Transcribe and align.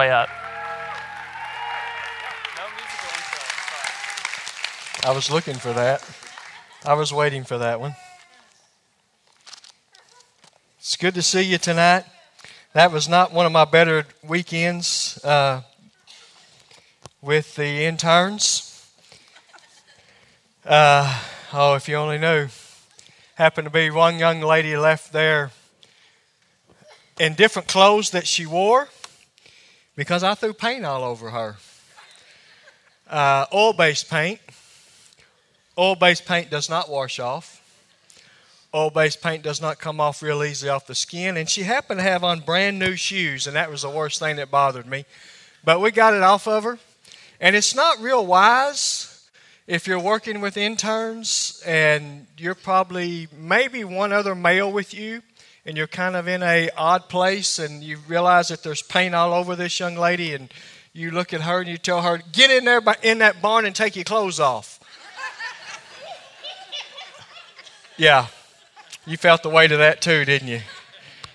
way 0.00 0.12
up. 0.12 0.28
I 5.04 5.10
was 5.12 5.28
looking 5.28 5.56
for 5.56 5.72
that. 5.72 6.08
I 6.86 6.94
was 6.94 7.12
waiting 7.12 7.42
for 7.42 7.58
that 7.58 7.80
one. 7.80 7.96
It's 10.78 10.94
good 10.94 11.14
to 11.14 11.22
see 11.22 11.42
you 11.42 11.58
tonight. 11.58 12.04
That 12.74 12.92
was 12.92 13.08
not 13.08 13.32
one 13.32 13.44
of 13.44 13.50
my 13.50 13.64
better 13.64 14.04
weekends 14.22 15.18
uh, 15.24 15.62
with 17.20 17.56
the 17.56 17.84
interns. 17.84 18.88
Uh, 20.64 21.20
oh, 21.52 21.74
if 21.74 21.88
you 21.88 21.96
only 21.96 22.18
knew. 22.18 22.46
Happened 23.34 23.64
to 23.64 23.72
be 23.72 23.90
one 23.90 24.20
young 24.20 24.42
lady 24.42 24.76
left 24.76 25.12
there 25.12 25.50
in 27.18 27.34
different 27.34 27.66
clothes 27.66 28.10
that 28.10 28.28
she 28.28 28.46
wore 28.46 28.86
because 29.98 30.22
I 30.22 30.34
threw 30.34 30.52
paint 30.52 30.84
all 30.84 31.02
over 31.02 31.28
her. 31.30 31.56
Uh, 33.10 33.46
oil 33.52 33.72
based 33.72 34.08
paint. 34.08 34.38
Oil 35.76 35.96
based 35.96 36.24
paint 36.24 36.50
does 36.50 36.70
not 36.70 36.88
wash 36.88 37.18
off. 37.18 37.60
Oil 38.72 38.90
based 38.90 39.20
paint 39.20 39.42
does 39.42 39.60
not 39.60 39.80
come 39.80 40.00
off 40.00 40.22
real 40.22 40.44
easy 40.44 40.68
off 40.68 40.86
the 40.86 40.94
skin. 40.94 41.36
And 41.36 41.50
she 41.50 41.64
happened 41.64 41.98
to 41.98 42.04
have 42.04 42.22
on 42.22 42.38
brand 42.38 42.78
new 42.78 42.94
shoes, 42.94 43.48
and 43.48 43.56
that 43.56 43.72
was 43.72 43.82
the 43.82 43.90
worst 43.90 44.20
thing 44.20 44.36
that 44.36 44.52
bothered 44.52 44.86
me. 44.86 45.04
But 45.64 45.80
we 45.80 45.90
got 45.90 46.14
it 46.14 46.22
off 46.22 46.46
of 46.46 46.62
her. 46.62 46.78
And 47.40 47.56
it's 47.56 47.74
not 47.74 48.00
real 48.00 48.24
wise 48.24 49.28
if 49.66 49.88
you're 49.88 49.98
working 49.98 50.40
with 50.40 50.56
interns 50.56 51.60
and 51.66 52.28
you're 52.36 52.54
probably 52.54 53.26
maybe 53.36 53.82
one 53.82 54.12
other 54.12 54.36
male 54.36 54.70
with 54.70 54.94
you 54.94 55.22
and 55.64 55.76
you're 55.76 55.86
kind 55.86 56.16
of 56.16 56.28
in 56.28 56.42
a 56.42 56.70
odd 56.76 57.08
place 57.08 57.58
and 57.58 57.82
you 57.82 57.98
realize 58.08 58.48
that 58.48 58.62
there's 58.62 58.82
paint 58.82 59.14
all 59.14 59.32
over 59.32 59.54
this 59.54 59.78
young 59.78 59.96
lady 59.96 60.32
and 60.32 60.52
you 60.92 61.10
look 61.10 61.32
at 61.32 61.42
her 61.42 61.60
and 61.60 61.68
you 61.68 61.76
tell 61.76 62.02
her 62.02 62.20
get 62.32 62.50
in 62.50 62.64
there 62.64 62.80
in 63.02 63.18
that 63.18 63.42
barn 63.42 63.64
and 63.64 63.74
take 63.74 63.94
your 63.96 64.04
clothes 64.04 64.40
off. 64.40 64.80
Yeah. 67.96 68.28
You 69.06 69.16
felt 69.16 69.42
the 69.42 69.48
weight 69.48 69.72
of 69.72 69.78
that 69.78 70.00
too 70.00 70.24
didn't 70.24 70.48
you? 70.48 70.60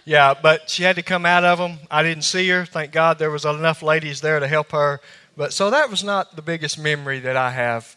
Yeah 0.05 0.33
but 0.33 0.69
she 0.69 0.83
had 0.83 0.95
to 0.95 1.01
come 1.01 1.25
out 1.25 1.43
of 1.43 1.57
them 1.57 1.79
i 1.91 2.01
didn't 2.01 2.23
see 2.23 2.47
her. 2.49 2.65
Thank 2.65 2.91
god 2.91 3.19
there 3.19 3.31
was 3.31 3.45
enough 3.45 3.83
ladies 3.83 4.21
there 4.21 4.39
to 4.39 4.47
help 4.47 4.71
her. 4.71 5.01
But 5.35 5.51
so 5.51 5.69
that 5.71 5.89
was 5.89 6.03
not 6.03 6.35
the 6.35 6.41
biggest 6.41 6.79
memory 6.79 7.19
that 7.19 7.35
i 7.35 7.51
have 7.51 7.95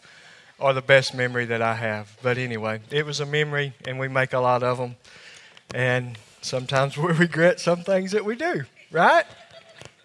or 0.59 0.73
the 0.73 0.81
best 0.81 1.13
memory 1.13 1.45
that 1.45 1.61
i 1.61 1.75
have. 1.75 2.17
But 2.21 2.37
anyway 2.37 2.81
it 2.91 3.05
was 3.05 3.19
a 3.19 3.25
memory 3.25 3.73
and 3.87 3.97
we 3.97 4.07
make 4.07 4.33
a 4.33 4.39
lot 4.39 4.63
of 4.63 4.77
them 4.77 4.97
and 5.73 6.17
sometimes 6.47 6.97
we 6.97 7.11
regret 7.13 7.59
some 7.59 7.83
things 7.83 8.11
that 8.13 8.25
we 8.25 8.35
do, 8.35 8.63
right? 8.91 9.25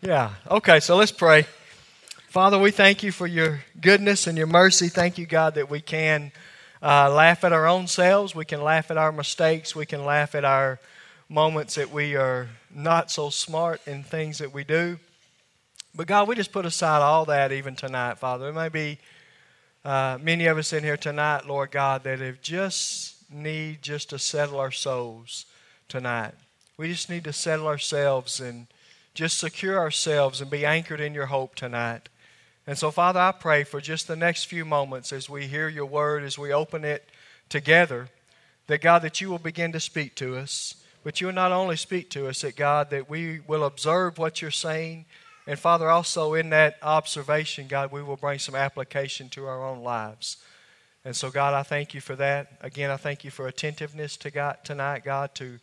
Yeah. 0.00 0.32
Okay, 0.50 0.80
so 0.80 0.96
let's 0.96 1.12
pray. 1.12 1.46
Father, 2.28 2.58
we 2.58 2.70
thank 2.70 3.02
you 3.02 3.12
for 3.12 3.26
your 3.26 3.62
goodness 3.80 4.26
and 4.26 4.36
your 4.36 4.46
mercy. 4.46 4.88
Thank 4.88 5.16
you, 5.18 5.26
God, 5.26 5.54
that 5.54 5.70
we 5.70 5.80
can 5.80 6.32
uh, 6.82 7.12
laugh 7.12 7.44
at 7.44 7.52
our 7.52 7.66
own 7.66 7.86
selves. 7.86 8.34
We 8.34 8.44
can 8.44 8.62
laugh 8.62 8.90
at 8.90 8.98
our 8.98 9.12
mistakes. 9.12 9.76
We 9.76 9.86
can 9.86 10.04
laugh 10.04 10.34
at 10.34 10.44
our 10.44 10.80
moments 11.28 11.76
that 11.76 11.92
we 11.92 12.16
are 12.16 12.48
not 12.74 13.10
so 13.10 13.30
smart 13.30 13.80
in 13.86 14.02
things 14.02 14.38
that 14.38 14.52
we 14.52 14.64
do. 14.64 14.98
But 15.94 16.06
God, 16.06 16.26
we 16.26 16.34
just 16.34 16.52
put 16.52 16.66
aside 16.66 17.02
all 17.02 17.26
that 17.26 17.52
even 17.52 17.76
tonight, 17.76 18.18
Father. 18.18 18.44
There 18.46 18.52
may 18.52 18.68
be 18.70 18.98
uh, 19.84 20.18
many 20.20 20.46
of 20.46 20.58
us 20.58 20.72
in 20.72 20.82
here 20.82 20.96
tonight, 20.96 21.46
Lord 21.46 21.70
God, 21.70 22.02
that 22.04 22.18
have 22.18 22.40
just 22.40 23.30
need 23.30 23.82
just 23.82 24.10
to 24.10 24.18
settle 24.18 24.58
our 24.58 24.70
souls 24.70 25.46
tonight. 25.92 26.32
We 26.78 26.88
just 26.88 27.10
need 27.10 27.24
to 27.24 27.34
settle 27.34 27.66
ourselves 27.66 28.40
and 28.40 28.66
just 29.12 29.38
secure 29.38 29.78
ourselves 29.78 30.40
and 30.40 30.50
be 30.50 30.64
anchored 30.64 31.00
in 31.00 31.12
your 31.12 31.26
hope 31.26 31.54
tonight. 31.54 32.08
And 32.66 32.78
so, 32.78 32.90
Father, 32.90 33.20
I 33.20 33.32
pray 33.32 33.62
for 33.62 33.78
just 33.78 34.08
the 34.08 34.16
next 34.16 34.44
few 34.44 34.64
moments 34.64 35.12
as 35.12 35.28
we 35.28 35.48
hear 35.48 35.68
your 35.68 35.84
word, 35.84 36.24
as 36.24 36.38
we 36.38 36.50
open 36.50 36.82
it 36.82 37.06
together, 37.50 38.08
that 38.68 38.80
God, 38.80 39.02
that 39.02 39.20
you 39.20 39.28
will 39.28 39.38
begin 39.38 39.70
to 39.72 39.80
speak 39.80 40.14
to 40.14 40.34
us. 40.38 40.76
But 41.04 41.20
you 41.20 41.26
will 41.26 41.34
not 41.34 41.52
only 41.52 41.76
speak 41.76 42.08
to 42.10 42.26
us, 42.26 42.40
that 42.40 42.56
God, 42.56 42.88
that 42.88 43.10
we 43.10 43.40
will 43.46 43.64
observe 43.64 44.16
what 44.16 44.40
you're 44.40 44.50
saying. 44.50 45.04
And 45.46 45.58
Father, 45.58 45.90
also 45.90 46.32
in 46.32 46.48
that 46.50 46.78
observation, 46.82 47.66
God, 47.68 47.92
we 47.92 48.02
will 48.02 48.16
bring 48.16 48.38
some 48.38 48.54
application 48.54 49.28
to 49.30 49.44
our 49.44 49.62
own 49.62 49.82
lives. 49.82 50.38
And 51.04 51.14
so, 51.14 51.30
God, 51.30 51.52
I 51.52 51.64
thank 51.64 51.92
you 51.92 52.00
for 52.00 52.16
that. 52.16 52.52
Again, 52.62 52.90
I 52.90 52.96
thank 52.96 53.24
you 53.24 53.30
for 53.30 53.46
attentiveness 53.46 54.16
to 54.18 54.30
God 54.30 54.58
tonight, 54.64 55.04
God, 55.04 55.34
to 55.34 55.58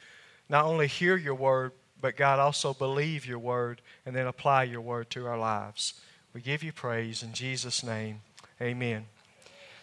not 0.50 0.66
only 0.66 0.88
hear 0.88 1.16
your 1.16 1.36
word, 1.36 1.72
but 2.02 2.18
God 2.18 2.40
also 2.40 2.74
believe 2.74 3.26
your 3.26 3.40
word 3.40 3.82
and 4.06 4.16
then 4.16 4.28
apply 4.28 4.64
your 4.64 4.82
word 4.82 5.10
to 5.12 5.28
our 5.28 5.38
lives. 5.38 6.02
We 6.34 6.42
give 6.42 6.64
you 6.64 6.72
praise 6.72 7.24
in 7.24 7.34
Jesus' 7.34 7.84
name. 7.84 8.22
Amen. 8.62 9.06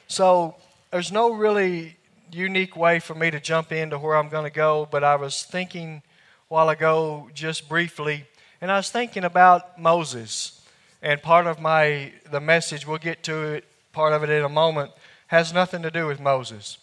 So 0.09 0.56
there's 0.91 1.12
no 1.12 1.32
really 1.32 1.97
unique 2.32 2.77
way 2.77 2.99
for 2.99 3.15
me 3.15 3.31
to 3.31 3.41
jump 3.41 3.72
into 3.72 3.99
where 3.99 4.16
I'm 4.16 4.28
going 4.28 4.44
to 4.44 4.54
go, 4.54 4.88
but 4.91 5.04
I 5.04 5.16
was 5.16 5.44
thinking 5.44 6.03
while 6.49 6.69
ago 6.69 7.28
just 7.34 7.69
briefly, 7.69 8.25
and 8.60 8.71
I 8.71 8.77
was 8.77 8.91
thinking 8.91 9.25
about 9.25 9.81
Moses. 9.81 10.62
And 11.03 11.21
part 11.22 11.47
of 11.47 11.60
my 11.60 12.12
the 12.31 12.41
message, 12.41 12.87
we'll 12.87 12.98
get 12.98 13.22
to 13.25 13.43
it, 13.54 13.65
part 13.93 14.12
of 14.12 14.22
it 14.22 14.31
in 14.31 14.44
a 14.44 14.48
moment, 14.48 14.93
has 15.28 15.53
nothing 15.53 15.83
to 15.83 15.91
do 15.91 16.06
with 16.06 16.21
Moses. 16.21 16.78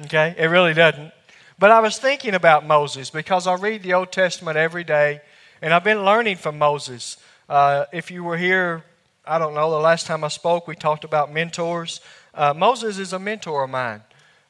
Okay? 0.00 0.34
It 0.38 0.46
really 0.46 0.74
doesn't. 0.74 1.12
But 1.58 1.70
I 1.70 1.80
was 1.80 1.98
thinking 1.98 2.34
about 2.34 2.66
Moses 2.66 3.10
because 3.10 3.46
I 3.46 3.54
read 3.54 3.82
the 3.82 3.94
Old 3.94 4.10
Testament 4.10 4.56
every 4.56 4.84
day, 4.84 5.20
and 5.60 5.72
I've 5.72 5.84
been 5.84 6.04
learning 6.04 6.36
from 6.36 6.58
Moses. 6.58 7.18
Uh, 7.48 7.84
if 7.92 8.10
you 8.10 8.24
were 8.24 8.36
here, 8.36 8.84
I 9.24 9.38
don't 9.38 9.54
know, 9.54 9.70
the 9.70 9.78
last 9.78 10.06
time 10.06 10.24
I 10.24 10.28
spoke, 10.28 10.66
we 10.66 10.74
talked 10.74 11.04
about 11.04 11.32
mentors. 11.32 12.00
Uh, 12.34 12.52
Moses 12.54 12.98
is 12.98 13.12
a 13.12 13.18
mentor 13.18 13.64
of 13.64 13.70
mine. 13.70 14.02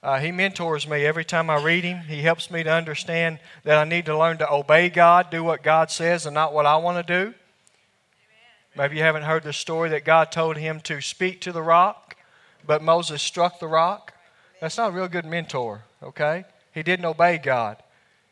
Uh, 0.03 0.19
he 0.19 0.33
mentors 0.33 0.89
me 0.89 1.05
every 1.05 1.25
time 1.25 1.51
I 1.51 1.63
read 1.63 1.85
him. 1.85 1.99
He 1.99 2.23
helps 2.23 2.51
me 2.51 2.63
to 2.63 2.73
understand 2.73 3.39
that 3.63 3.79
I 3.79 3.85
need 3.85 4.07
to 4.07 4.19
learn 4.19 4.39
to 4.39 4.51
obey 4.51 4.89
God, 4.89 5.31
do 5.31 5.45
what 5.45 5.63
God 5.63 5.91
says, 5.91 6.27
and 6.27 6.35
not 6.35 6.53
what 6.53 6.67
I 6.67 6.77
want 6.77 7.07
to 7.07 7.25
do. 7.25 7.35
Maybe 8.75 8.97
you 8.97 9.03
haven't 9.03 9.25
heard 9.25 9.43
the 9.43 9.53
story 9.53 9.91
that 9.91 10.05
God 10.05 10.33
told 10.33 10.57
him 10.57 10.81
to 10.81 11.01
speak 11.03 11.43
to 11.43 11.53
the 11.53 11.63
rock, 11.63 12.17
but 12.67 12.83
Moses 12.83 13.21
struck 13.21 13.61
the 13.61 13.69
rock. 13.69 14.12
That's 14.63 14.79
not 14.79 14.91
a 14.91 14.93
real 14.93 15.09
good 15.09 15.27
mentor, 15.27 15.83
okay? 16.01 16.45
He 16.73 16.85
didn't 16.85 17.05
obey 17.05 17.39
God. 17.39 17.83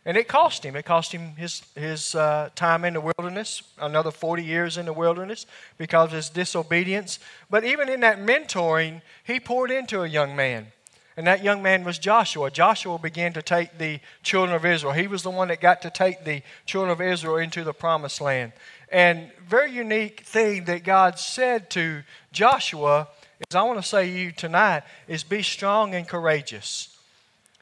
And 0.04 0.16
it 0.16 0.28
cost 0.28 0.64
him. 0.64 0.76
It 0.76 0.84
cost 0.84 1.10
him 1.10 1.34
his, 1.34 1.64
his 1.74 2.14
uh, 2.14 2.50
time 2.54 2.84
in 2.84 2.94
the 2.94 3.00
wilderness, 3.00 3.64
another 3.80 4.12
40 4.12 4.44
years 4.44 4.78
in 4.78 4.86
the 4.86 4.92
wilderness 4.92 5.44
because 5.76 6.10
of 6.10 6.12
his 6.12 6.30
disobedience. 6.30 7.18
But 7.50 7.64
even 7.64 7.88
in 7.88 7.98
that 8.00 8.20
mentoring, 8.20 9.02
he 9.24 9.40
poured 9.40 9.72
into 9.72 10.02
a 10.02 10.06
young 10.06 10.36
man. 10.36 10.68
And 11.16 11.26
that 11.26 11.42
young 11.42 11.62
man 11.64 11.82
was 11.82 11.98
Joshua. 11.98 12.48
Joshua 12.48 12.96
began 12.96 13.32
to 13.32 13.42
take 13.42 13.76
the 13.78 13.98
children 14.22 14.54
of 14.54 14.64
Israel. 14.64 14.92
He 14.92 15.08
was 15.08 15.24
the 15.24 15.30
one 15.30 15.48
that 15.48 15.60
got 15.60 15.82
to 15.82 15.90
take 15.90 16.24
the 16.24 16.42
children 16.64 16.92
of 16.92 17.00
Israel 17.00 17.38
into 17.38 17.64
the 17.64 17.74
promised 17.74 18.20
land. 18.20 18.52
And 18.92 19.32
very 19.48 19.72
unique 19.72 20.20
thing 20.20 20.66
that 20.66 20.84
God 20.84 21.18
said 21.18 21.70
to 21.70 22.04
Joshua 22.30 23.08
is 23.48 23.56
I 23.56 23.62
want 23.62 23.80
to 23.80 23.86
say 23.86 24.06
to 24.06 24.18
you 24.18 24.32
tonight 24.32 24.82
is 25.08 25.24
be 25.24 25.42
strong 25.42 25.94
and 25.94 26.06
courageous. 26.06 26.96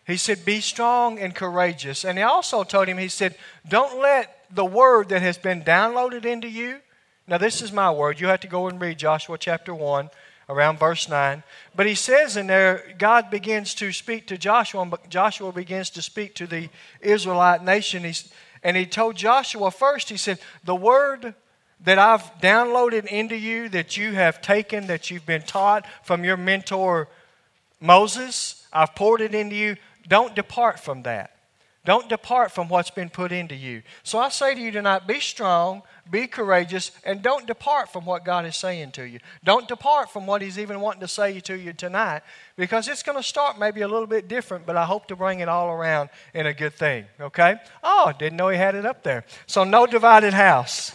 He 0.06 0.16
said, 0.16 0.44
Be 0.44 0.60
strong 0.60 1.18
and 1.18 1.34
courageous. 1.34 2.04
And 2.04 2.18
he 2.18 2.24
also 2.24 2.64
told 2.64 2.88
him, 2.88 2.98
He 2.98 3.08
said, 3.08 3.36
Don't 3.68 4.00
let 4.00 4.46
the 4.50 4.64
word 4.64 5.10
that 5.10 5.22
has 5.22 5.38
been 5.38 5.62
downloaded 5.62 6.24
into 6.24 6.48
you. 6.48 6.78
Now, 7.26 7.36
this 7.36 7.60
is 7.60 7.72
my 7.72 7.90
word. 7.90 8.18
You 8.18 8.28
have 8.28 8.40
to 8.40 8.48
go 8.48 8.68
and 8.68 8.80
read 8.80 8.98
Joshua 8.98 9.36
chapter 9.36 9.74
1, 9.74 10.08
around 10.48 10.78
verse 10.78 11.10
9. 11.10 11.42
But 11.76 11.86
he 11.86 11.94
says 11.94 12.38
in 12.38 12.46
there, 12.46 12.94
God 12.96 13.30
begins 13.30 13.74
to 13.74 13.92
speak 13.92 14.26
to 14.28 14.38
Joshua, 14.38 14.80
and 14.80 14.94
Joshua 15.10 15.52
begins 15.52 15.90
to 15.90 16.02
speak 16.02 16.34
to 16.36 16.46
the 16.46 16.70
Israelite 17.02 17.62
nation. 17.62 18.04
He's, 18.04 18.32
and 18.62 18.78
he 18.78 18.86
told 18.86 19.16
Joshua 19.16 19.70
first, 19.70 20.08
he 20.08 20.16
said, 20.16 20.38
The 20.64 20.74
word 20.74 21.34
that 21.84 21.98
I've 21.98 22.22
downloaded 22.40 23.06
into 23.06 23.36
you, 23.36 23.68
that 23.70 23.96
you 23.96 24.12
have 24.12 24.42
taken, 24.42 24.86
that 24.88 25.10
you've 25.10 25.26
been 25.26 25.42
taught 25.42 25.86
from 26.02 26.24
your 26.24 26.36
mentor 26.36 27.08
Moses, 27.80 28.66
I've 28.72 28.94
poured 28.94 29.20
it 29.20 29.34
into 29.34 29.54
you. 29.54 29.76
Don't 30.08 30.34
depart 30.34 30.80
from 30.80 31.02
that. 31.02 31.32
Don't 31.84 32.08
depart 32.08 32.50
from 32.50 32.68
what's 32.68 32.90
been 32.90 33.08
put 33.08 33.32
into 33.32 33.54
you. 33.54 33.82
So 34.02 34.18
I 34.18 34.28
say 34.28 34.54
to 34.54 34.60
you 34.60 34.70
tonight 34.70 35.06
be 35.06 35.20
strong, 35.20 35.82
be 36.10 36.26
courageous, 36.26 36.90
and 37.02 37.22
don't 37.22 37.46
depart 37.46 37.90
from 37.90 38.04
what 38.04 38.26
God 38.26 38.44
is 38.44 38.56
saying 38.56 38.90
to 38.92 39.04
you. 39.04 39.20
Don't 39.42 39.66
depart 39.68 40.10
from 40.10 40.26
what 40.26 40.42
He's 40.42 40.58
even 40.58 40.80
wanting 40.80 41.00
to 41.00 41.08
say 41.08 41.40
to 41.40 41.58
you 41.58 41.72
tonight 41.72 42.22
because 42.56 42.88
it's 42.88 43.02
going 43.02 43.16
to 43.16 43.22
start 43.22 43.58
maybe 43.58 43.80
a 43.80 43.88
little 43.88 44.06
bit 44.06 44.28
different, 44.28 44.66
but 44.66 44.76
I 44.76 44.84
hope 44.84 45.06
to 45.06 45.16
bring 45.16 45.40
it 45.40 45.48
all 45.48 45.70
around 45.70 46.10
in 46.34 46.46
a 46.46 46.52
good 46.52 46.74
thing. 46.74 47.06
Okay? 47.20 47.56
Oh, 47.82 48.12
didn't 48.18 48.36
know 48.36 48.48
He 48.48 48.58
had 48.58 48.74
it 48.74 48.84
up 48.84 49.02
there. 49.02 49.24
So, 49.46 49.64
no 49.64 49.86
divided 49.86 50.34
house. 50.34 50.94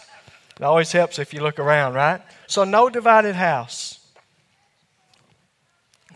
It 0.56 0.62
always 0.62 0.92
helps 0.92 1.18
if 1.18 1.34
you 1.34 1.40
look 1.40 1.58
around, 1.58 1.94
right? 1.94 2.22
So, 2.46 2.64
no 2.64 2.88
divided 2.88 3.34
house. 3.34 4.00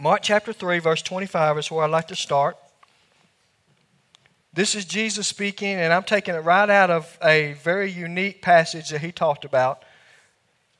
Mark 0.00 0.20
chapter 0.22 0.52
3, 0.52 0.78
verse 0.78 1.02
25 1.02 1.58
is 1.58 1.70
where 1.70 1.84
I'd 1.84 1.90
like 1.90 2.08
to 2.08 2.16
start. 2.16 2.56
This 4.52 4.76
is 4.76 4.84
Jesus 4.84 5.26
speaking, 5.26 5.74
and 5.74 5.92
I'm 5.92 6.04
taking 6.04 6.34
it 6.34 6.38
right 6.38 6.70
out 6.70 6.90
of 6.90 7.18
a 7.22 7.54
very 7.64 7.90
unique 7.90 8.40
passage 8.40 8.90
that 8.90 9.00
he 9.00 9.10
talked 9.10 9.44
about. 9.44 9.82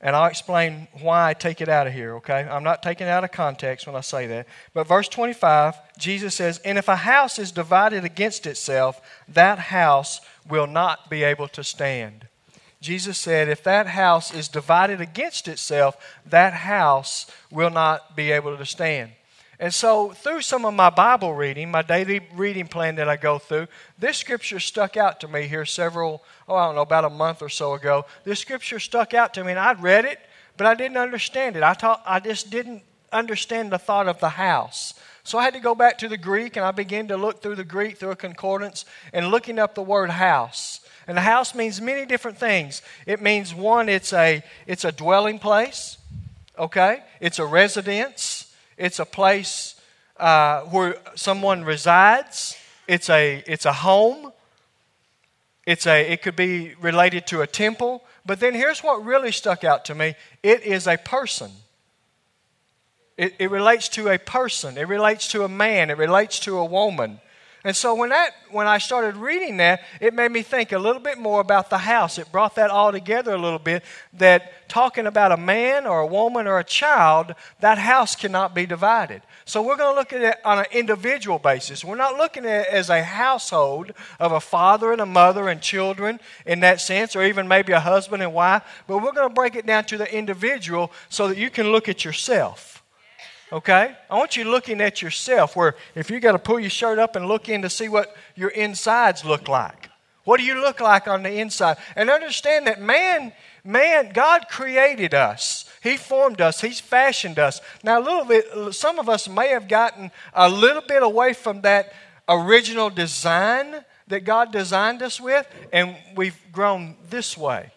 And 0.00 0.14
I'll 0.14 0.30
explain 0.30 0.86
why 1.00 1.28
I 1.28 1.34
take 1.34 1.60
it 1.60 1.68
out 1.68 1.88
of 1.88 1.92
here, 1.92 2.14
okay? 2.16 2.46
I'm 2.48 2.62
not 2.62 2.84
taking 2.84 3.08
it 3.08 3.10
out 3.10 3.24
of 3.24 3.32
context 3.32 3.88
when 3.88 3.96
I 3.96 4.00
say 4.00 4.28
that. 4.28 4.46
But 4.72 4.86
verse 4.86 5.08
25, 5.08 5.74
Jesus 5.98 6.36
says, 6.36 6.58
And 6.64 6.78
if 6.78 6.86
a 6.86 6.94
house 6.94 7.40
is 7.40 7.50
divided 7.50 8.04
against 8.04 8.46
itself, 8.46 9.00
that 9.26 9.58
house 9.58 10.20
will 10.48 10.68
not 10.68 11.10
be 11.10 11.24
able 11.24 11.48
to 11.48 11.64
stand. 11.64 12.27
Jesus 12.80 13.18
said, 13.18 13.48
If 13.48 13.64
that 13.64 13.88
house 13.88 14.32
is 14.32 14.48
divided 14.48 15.00
against 15.00 15.48
itself, 15.48 15.96
that 16.26 16.52
house 16.52 17.26
will 17.50 17.70
not 17.70 18.14
be 18.14 18.30
able 18.30 18.56
to 18.56 18.66
stand. 18.66 19.12
And 19.60 19.74
so, 19.74 20.10
through 20.10 20.42
some 20.42 20.64
of 20.64 20.74
my 20.74 20.88
Bible 20.88 21.34
reading, 21.34 21.72
my 21.72 21.82
daily 21.82 22.20
reading 22.34 22.68
plan 22.68 22.94
that 22.96 23.08
I 23.08 23.16
go 23.16 23.38
through, 23.38 23.66
this 23.98 24.16
scripture 24.16 24.60
stuck 24.60 24.96
out 24.96 25.18
to 25.20 25.28
me 25.28 25.48
here 25.48 25.64
several, 25.64 26.22
oh, 26.48 26.54
I 26.54 26.66
don't 26.66 26.76
know, 26.76 26.82
about 26.82 27.04
a 27.04 27.10
month 27.10 27.42
or 27.42 27.48
so 27.48 27.74
ago. 27.74 28.06
This 28.22 28.38
scripture 28.38 28.78
stuck 28.78 29.14
out 29.14 29.34
to 29.34 29.42
me, 29.42 29.50
and 29.50 29.58
I'd 29.58 29.82
read 29.82 30.04
it, 30.04 30.20
but 30.56 30.68
I 30.68 30.74
didn't 30.74 30.96
understand 30.96 31.56
it. 31.56 31.64
I, 31.64 31.72
thought, 31.72 32.02
I 32.06 32.20
just 32.20 32.50
didn't 32.50 32.84
understand 33.10 33.72
the 33.72 33.78
thought 33.78 34.06
of 34.06 34.20
the 34.20 34.28
house. 34.28 34.94
So 35.24 35.38
I 35.38 35.44
had 35.44 35.54
to 35.54 35.60
go 35.60 35.74
back 35.74 35.98
to 35.98 36.08
the 36.08 36.16
Greek, 36.16 36.56
and 36.56 36.64
I 36.64 36.70
began 36.70 37.08
to 37.08 37.16
look 37.16 37.42
through 37.42 37.56
the 37.56 37.64
Greek 37.64 37.98
through 37.98 38.12
a 38.12 38.16
concordance 38.16 38.84
and 39.12 39.32
looking 39.32 39.58
up 39.58 39.74
the 39.74 39.82
word 39.82 40.10
house. 40.10 40.80
And 41.08 41.18
a 41.18 41.22
house 41.22 41.54
means 41.54 41.80
many 41.80 42.06
different 42.06 42.38
things. 42.38 42.82
It 43.06 43.20
means 43.20 43.54
one, 43.54 43.88
it's 43.88 44.12
a 44.12 44.42
it's 44.66 44.84
a 44.84 44.92
dwelling 44.92 45.38
place, 45.38 45.96
okay? 46.58 47.02
It's 47.20 47.38
a 47.38 47.46
residence. 47.46 48.54
It's 48.76 49.00
a 49.00 49.04
place 49.04 49.74
uh, 50.18 50.60
where 50.62 50.96
someone 51.14 51.64
resides. 51.64 52.56
It's 52.86 53.10
a, 53.10 53.42
it's 53.46 53.66
a 53.66 53.72
home. 53.72 54.32
It's 55.66 55.86
a, 55.86 56.12
it 56.12 56.22
could 56.22 56.36
be 56.36 56.74
related 56.80 57.26
to 57.28 57.42
a 57.42 57.46
temple. 57.46 58.04
But 58.24 58.40
then 58.40 58.54
here's 58.54 58.82
what 58.82 59.04
really 59.04 59.32
stuck 59.32 59.64
out 59.64 59.84
to 59.86 59.94
me 59.94 60.14
it 60.42 60.62
is 60.62 60.86
a 60.86 60.96
person. 60.96 61.50
It, 63.16 63.34
it 63.38 63.50
relates 63.50 63.88
to 63.90 64.08
a 64.08 64.18
person, 64.18 64.78
it 64.78 64.86
relates 64.86 65.26
to 65.28 65.42
a 65.42 65.48
man, 65.48 65.90
it 65.90 65.98
relates 65.98 66.38
to 66.40 66.58
a 66.58 66.64
woman. 66.64 67.20
And 67.64 67.74
so 67.74 67.94
when 67.94 68.10
that 68.10 68.30
when 68.50 68.66
I 68.66 68.78
started 68.78 69.16
reading 69.16 69.58
that, 69.58 69.82
it 70.00 70.14
made 70.14 70.30
me 70.30 70.42
think 70.42 70.72
a 70.72 70.78
little 70.78 71.02
bit 71.02 71.18
more 71.18 71.40
about 71.40 71.70
the 71.70 71.78
house. 71.78 72.18
It 72.18 72.30
brought 72.30 72.54
that 72.54 72.70
all 72.70 72.92
together 72.92 73.34
a 73.34 73.38
little 73.38 73.58
bit 73.58 73.82
that 74.14 74.68
talking 74.68 75.06
about 75.06 75.32
a 75.32 75.36
man 75.36 75.86
or 75.86 76.00
a 76.00 76.06
woman 76.06 76.46
or 76.46 76.58
a 76.58 76.64
child, 76.64 77.34
that 77.60 77.78
house 77.78 78.14
cannot 78.14 78.54
be 78.54 78.66
divided. 78.66 79.22
So 79.44 79.62
we're 79.62 79.76
going 79.76 79.94
to 79.94 79.98
look 79.98 80.12
at 80.12 80.22
it 80.22 80.36
on 80.44 80.60
an 80.60 80.66
individual 80.72 81.38
basis. 81.38 81.84
We're 81.84 81.96
not 81.96 82.16
looking 82.16 82.44
at 82.44 82.66
it 82.66 82.72
as 82.72 82.90
a 82.90 83.02
household 83.02 83.92
of 84.20 84.32
a 84.32 84.40
father 84.40 84.92
and 84.92 85.00
a 85.00 85.06
mother 85.06 85.48
and 85.48 85.60
children 85.60 86.20
in 86.46 86.60
that 86.60 86.80
sense, 86.80 87.16
or 87.16 87.24
even 87.24 87.48
maybe 87.48 87.72
a 87.72 87.80
husband 87.80 88.22
and 88.22 88.34
wife, 88.34 88.62
but 88.86 88.98
we're 88.98 89.12
going 89.12 89.28
to 89.28 89.34
break 89.34 89.56
it 89.56 89.66
down 89.66 89.84
to 89.84 89.96
the 89.96 90.14
individual 90.14 90.92
so 91.08 91.28
that 91.28 91.38
you 91.38 91.50
can 91.50 91.72
look 91.72 91.88
at 91.88 92.04
yourself. 92.04 92.77
Okay? 93.52 93.96
I 94.10 94.18
want 94.18 94.36
you 94.36 94.44
looking 94.44 94.80
at 94.80 95.00
yourself 95.00 95.56
where 95.56 95.74
if 95.94 96.10
you 96.10 96.20
got 96.20 96.32
to 96.32 96.38
pull 96.38 96.60
your 96.60 96.70
shirt 96.70 96.98
up 96.98 97.16
and 97.16 97.26
look 97.26 97.48
in 97.48 97.62
to 97.62 97.70
see 97.70 97.88
what 97.88 98.14
your 98.34 98.50
insides 98.50 99.24
look 99.24 99.48
like. 99.48 99.88
What 100.24 100.38
do 100.38 100.44
you 100.44 100.60
look 100.60 100.80
like 100.80 101.08
on 101.08 101.22
the 101.22 101.38
inside? 101.38 101.78
And 101.96 102.10
understand 102.10 102.66
that 102.66 102.82
man, 102.82 103.32
man, 103.64 104.10
God 104.12 104.48
created 104.50 105.14
us. 105.14 105.64
He 105.82 105.96
formed 105.96 106.42
us. 106.42 106.60
He's 106.60 106.80
fashioned 106.80 107.38
us. 107.38 107.62
Now, 107.82 107.98
a 107.98 108.02
little 108.02 108.26
bit, 108.26 108.74
some 108.74 108.98
of 108.98 109.08
us 109.08 109.26
may 109.26 109.48
have 109.48 109.68
gotten 109.68 110.10
a 110.34 110.50
little 110.50 110.82
bit 110.82 111.02
away 111.02 111.32
from 111.32 111.62
that 111.62 111.94
original 112.28 112.90
design 112.90 113.84
that 114.08 114.24
God 114.24 114.52
designed 114.52 115.02
us 115.02 115.18
with, 115.18 115.46
and 115.72 115.96
we've 116.14 116.38
grown 116.52 116.96
this 117.08 117.38
way. 117.38 117.70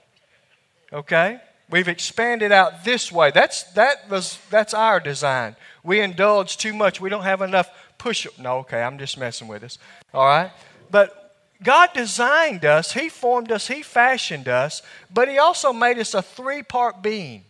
Okay? 0.91 1.39
We've 1.71 1.88
expanded 1.88 2.51
out 2.51 2.83
this 2.83 3.12
way. 3.12 3.31
That's, 3.31 3.63
that 3.73 4.09
was, 4.09 4.38
that's 4.50 4.73
our 4.73 5.00
design. 5.00 5.56
We 5.83 6.01
indulge 6.01 6.57
too 6.57 6.73
much. 6.73 7.00
We 7.00 7.09
don't 7.09 7.23
have 7.23 7.41
enough 7.41 7.69
push. 7.97 8.27
Up. 8.27 8.38
No, 8.38 8.57
okay, 8.59 8.83
I'm 8.83 8.97
just 8.97 9.18
messing 9.18 9.47
with 9.47 9.63
us. 9.63 9.77
All 10.13 10.25
right? 10.25 10.51
But 10.91 11.38
God 11.63 11.91
designed 11.94 12.65
us, 12.65 12.91
He 12.91 13.07
formed 13.07 13.51
us, 13.51 13.68
He 13.68 13.83
fashioned 13.83 14.50
us, 14.50 14.81
but 15.13 15.29
He 15.29 15.38
also 15.38 15.71
made 15.71 15.97
us 15.97 16.13
a 16.13 16.21
three 16.21 16.62
part 16.62 17.01
being. 17.01 17.45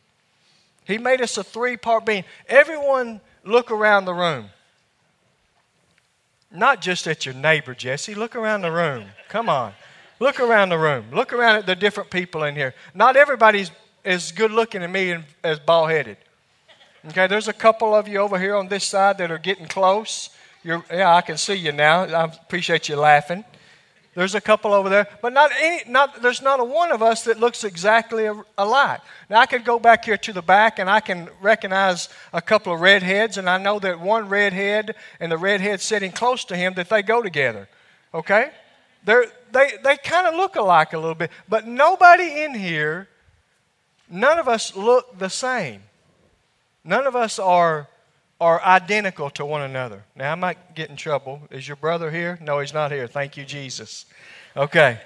He 0.85 0.99
made 0.99 1.21
us 1.21 1.37
a 1.37 1.43
three 1.43 1.75
part 1.77 2.05
being. 2.05 2.23
Everyone 2.47 3.21
look 3.43 3.71
around 3.71 4.05
the 4.05 4.13
room. 4.13 4.49
Not 6.51 6.81
just 6.81 7.07
at 7.07 7.25
your 7.25 7.33
neighbor, 7.33 7.73
Jesse. 7.73 8.13
Look 8.13 8.35
around 8.35 8.61
the 8.61 8.71
room. 8.71 9.05
Come 9.29 9.49
on. 9.49 9.73
Look 10.19 10.39
around 10.39 10.69
the 10.69 10.77
room. 10.77 11.05
Look 11.11 11.33
around 11.33 11.55
at 11.55 11.65
the 11.65 11.75
different 11.75 12.11
people 12.11 12.43
in 12.43 12.55
here. 12.55 12.75
Not 12.93 13.15
everybody's 13.15 13.71
as 14.03 14.31
good 14.31 14.51
looking 14.51 14.83
as 14.83 14.89
me 14.89 15.17
as 15.43 15.59
bald 15.59 15.89
headed. 15.89 16.17
Okay, 17.09 17.27
there's 17.27 17.47
a 17.47 17.53
couple 17.53 17.95
of 17.95 18.07
you 18.07 18.19
over 18.19 18.37
here 18.37 18.55
on 18.55 18.67
this 18.67 18.83
side 18.83 19.17
that 19.17 19.31
are 19.31 19.39
getting 19.39 19.67
close. 19.67 20.29
You're, 20.63 20.83
yeah, 20.91 21.15
I 21.15 21.21
can 21.21 21.37
see 21.37 21.55
you 21.55 21.71
now. 21.71 22.03
I 22.03 22.25
appreciate 22.25 22.89
you 22.89 22.95
laughing. 22.95 23.43
There's 24.13 24.35
a 24.35 24.41
couple 24.41 24.73
over 24.73 24.89
there, 24.89 25.07
but 25.21 25.31
not 25.31 25.51
any, 25.57 25.89
not, 25.89 26.21
there's 26.21 26.41
not 26.41 26.59
a 26.59 26.65
one 26.65 26.91
of 26.91 27.01
us 27.01 27.23
that 27.23 27.39
looks 27.39 27.63
exactly 27.63 28.29
alike. 28.57 28.99
Now, 29.29 29.39
I 29.39 29.45
could 29.45 29.63
go 29.63 29.79
back 29.79 30.03
here 30.03 30.17
to 30.17 30.33
the 30.33 30.41
back 30.41 30.79
and 30.79 30.89
I 30.89 30.99
can 30.99 31.29
recognize 31.41 32.09
a 32.33 32.41
couple 32.41 32.73
of 32.73 32.81
redheads, 32.81 33.37
and 33.37 33.49
I 33.49 33.57
know 33.57 33.79
that 33.79 34.01
one 34.01 34.27
redhead 34.27 34.95
and 35.21 35.31
the 35.31 35.37
redhead 35.37 35.79
sitting 35.79 36.11
close 36.11 36.43
to 36.45 36.57
him, 36.57 36.73
that 36.73 36.89
they 36.89 37.01
go 37.01 37.21
together. 37.21 37.69
Okay? 38.13 38.51
They're, 39.05 39.25
they 39.51 39.71
they 39.83 39.97
kind 39.97 40.27
of 40.27 40.35
look 40.35 40.55
alike 40.55 40.93
a 40.93 40.99
little 40.99 41.15
bit, 41.15 41.31
but 41.49 41.65
nobody 41.65 42.43
in 42.43 42.53
here 42.53 43.07
none 44.11 44.37
of 44.37 44.47
us 44.47 44.75
look 44.75 45.17
the 45.17 45.29
same. 45.29 45.83
None 46.83 47.07
of 47.07 47.15
us 47.15 47.39
are, 47.39 47.87
are 48.39 48.61
identical 48.61 49.29
to 49.31 49.45
one 49.45 49.61
another. 49.61 50.03
Now, 50.15 50.31
I 50.31 50.35
might 50.35 50.75
get 50.75 50.89
in 50.89 50.95
trouble. 50.95 51.41
Is 51.51 51.67
your 51.67 51.77
brother 51.77 52.11
here? 52.11 52.37
No, 52.41 52.59
he's 52.59 52.73
not 52.73 52.91
here. 52.91 53.07
Thank 53.07 53.37
you, 53.37 53.45
Jesus. 53.45 54.05
Okay. 54.57 54.99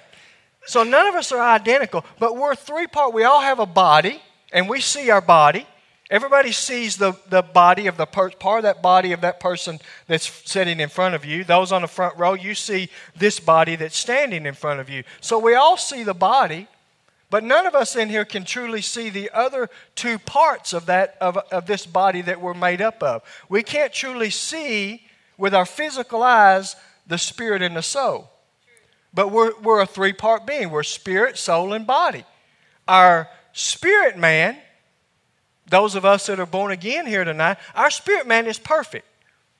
So 0.66 0.84
none 0.84 1.08
of 1.08 1.16
us 1.16 1.32
are 1.32 1.42
identical, 1.42 2.04
but 2.18 2.36
we're 2.36 2.56
three 2.56 2.88
part. 2.88 3.14
We 3.14 3.24
all 3.24 3.42
have 3.42 3.60
a 3.60 3.66
body, 3.66 4.22
and 4.52 4.68
we 4.68 4.82
see 4.82 5.10
our 5.12 5.22
body. 5.22 5.68
Everybody 6.10 6.52
sees 6.52 6.98
the, 6.98 7.14
the 7.30 7.42
body 7.42 7.88
of 7.88 7.98
the 7.98 8.06
per- 8.06 8.30
part 8.30 8.60
of 8.60 8.64
that 8.64 8.82
body 8.82 9.12
of 9.12 9.22
that 9.22 9.40
person 9.40 9.80
that's 10.08 10.28
sitting 10.50 10.80
in 10.80 10.90
front 10.90 11.16
of 11.16 11.26
you. 11.26 11.44
Those 11.44 11.72
on 11.72 11.82
the 11.82 11.88
front 11.88 12.18
row, 12.18 12.34
you 12.34 12.54
see 12.54 12.90
this 13.16 13.40
body 13.40 13.76
that's 13.76 13.98
standing 13.98 14.46
in 14.46 14.54
front 14.54 14.80
of 14.80 14.90
you. 14.90 15.04
So 15.20 15.40
we 15.40 15.56
all 15.56 15.78
see 15.78 16.04
the 16.04 16.14
body, 16.14 16.68
but 17.30 17.44
none 17.44 17.66
of 17.66 17.76
us 17.76 17.96
in 17.96 18.10
here 18.10 18.26
can 18.26 18.46
truly 18.46 18.82
see 18.82 19.10
the 19.10 19.32
other 19.34 19.70
two 19.96 20.20
parts 20.20 20.74
of, 20.74 20.86
that, 20.86 21.18
of, 21.20 21.38
of 21.52 21.66
this 21.66 21.86
body 21.86 22.22
that 22.22 22.40
we're 22.40 22.54
made 22.54 22.82
up 22.82 23.02
of. 23.02 23.24
We 23.50 23.64
can't 23.64 23.92
truly 23.92 24.30
see 24.30 25.04
with 25.38 25.54
our 25.54 25.66
physical 25.66 26.22
eyes 26.24 26.76
the 27.08 27.18
spirit 27.18 27.62
and 27.62 27.76
the 27.76 27.82
soul. 27.82 28.30
But 29.14 29.32
we're, 29.32 29.58
we're 29.62 29.82
a 29.82 29.86
three 29.86 30.14
part 30.14 30.46
being 30.46 30.70
we're 30.70 30.84
spirit, 30.84 31.38
soul, 31.38 31.74
and 31.74 31.88
body. 31.88 32.26
Our 32.88 33.30
spirit 33.54 34.18
man, 34.18 34.58
those 35.68 35.96
of 35.96 36.06
us 36.06 36.28
that 36.28 36.40
are 36.40 36.46
born 36.46 36.72
again 36.72 37.08
here 37.08 37.24
tonight, 37.24 37.58
our 37.74 37.90
spirit 37.90 38.28
man 38.28 38.46
is 38.46 38.60
perfect. 38.60 39.08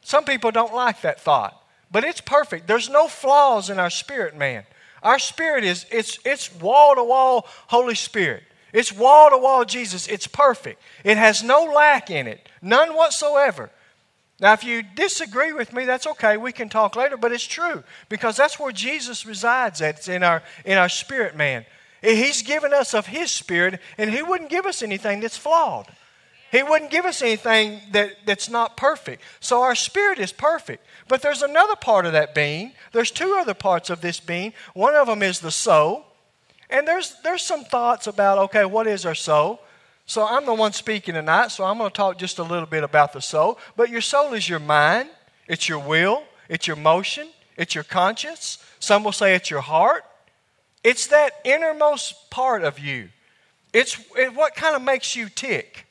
Some 0.02 0.26
people 0.26 0.52
don't 0.52 0.74
like 0.74 1.02
that 1.02 1.20
thought, 1.20 1.60
but 1.90 2.04
it's 2.04 2.22
perfect. 2.22 2.68
There's 2.68 2.90
no 2.90 3.08
flaws 3.08 3.70
in 3.70 3.80
our 3.80 3.90
spirit 3.90 4.38
man. 4.38 4.66
Our 5.06 5.20
spirit 5.20 5.64
is 5.64 5.86
it's 5.92 6.18
it's 6.26 6.54
wall 6.56 6.96
to 6.96 7.04
wall 7.04 7.48
Holy 7.68 7.94
Spirit. 7.94 8.44
It's 8.74 8.92
wall 8.92 9.30
to 9.30 9.38
wall 9.38 9.64
Jesus. 9.64 10.08
It's 10.08 10.28
perfect. 10.28 10.82
It 11.04 11.16
has 11.16 11.44
no 11.44 11.64
lack 11.64 12.10
in 12.10 12.28
it, 12.28 12.50
none 12.62 12.96
whatsoever. 12.96 13.70
Now, 14.42 14.52
if 14.52 14.66
you 14.66 14.84
disagree 14.84 15.54
with 15.54 15.72
me, 15.72 15.86
that's 15.86 16.08
okay. 16.08 16.36
We 16.36 16.52
can 16.52 16.68
talk 16.68 16.98
later, 16.98 17.16
but 17.16 17.32
it's 17.32 17.46
true 17.46 17.84
because 18.10 18.36
that's 18.36 18.60
where 18.60 18.74
Jesus 18.74 19.26
resides 19.26 19.80
at. 19.80 20.00
It's 20.00 20.08
in 20.10 20.24
our 20.24 20.42
in 20.66 20.78
our 20.78 20.90
spirit 20.90 21.38
man. 21.38 21.66
He's 22.02 22.42
given 22.42 22.74
us 22.74 22.94
of 22.94 23.06
His 23.06 23.32
Spirit, 23.32 23.80
and 23.98 24.10
He 24.10 24.24
wouldn't 24.24 24.50
give 24.50 24.66
us 24.66 24.82
anything 24.82 25.22
that's 25.22 25.38
flawed. 25.38 25.88
He 26.56 26.64
wouldn't 26.64 26.90
give 26.90 27.04
us 27.04 27.22
anything 27.22 27.82
that, 27.92 28.26
that's 28.26 28.50
not 28.50 28.78
perfect. 28.78 29.22
So 29.42 29.62
our 29.62 29.76
spirit 29.76 30.20
is 30.20 30.32
perfect. 30.32 30.86
But 31.10 31.22
there's 31.22 31.42
another 31.42 31.76
part 31.76 32.06
of 32.06 32.14
that 32.14 32.34
being. 32.34 32.72
There's 32.94 33.12
two 33.12 33.36
other 33.38 33.54
parts 33.54 33.90
of 33.90 34.00
this 34.00 34.22
being. 34.22 34.54
One 34.74 34.96
of 34.96 35.08
them 35.08 35.22
is 35.22 35.42
the 35.42 35.52
soul. 35.52 36.06
And 36.70 36.88
there's, 36.88 37.14
there's 37.24 37.42
some 37.42 37.66
thoughts 37.66 38.08
about, 38.08 38.38
okay, 38.38 38.64
what 38.64 38.88
is 38.88 39.06
our 39.06 39.16
soul? 39.16 39.60
So 40.06 40.26
I'm 40.26 40.46
the 40.46 40.54
one 40.54 40.72
speaking 40.72 41.16
tonight, 41.16 41.52
so 41.52 41.66
I'm 41.66 41.78
going 41.78 41.90
to 41.90 41.94
talk 41.94 42.18
just 42.18 42.40
a 42.40 42.44
little 42.44 42.68
bit 42.68 42.86
about 42.86 43.12
the 43.12 43.22
soul. 43.22 43.60
But 43.76 43.90
your 43.90 44.00
soul 44.00 44.34
is 44.34 44.48
your 44.48 44.60
mind, 44.60 45.10
it's 45.50 45.68
your 45.68 45.80
will, 45.80 46.24
it's 46.48 46.68
your 46.68 46.78
motion, 46.78 47.28
it's 47.58 47.76
your 47.76 47.84
conscience. 47.84 48.64
Some 48.80 49.04
will 49.04 49.12
say 49.12 49.36
it's 49.36 49.50
your 49.50 49.60
heart. 49.60 50.06
It's 50.86 51.08
that 51.08 51.34
innermost 51.44 52.30
part 52.30 52.64
of 52.64 52.80
you. 52.80 53.10
It's 53.74 54.00
it, 54.16 54.34
what 54.34 54.56
kind 54.56 54.74
of 54.74 54.82
makes 54.82 55.18
you 55.18 55.28
tick. 55.28 55.85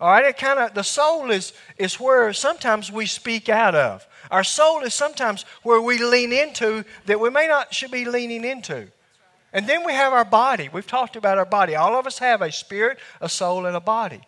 All 0.00 0.10
right, 0.10 0.26
it 0.26 0.38
kind 0.38 0.60
of 0.60 0.74
the 0.74 0.84
soul 0.84 1.30
is 1.30 1.52
is 1.76 1.98
where 1.98 2.32
sometimes 2.32 2.92
we 2.92 3.06
speak 3.06 3.48
out 3.48 3.74
of. 3.74 4.06
Our 4.30 4.44
soul 4.44 4.82
is 4.82 4.94
sometimes 4.94 5.44
where 5.62 5.80
we 5.80 5.98
lean 5.98 6.32
into 6.32 6.84
that 7.06 7.18
we 7.18 7.30
may 7.30 7.48
not 7.48 7.74
should 7.74 7.90
be 7.90 8.04
leaning 8.04 8.44
into. 8.44 8.88
And 9.52 9.66
then 9.66 9.84
we 9.84 9.92
have 9.92 10.12
our 10.12 10.24
body. 10.24 10.68
We've 10.68 10.86
talked 10.86 11.16
about 11.16 11.38
our 11.38 11.46
body. 11.46 11.74
All 11.74 11.98
of 11.98 12.06
us 12.06 12.18
have 12.18 12.42
a 12.42 12.52
spirit, 12.52 12.98
a 13.20 13.28
soul, 13.28 13.66
and 13.66 13.74
a 13.74 13.80
body. 13.80 14.20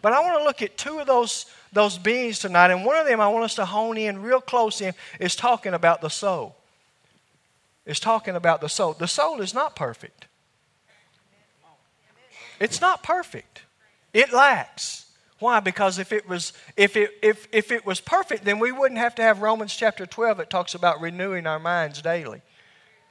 But 0.00 0.12
I 0.12 0.20
want 0.20 0.38
to 0.38 0.44
look 0.44 0.62
at 0.62 0.78
two 0.78 1.00
of 1.00 1.06
those, 1.08 1.46
those 1.72 1.98
beings 1.98 2.38
tonight, 2.38 2.70
and 2.70 2.84
one 2.84 2.96
of 2.96 3.06
them 3.06 3.20
I 3.20 3.28
want 3.28 3.44
us 3.44 3.56
to 3.56 3.64
hone 3.64 3.98
in 3.98 4.22
real 4.22 4.40
close 4.40 4.80
in 4.80 4.94
is 5.18 5.34
talking 5.34 5.74
about 5.74 6.00
the 6.00 6.08
soul. 6.08 6.54
Is 7.84 7.98
talking 7.98 8.36
about 8.36 8.60
the 8.60 8.68
soul. 8.68 8.92
The 8.92 9.08
soul 9.08 9.40
is 9.40 9.52
not 9.52 9.74
perfect. 9.74 10.26
It's 12.60 12.80
not 12.80 13.02
perfect. 13.02 13.62
It 14.12 14.32
lacks. 14.32 15.06
Why? 15.38 15.60
Because 15.60 15.98
if 15.98 16.12
it 16.12 16.28
was 16.28 16.52
if 16.76 16.96
it 16.96 17.10
if 17.22 17.46
if 17.52 17.70
it 17.70 17.86
was 17.86 18.00
perfect, 18.00 18.44
then 18.44 18.58
we 18.58 18.72
wouldn't 18.72 18.98
have 18.98 19.14
to 19.16 19.22
have 19.22 19.40
Romans 19.40 19.74
chapter 19.74 20.04
12 20.04 20.38
that 20.38 20.50
talks 20.50 20.74
about 20.74 21.00
renewing 21.00 21.46
our 21.46 21.60
minds 21.60 22.02
daily. 22.02 22.42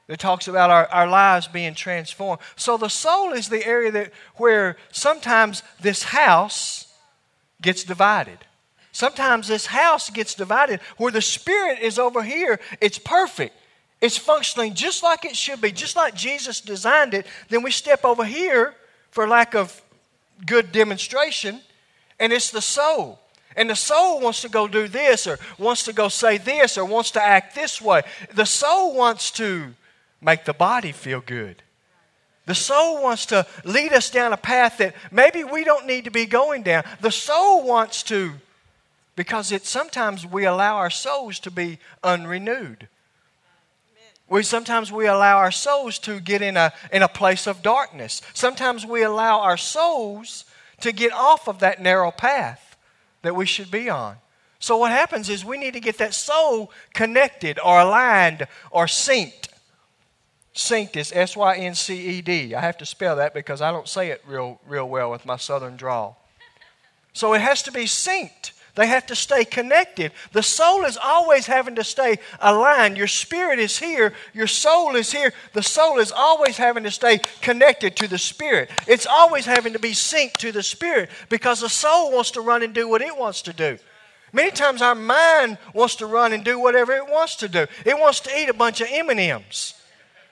It 0.08 0.18
talks 0.18 0.48
about 0.48 0.70
our, 0.70 0.86
our 0.86 1.06
lives 1.06 1.48
being 1.48 1.74
transformed. 1.74 2.40
So 2.56 2.78
the 2.78 2.88
soul 2.88 3.32
is 3.32 3.48
the 3.48 3.66
area 3.66 3.90
that 3.92 4.12
where 4.36 4.76
sometimes 4.90 5.62
this 5.80 6.02
house 6.02 6.92
gets 7.60 7.84
divided. 7.84 8.38
Sometimes 8.92 9.48
this 9.48 9.66
house 9.66 10.08
gets 10.10 10.34
divided 10.34 10.80
where 10.96 11.12
the 11.12 11.22
spirit 11.22 11.78
is 11.80 11.98
over 11.98 12.22
here, 12.22 12.58
it's 12.80 12.98
perfect. 12.98 13.54
It's 14.00 14.16
functioning 14.16 14.74
just 14.74 15.02
like 15.02 15.24
it 15.24 15.36
should 15.36 15.60
be, 15.60 15.72
just 15.72 15.96
like 15.96 16.14
Jesus 16.14 16.60
designed 16.60 17.14
it. 17.14 17.26
Then 17.48 17.62
we 17.62 17.70
step 17.70 18.04
over 18.04 18.24
here 18.24 18.74
for 19.10 19.26
lack 19.26 19.54
of 19.54 19.80
good 20.46 20.72
demonstration, 20.72 21.60
and 22.18 22.32
it's 22.32 22.50
the 22.50 22.62
soul. 22.62 23.20
And 23.56 23.70
the 23.70 23.76
soul 23.76 24.20
wants 24.20 24.42
to 24.42 24.48
go 24.48 24.68
do 24.68 24.86
this, 24.86 25.26
or 25.26 25.38
wants 25.58 25.84
to 25.84 25.92
go 25.92 26.08
say 26.08 26.38
this, 26.38 26.78
or 26.78 26.84
wants 26.84 27.10
to 27.12 27.22
act 27.22 27.54
this 27.54 27.82
way. 27.82 28.02
The 28.32 28.46
soul 28.46 28.94
wants 28.94 29.30
to 29.32 29.74
make 30.20 30.44
the 30.44 30.52
body 30.52 30.92
feel 30.92 31.20
good. 31.20 31.62
The 32.46 32.54
soul 32.54 33.02
wants 33.02 33.26
to 33.26 33.46
lead 33.64 33.92
us 33.92 34.10
down 34.10 34.32
a 34.32 34.36
path 34.36 34.78
that 34.78 34.94
maybe 35.10 35.44
we 35.44 35.64
don't 35.64 35.86
need 35.86 36.04
to 36.04 36.10
be 36.10 36.24
going 36.24 36.62
down. 36.62 36.84
The 37.00 37.10
soul 37.10 37.62
wants 37.62 38.02
to, 38.04 38.34
because 39.16 39.52
it 39.52 39.66
sometimes 39.66 40.24
we 40.24 40.46
allow 40.46 40.76
our 40.76 40.90
souls 40.90 41.40
to 41.40 41.50
be 41.50 41.78
unrenewed. 42.02 42.88
We 44.30 44.42
sometimes 44.42 44.92
we 44.92 45.06
allow 45.06 45.38
our 45.38 45.50
souls 45.50 45.98
to 46.00 46.20
get 46.20 46.42
in 46.42 46.56
a, 46.56 46.72
in 46.92 47.02
a 47.02 47.08
place 47.08 47.46
of 47.46 47.62
darkness. 47.62 48.22
Sometimes 48.34 48.86
we 48.86 49.02
allow 49.02 49.40
our 49.40 49.56
souls 49.56 50.44
to 50.80 50.92
get 50.92 51.12
off 51.12 51.48
of 51.48 51.58
that 51.60 51.80
narrow 51.80 52.10
path 52.10 52.76
that 53.22 53.34
we 53.34 53.46
should 53.46 53.70
be 53.70 53.88
on. 53.88 54.16
So 54.60 54.76
what 54.76 54.90
happens 54.90 55.28
is 55.28 55.44
we 55.44 55.58
need 55.58 55.74
to 55.74 55.80
get 55.80 55.98
that 55.98 56.14
soul 56.14 56.72
connected 56.92 57.58
or 57.64 57.80
aligned 57.80 58.46
or 58.70 58.86
synced. 58.86 59.48
Synced 60.54 60.96
is 60.96 61.12
S 61.14 61.36
Y 61.36 61.56
N 61.56 61.74
C 61.74 62.18
E 62.18 62.20
D. 62.20 62.54
I 62.54 62.60
have 62.60 62.76
to 62.78 62.86
spell 62.86 63.16
that 63.16 63.32
because 63.32 63.62
I 63.62 63.70
don't 63.70 63.86
say 63.86 64.08
it 64.08 64.22
real 64.26 64.60
real 64.66 64.88
well 64.88 65.10
with 65.10 65.24
my 65.24 65.36
southern 65.36 65.76
drawl. 65.76 66.20
So 67.12 67.34
it 67.34 67.40
has 67.40 67.62
to 67.64 67.72
be 67.72 67.84
synced. 67.84 68.52
They 68.78 68.86
have 68.86 69.06
to 69.06 69.16
stay 69.16 69.44
connected. 69.44 70.12
The 70.30 70.42
soul 70.44 70.84
is 70.84 70.96
always 70.96 71.46
having 71.46 71.74
to 71.74 71.82
stay 71.82 72.18
aligned. 72.38 72.96
Your 72.96 73.08
spirit 73.08 73.58
is 73.58 73.76
here, 73.76 74.12
your 74.32 74.46
soul 74.46 74.94
is 74.94 75.10
here. 75.10 75.32
The 75.52 75.64
soul 75.64 75.98
is 75.98 76.12
always 76.12 76.56
having 76.56 76.84
to 76.84 76.90
stay 76.92 77.18
connected 77.40 77.96
to 77.96 78.06
the 78.06 78.18
spirit. 78.18 78.70
It's 78.86 79.04
always 79.04 79.46
having 79.46 79.72
to 79.72 79.80
be 79.80 79.90
synced 79.90 80.36
to 80.36 80.52
the 80.52 80.62
spirit 80.62 81.10
because 81.28 81.60
the 81.60 81.68
soul 81.68 82.12
wants 82.12 82.30
to 82.30 82.40
run 82.40 82.62
and 82.62 82.72
do 82.72 82.88
what 82.88 83.02
it 83.02 83.18
wants 83.18 83.42
to 83.42 83.52
do. 83.52 83.78
Many 84.32 84.52
times 84.52 84.80
our 84.80 84.94
mind 84.94 85.58
wants 85.74 85.96
to 85.96 86.06
run 86.06 86.32
and 86.32 86.44
do 86.44 86.60
whatever 86.60 86.92
it 86.92 87.08
wants 87.08 87.34
to 87.36 87.48
do. 87.48 87.66
It 87.84 87.98
wants 87.98 88.20
to 88.20 88.38
eat 88.38 88.48
a 88.48 88.54
bunch 88.54 88.80
of 88.80 88.86
M&Ms. 88.92 89.74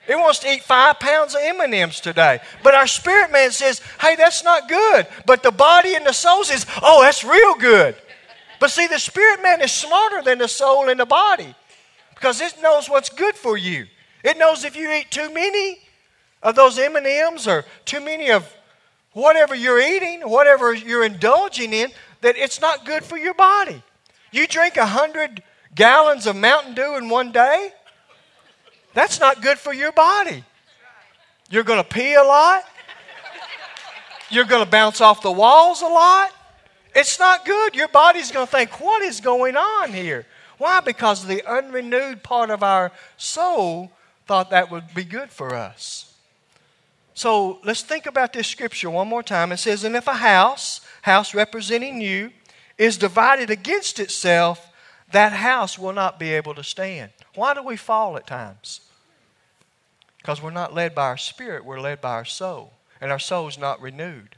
It 0.07 0.15
wants 0.15 0.39
to 0.39 0.53
eat 0.53 0.63
five 0.63 1.01
pounds 1.01 1.35
of 1.35 1.41
M&Ms 1.43 1.99
today. 1.99 2.39
But 2.63 2.75
our 2.75 2.87
spirit 2.87 3.29
man 3.29 3.51
says, 3.51 3.81
hey, 3.99 4.15
that's 4.15 4.41
not 4.41 4.69
good. 4.69 5.05
But 5.25 5.43
the 5.43 5.51
body 5.51 5.95
and 5.95 6.05
the 6.05 6.13
soul 6.13 6.45
says, 6.45 6.65
oh, 6.81 7.01
that's 7.01 7.25
real 7.25 7.55
good. 7.55 7.97
But 8.59 8.71
see, 8.71 8.87
the 8.87 8.99
spirit 8.99 9.41
man 9.41 9.61
is 9.61 9.71
smarter 9.71 10.21
than 10.21 10.39
the 10.39 10.47
soul 10.47 10.89
and 10.89 10.99
the 10.99 11.05
body 11.05 11.53
because 12.15 12.41
it 12.41 12.55
knows 12.61 12.89
what's 12.89 13.09
good 13.09 13.35
for 13.35 13.57
you. 13.57 13.85
It 14.23 14.37
knows 14.37 14.63
if 14.63 14.75
you 14.75 14.91
eat 14.91 15.11
too 15.11 15.31
many 15.31 15.79
of 16.41 16.55
those 16.55 16.79
M&Ms 16.79 17.47
or 17.47 17.65
too 17.85 18.01
many 18.01 18.31
of 18.31 18.51
whatever 19.13 19.55
you're 19.55 19.79
eating, 19.79 20.21
whatever 20.21 20.73
you're 20.73 21.03
indulging 21.03 21.73
in, 21.73 21.91
that 22.21 22.35
it's 22.37 22.59
not 22.59 22.85
good 22.85 23.03
for 23.03 23.17
your 23.17 23.33
body. 23.33 23.81
You 24.31 24.47
drink 24.47 24.77
a 24.77 24.85
hundred 24.85 25.43
gallons 25.75 26.25
of 26.25 26.35
Mountain 26.35 26.73
Dew 26.73 26.95
in 26.95 27.09
one 27.09 27.31
day, 27.31 27.71
that's 28.93 29.19
not 29.19 29.41
good 29.41 29.59
for 29.59 29.73
your 29.73 29.91
body. 29.91 30.43
You're 31.49 31.63
going 31.63 31.81
to 31.81 31.87
pee 31.87 32.15
a 32.15 32.23
lot. 32.23 32.63
You're 34.29 34.45
going 34.45 34.63
to 34.63 34.69
bounce 34.69 34.99
off 35.01 35.21
the 35.21 35.31
walls 35.31 35.81
a 35.81 35.87
lot. 35.87 36.31
It's 36.97 37.19
not 37.19 37.45
good. 37.45 37.75
Your 37.75 37.89
body's 37.89 38.31
going 38.31 38.47
to 38.47 38.51
think, 38.51 38.81
what 38.81 39.03
is 39.03 39.21
going 39.21 39.55
on 39.55 39.93
here? 39.93 40.25
Why? 40.57 40.79
Because 40.79 41.23
the 41.23 41.43
unrenewed 41.47 42.23
part 42.23 42.49
of 42.49 42.63
our 42.63 42.91
soul 43.17 43.91
thought 44.25 44.49
that 44.49 44.71
would 44.71 44.95
be 44.95 45.03
good 45.03 45.29
for 45.29 45.53
us. 45.53 46.15
So 47.13 47.59
let's 47.63 47.83
think 47.83 48.07
about 48.07 48.33
this 48.33 48.47
scripture 48.47 48.89
one 48.89 49.07
more 49.07 49.21
time. 49.21 49.51
It 49.51 49.57
says, 49.57 49.83
And 49.83 49.95
if 49.95 50.07
a 50.07 50.13
house, 50.15 50.81
house 51.03 51.35
representing 51.35 52.01
you, 52.01 52.31
is 52.79 52.97
divided 52.97 53.51
against 53.51 53.99
itself, 53.99 54.67
that 55.11 55.33
house 55.33 55.77
will 55.77 55.93
not 55.93 56.19
be 56.19 56.33
able 56.33 56.55
to 56.55 56.63
stand. 56.63 57.11
Why 57.35 57.53
do 57.53 57.61
we 57.61 57.77
fall 57.77 58.17
at 58.17 58.25
times? 58.25 58.81
Because 60.17 60.41
we're 60.41 60.49
not 60.49 60.73
led 60.73 60.95
by 60.95 61.03
our 61.03 61.17
spirit, 61.17 61.63
we're 61.63 61.79
led 61.79 62.01
by 62.01 62.13
our 62.13 62.25
soul. 62.25 62.73
And 62.99 63.11
our 63.11 63.19
soul's 63.19 63.59
not 63.59 63.79
renewed. 63.81 64.35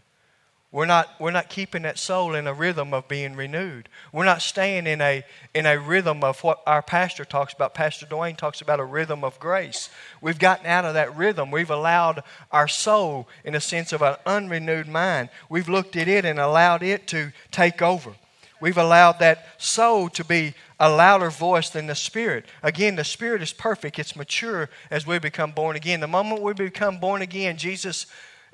We're 0.71 0.85
not, 0.85 1.09
we're 1.19 1.31
not 1.31 1.49
keeping 1.49 1.81
that 1.81 1.97
soul 1.97 2.35
in 2.35 2.45
a 2.45 2.53
rhythm 2.53 2.93
of 2.93 3.07
being 3.07 3.35
renewed. 3.35 3.89
We're 4.13 4.25
not 4.25 4.43
staying 4.43 4.85
in 4.85 5.01
a, 5.01 5.25
in 5.55 5.65
a 5.65 5.79
rhythm 5.79 6.23
of 6.23 6.43
what 6.43 6.61
our 6.67 6.83
pastor 6.83 7.25
talks 7.25 7.53
about. 7.53 7.73
Pastor 7.73 8.05
Dwayne 8.05 8.37
talks 8.37 8.61
about 8.61 8.79
a 8.79 8.85
rhythm 8.85 9.23
of 9.23 9.39
grace. 9.39 9.89
We've 10.21 10.37
gotten 10.37 10.67
out 10.67 10.85
of 10.85 10.93
that 10.93 11.15
rhythm. 11.15 11.49
We've 11.49 11.71
allowed 11.71 12.21
our 12.51 12.67
soul, 12.67 13.27
in 13.43 13.55
a 13.55 13.59
sense 13.59 13.93
of 13.93 14.03
an 14.03 14.17
unrenewed 14.27 14.87
mind, 14.87 15.29
we've 15.49 15.69
looked 15.69 15.95
at 15.95 16.07
it 16.07 16.23
and 16.23 16.39
allowed 16.39 16.83
it 16.83 17.07
to 17.07 17.31
take 17.49 17.81
over. 17.81 18.13
We've 18.61 18.77
allowed 18.77 19.19
that 19.19 19.47
soul 19.57 20.09
to 20.09 20.23
be 20.23 20.53
a 20.79 20.89
louder 20.89 21.31
voice 21.31 21.69
than 21.69 21.87
the 21.87 21.95
spirit. 21.95 22.45
Again, 22.61 22.95
the 22.95 23.03
spirit 23.03 23.41
is 23.41 23.53
perfect, 23.53 23.97
it's 23.97 24.15
mature 24.15 24.69
as 24.91 25.07
we 25.07 25.17
become 25.17 25.51
born 25.51 25.75
again. 25.75 25.99
The 25.99 26.07
moment 26.07 26.41
we 26.41 26.53
become 26.53 26.99
born 26.99 27.23
again, 27.23 27.57
Jesus 27.57 28.05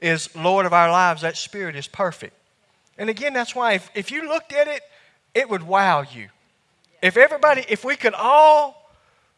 is 0.02 0.34
Lord 0.36 0.66
of 0.66 0.74
our 0.74 0.92
lives, 0.92 1.22
that 1.22 1.38
Spirit 1.38 1.76
is 1.76 1.88
perfect. 1.88 2.34
And 2.98 3.10
again, 3.10 3.34
that's 3.34 3.56
why 3.56 3.74
if, 3.74 3.90
if 3.94 4.12
you 4.12 4.28
looked 4.28 4.54
at 4.54 4.68
it, 4.68 4.82
it 5.34 5.50
would 5.50 5.64
wow 5.64 6.02
you. 6.02 6.30
If 7.02 7.18
everybody, 7.18 7.66
if 7.68 7.84
we 7.84 7.96
could 7.96 8.14
all 8.14 8.92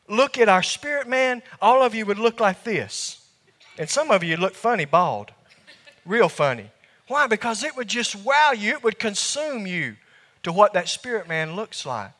look 0.07 0.37
at 0.37 0.47
our 0.47 0.63
spirit 0.63 1.07
man, 1.07 1.41
all 1.61 1.81
of 1.83 1.93
you 1.93 2.05
would 2.05 2.19
look 2.19 2.39
like 2.39 2.63
this. 2.63 3.25
And 3.77 3.89
some 3.89 4.11
of 4.11 4.23
you 4.23 4.37
look 4.37 4.53
funny, 4.53 4.85
bald. 4.85 5.31
Real 6.05 6.29
funny. 6.29 6.71
Why? 7.07 7.27
Because 7.27 7.63
it 7.63 7.75
would 7.75 7.87
just 7.87 8.15
wow 8.15 8.51
you, 8.51 8.73
it 8.73 8.83
would 8.83 8.99
consume 8.99 9.67
you 9.67 9.95
to 10.43 10.51
what 10.51 10.73
that 10.73 10.87
spirit 10.87 11.27
man 11.27 11.55
looks 11.55 11.85
like. 11.85 12.11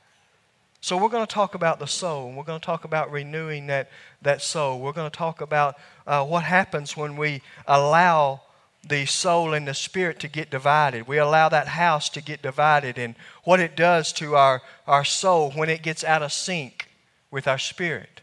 So 0.79 0.96
we're 0.96 1.10
going 1.10 1.25
to 1.25 1.34
talk 1.34 1.55
about 1.55 1.79
the 1.79 1.88
soul, 1.88 2.27
and 2.27 2.38
we're 2.38 2.43
going 2.43 2.60
to 2.60 2.65
talk 2.65 2.86
about 2.86 3.12
renewing 3.12 3.67
that, 3.67 3.89
that 4.22 4.41
soul. 4.41 4.79
We're 4.79 4.93
going 4.93 5.10
to 5.10 5.17
talk 5.17 5.41
about 5.41 5.75
uh, 6.05 6.24
what 6.25 6.43
happens 6.43 6.96
when 6.96 7.17
we 7.17 7.41
allow 7.67 8.41
the 8.88 9.05
soul 9.05 9.53
and 9.53 9.67
the 9.67 9.74
spirit 9.74 10.19
to 10.19 10.27
get 10.27 10.50
divided. 10.50 11.07
We 11.07 11.17
allow 11.17 11.50
that 11.50 11.67
house 11.69 12.10
to 12.10 12.22
get 12.22 12.41
divided 12.41 12.98
and 12.98 13.15
what 13.43 13.60
it 13.60 13.75
does 13.75 14.13
to 14.13 14.36
our, 14.36 14.62
our 14.86 15.03
soul 15.03 15.51
when 15.51 15.69
it 15.69 15.81
gets 15.81 16.03
out 16.03 16.22
of 16.22 16.31
sync 16.31 16.88
with 17.31 17.48
our 17.48 17.57
spirit. 17.57 18.22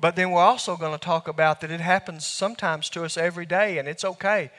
But 0.00 0.16
then 0.16 0.32
we're 0.32 0.42
also 0.42 0.76
going 0.76 0.98
to 0.98 1.04
talk 1.04 1.28
about 1.28 1.60
that 1.60 1.70
it 1.70 1.80
happens 1.80 2.26
sometimes 2.26 2.88
to 2.90 3.04
us 3.04 3.16
every 3.16 3.46
day, 3.46 3.78
and 3.78 3.86
it's 3.86 4.04
okay 4.04 4.50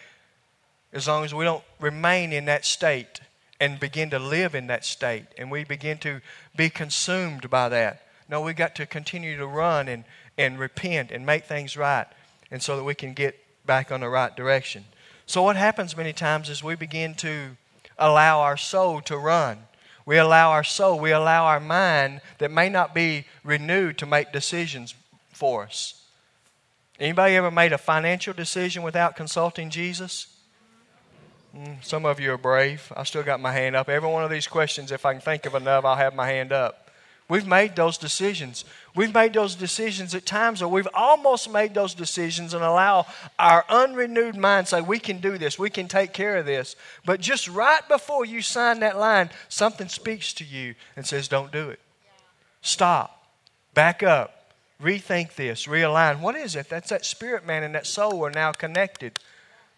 as 0.93 1.07
long 1.07 1.25
as 1.25 1.33
we 1.33 1.43
don't 1.43 1.63
remain 1.79 2.31
in 2.31 2.45
that 2.45 2.63
state 2.63 3.19
and 3.63 3.79
begin 3.79 4.09
to 4.09 4.19
live 4.19 4.55
in 4.55 4.67
that 4.67 4.83
state 4.83 5.23
and 5.37 5.49
we 5.49 5.63
begin 5.63 5.97
to 5.97 6.19
be 6.53 6.69
consumed 6.69 7.49
by 7.49 7.69
that. 7.69 8.05
No, 8.27 8.41
we 8.41 8.53
got 8.53 8.75
to 8.75 8.85
continue 8.85 9.37
to 9.37 9.47
run 9.47 9.87
and, 9.87 10.03
and 10.37 10.59
repent 10.59 11.11
and 11.11 11.25
make 11.25 11.45
things 11.45 11.77
right 11.77 12.05
and 12.51 12.61
so 12.61 12.75
that 12.75 12.83
we 12.83 12.93
can 12.93 13.13
get 13.13 13.39
back 13.65 13.89
on 13.89 14.01
the 14.01 14.09
right 14.09 14.35
direction. 14.35 14.83
So, 15.25 15.43
what 15.43 15.55
happens 15.55 15.95
many 15.95 16.11
times 16.11 16.49
is 16.49 16.61
we 16.61 16.75
begin 16.75 17.15
to 17.15 17.55
allow 17.97 18.41
our 18.41 18.57
soul 18.57 18.99
to 19.03 19.17
run. 19.17 19.59
We 20.05 20.17
allow 20.17 20.51
our 20.51 20.65
soul, 20.65 20.99
we 20.99 21.11
allow 21.11 21.45
our 21.45 21.61
mind 21.61 22.19
that 22.39 22.51
may 22.51 22.67
not 22.67 22.93
be 22.93 23.23
renewed 23.45 23.97
to 23.99 24.05
make 24.05 24.33
decisions 24.33 24.93
for 25.31 25.63
us. 25.63 26.03
Anybody 26.99 27.37
ever 27.37 27.49
made 27.49 27.71
a 27.71 27.77
financial 27.77 28.33
decision 28.33 28.83
without 28.83 29.15
consulting 29.15 29.69
Jesus? 29.69 30.32
Mm, 31.55 31.83
some 31.83 32.05
of 32.05 32.19
you 32.19 32.33
are 32.33 32.37
brave. 32.37 32.91
I 32.97 33.03
still 33.03 33.21
got 33.21 33.39
my 33.39 33.51
hand 33.51 33.75
up. 33.75 33.87
Every 33.87 34.09
one 34.09 34.23
of 34.23 34.31
these 34.31 34.47
questions, 34.47 34.91
if 34.91 35.05
I 35.05 35.13
can 35.13 35.21
think 35.21 35.45
of 35.45 35.53
enough, 35.53 35.85
I'll 35.85 35.95
have 35.95 36.15
my 36.15 36.27
hand 36.27 36.51
up. 36.51 36.89
We've 37.29 37.47
made 37.47 37.75
those 37.75 37.97
decisions. 37.97 38.65
We've 38.95 39.13
made 39.13 39.33
those 39.33 39.55
decisions 39.55 40.13
at 40.13 40.25
times, 40.25 40.61
or 40.61 40.67
we've 40.67 40.87
almost 40.93 41.49
made 41.49 41.73
those 41.73 41.93
decisions 41.93 42.53
and 42.53 42.63
allow 42.63 43.05
our 43.39 43.63
unrenewed 43.69 44.35
mind 44.35 44.67
say, 44.67 44.81
We 44.81 44.99
can 44.99 45.19
do 45.19 45.37
this, 45.37 45.57
we 45.57 45.69
can 45.69 45.87
take 45.87 46.11
care 46.11 46.37
of 46.37 46.45
this. 46.45 46.75
But 47.05 47.21
just 47.21 47.47
right 47.47 47.87
before 47.87 48.25
you 48.25 48.41
sign 48.41 48.81
that 48.81 48.97
line, 48.97 49.29
something 49.47 49.87
speaks 49.87 50.33
to 50.35 50.43
you 50.43 50.75
and 50.95 51.05
says, 51.05 51.27
Don't 51.27 51.51
do 51.51 51.69
it. 51.69 51.79
Stop. 52.61 53.25
Back 53.73 54.03
up. 54.03 54.51
Rethink 54.81 55.35
this. 55.35 55.65
Realign. 55.65 56.19
What 56.19 56.35
is 56.35 56.55
it? 56.55 56.67
That's 56.67 56.89
that 56.89 57.05
spirit 57.05 57.45
man 57.45 57.63
and 57.63 57.73
that 57.73 57.87
soul 57.87 58.25
are 58.25 58.31
now 58.31 58.51
connected. 58.51 59.17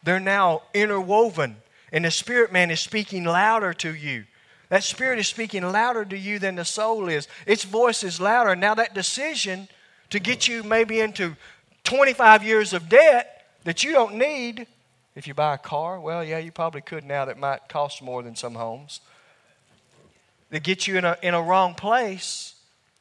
They're 0.04 0.20
now 0.20 0.64
interwoven. 0.74 1.58
And 1.96 2.04
the 2.04 2.12
spirit 2.12 2.52
man 2.52 2.72
is 2.72 2.82
speaking 2.82 3.24
louder 3.24 3.74
to 3.76 3.96
you. 3.96 4.26
That 4.68 4.84
spirit 4.84 5.18
is 5.18 5.30
speaking 5.30 5.64
louder 5.64 6.04
to 6.04 6.18
you 6.18 6.40
than 6.40 6.56
the 6.56 6.66
soul 6.66 7.08
is. 7.08 7.30
Its 7.48 7.64
voice 7.64 8.04
is 8.04 8.20
louder. 8.20 8.54
Now, 8.54 8.76
that 8.76 8.94
decision 8.94 9.70
to 10.10 10.20
get 10.20 10.46
you 10.46 10.62
maybe 10.62 11.00
into 11.00 11.38
25 11.86 12.44
years 12.44 12.74
of 12.74 12.90
debt 12.90 13.48
that 13.64 13.86
you 13.86 13.94
don't 13.94 14.16
need, 14.16 14.68
if 15.16 15.26
you 15.26 15.34
buy 15.34 15.54
a 15.54 15.58
car, 15.58 15.98
well, 15.98 16.22
yeah, 16.22 16.38
you 16.38 16.52
probably 16.52 16.82
could 16.82 17.06
now 17.06 17.24
that 17.24 17.40
might 17.40 17.70
cost 17.70 18.02
more 18.02 18.22
than 18.22 18.36
some 18.36 18.56
homes. 18.56 19.00
That 20.50 20.64
get 20.64 20.88
you 20.88 20.98
in 20.98 21.06
a, 21.06 21.18
in 21.22 21.34
a 21.34 21.42
wrong 21.42 21.76
place, 21.76 22.56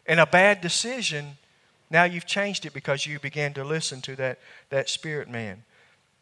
in 0.07 0.21
a 0.21 0.27
bad 0.27 0.61
decision, 0.61 1.39
now 1.91 2.05
you've 2.05 2.27
changed 2.27 2.65
it 2.65 2.73
because 2.73 3.07
you 3.07 3.19
began 3.19 3.55
to 3.55 3.65
listen 3.65 4.01
to 4.03 4.15
that, 4.15 4.39
that 4.71 4.89
spirit 4.89 5.29
man. 5.29 5.65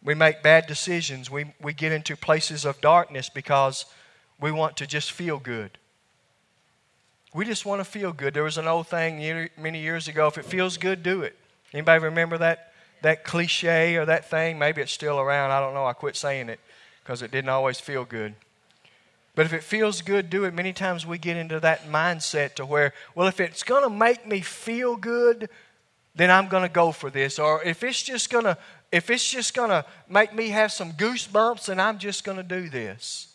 We 0.05 0.15
make 0.15 0.43
bad 0.43 0.67
decisions. 0.67 1.31
We, 1.31 1.53
we 1.61 1.73
get 1.73 1.93
into 1.93 2.17
places 2.17 2.65
of 2.65 2.81
darkness 2.81 3.29
because 3.29 3.85
we 4.41 4.51
want 4.51 4.77
to 4.79 4.87
just 4.87 5.13
feel 5.13 5.39
good. 5.39 5.79
We 7.35 7.45
just 7.45 7.65
want 7.65 7.81
to 7.81 7.85
feel 7.85 8.13
good. 8.13 8.35
There 8.35 8.43
was 8.43 8.59
an 8.59 8.67
old 8.67 8.89
thing 8.89 9.49
many 9.57 9.81
years 9.81 10.09
ago 10.09 10.27
if 10.27 10.37
it 10.37 10.45
feels 10.45 10.77
good, 10.77 11.03
do 11.03 11.23
it. 11.23 11.37
Anybody 11.73 12.05
remember 12.05 12.37
that, 12.39 12.73
that 13.03 13.25
cliche 13.25 13.97
or 13.97 14.05
that 14.05 14.29
thing? 14.29 14.59
Maybe 14.59 14.83
it's 14.83 14.93
still 14.93 15.19
around. 15.19 15.51
I 15.51 15.61
don't 15.61 15.73
know. 15.73 15.87
I 15.87 15.95
quit 15.95 16.17
saying 16.17 16.49
it 16.49 16.61
because 17.03 17.23
it 17.23 17.31
didn't 17.31 17.49
always 17.49 17.81
feel 17.81 18.05
good. 18.05 18.35
But 19.35 19.47
if 19.47 19.55
it 19.55 19.63
feels 19.63 20.03
good, 20.03 20.29
do 20.29 20.45
it. 20.45 20.53
Many 20.53 20.75
times 20.75 21.07
we 21.07 21.17
get 21.17 21.39
into 21.39 21.59
that 21.61 21.87
mindset 21.89 22.55
to 22.57 22.67
where, 22.67 22.93
well, 23.15 23.29
if 23.29 23.41
it's 23.41 23.63
going 23.63 23.83
to 23.83 23.89
make 23.89 24.27
me 24.27 24.41
feel 24.41 24.97
good, 24.97 25.49
then 26.15 26.31
I'm 26.31 26.49
going 26.49 26.65
to 26.65 26.69
go 26.69 26.93
for 26.93 27.09
this. 27.09 27.39
Or 27.39 27.63
if 27.63 27.83
it's 27.83 28.03
just 28.03 28.29
going 28.29 28.45
to 28.45 28.59
if 28.93 29.09
it's 29.09 29.29
just 29.29 29.55
going 29.55 29.71
to 29.71 29.85
make 30.09 30.35
me 30.35 30.51
have 30.51 30.71
some 30.71 30.93
goosebumps, 30.93 31.67
then 31.67 31.81
I'm 31.81 31.99
just 31.99 32.25
going 32.25 32.37
to 32.37 32.43
do 32.43 32.69
this. 32.69 33.29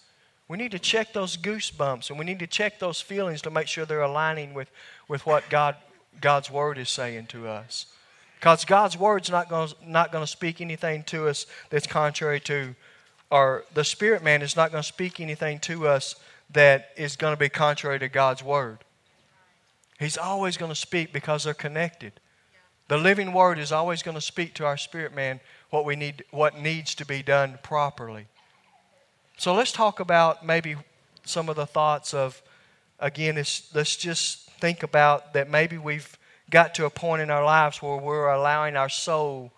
We 0.48 0.58
need 0.58 0.72
to 0.72 0.80
check 0.80 1.12
those 1.12 1.36
goosebumps 1.36 2.10
and 2.10 2.18
we 2.18 2.24
need 2.24 2.40
to 2.40 2.48
check 2.48 2.80
those 2.80 3.02
feelings 3.02 3.42
to 3.42 3.50
make 3.50 3.68
sure 3.68 3.86
they're 3.86 4.02
aligning 4.02 4.54
with, 4.54 4.70
with 5.08 5.26
what 5.26 5.50
God, 5.50 5.76
God's 6.22 6.50
Word 6.50 6.78
is 6.78 6.90
saying 6.90 7.26
to 7.28 7.48
us. 7.48 7.88
Because 8.40 8.64
God's 8.66 8.96
Word's 8.98 9.32
not 9.32 9.50
going 9.50 9.72
not 9.86 10.12
to 10.12 10.28
speak 10.28 10.62
anything 10.62 11.04
to 11.06 11.28
us 11.28 11.48
that's 11.72 11.88
contrary 11.88 12.40
to, 12.42 12.76
or 13.32 13.66
the 13.74 13.84
Spirit 13.84 14.24
man 14.24 14.44
is 14.44 14.56
not 14.56 14.72
going 14.72 14.84
to 14.84 14.88
speak 14.88 15.20
anything 15.20 15.60
to 15.62 15.88
us 15.88 16.16
that 16.52 16.92
is 16.96 17.16
going 17.16 17.34
to 17.34 17.40
be 17.40 17.50
contrary 17.50 18.00
to 18.00 18.08
God's 18.08 18.44
Word. 18.44 18.78
He's 20.00 20.18
always 20.18 20.56
going 20.56 20.72
to 20.72 20.76
speak 20.76 21.12
because 21.12 21.44
they're 21.44 21.56
connected. 21.56 22.14
The 22.88 22.98
living 22.98 23.34
word 23.34 23.60
is 23.60 23.72
always 23.72 24.02
going 24.02 24.16
to 24.16 24.22
speak 24.22 24.54
to 24.56 24.66
our 24.66 24.78
spirit 24.78 25.14
man 25.14 25.40
what 25.70 25.86
we 25.86 25.96
need 25.96 26.24
what 26.32 26.58
needs 26.58 26.96
to 26.96 27.06
be 27.06 27.22
done 27.22 27.60
properly. 27.62 28.28
So 29.38 29.54
let's 29.54 29.72
talk 29.72 30.00
about 30.00 30.46
maybe 30.46 30.76
some 31.26 31.50
of 31.50 31.56
the 31.56 31.66
thoughts 31.66 32.14
of 32.14 32.42
again 33.00 33.36
let's 33.36 33.96
just 33.96 34.50
think 34.52 34.84
about 34.84 35.34
that 35.34 35.50
maybe 35.50 35.78
we've 35.78 36.18
got 36.50 36.74
to 36.76 36.86
a 36.86 36.90
point 36.90 37.22
in 37.22 37.30
our 37.30 37.44
lives 37.44 37.82
where 37.82 37.98
we're 37.98 38.30
allowing 38.30 38.76
our 38.78 38.90
soul 38.90 39.52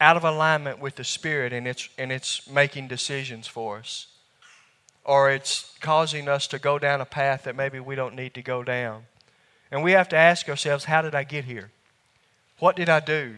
out 0.00 0.16
of 0.16 0.24
alignment 0.24 0.78
with 0.78 0.94
the 0.96 1.04
spirit 1.04 1.52
and 1.52 1.66
it's 1.66 1.88
and 1.98 2.12
it's 2.12 2.48
making 2.48 2.86
decisions 2.88 3.46
for 3.46 3.78
us 3.78 4.06
or 5.04 5.30
it's 5.30 5.76
causing 5.80 6.28
us 6.28 6.46
to 6.46 6.58
go 6.58 6.78
down 6.78 7.00
a 7.00 7.04
path 7.04 7.44
that 7.44 7.54
maybe 7.54 7.78
we 7.78 7.94
don't 7.94 8.14
need 8.14 8.34
to 8.34 8.42
go 8.42 8.62
down. 8.62 9.04
And 9.70 9.82
we 9.82 9.92
have 9.92 10.08
to 10.10 10.16
ask 10.16 10.48
ourselves, 10.48 10.84
how 10.84 11.02
did 11.02 11.14
I 11.14 11.24
get 11.24 11.44
here? 11.44 11.70
What 12.58 12.76
did 12.76 12.88
I 12.88 13.00
do? 13.00 13.36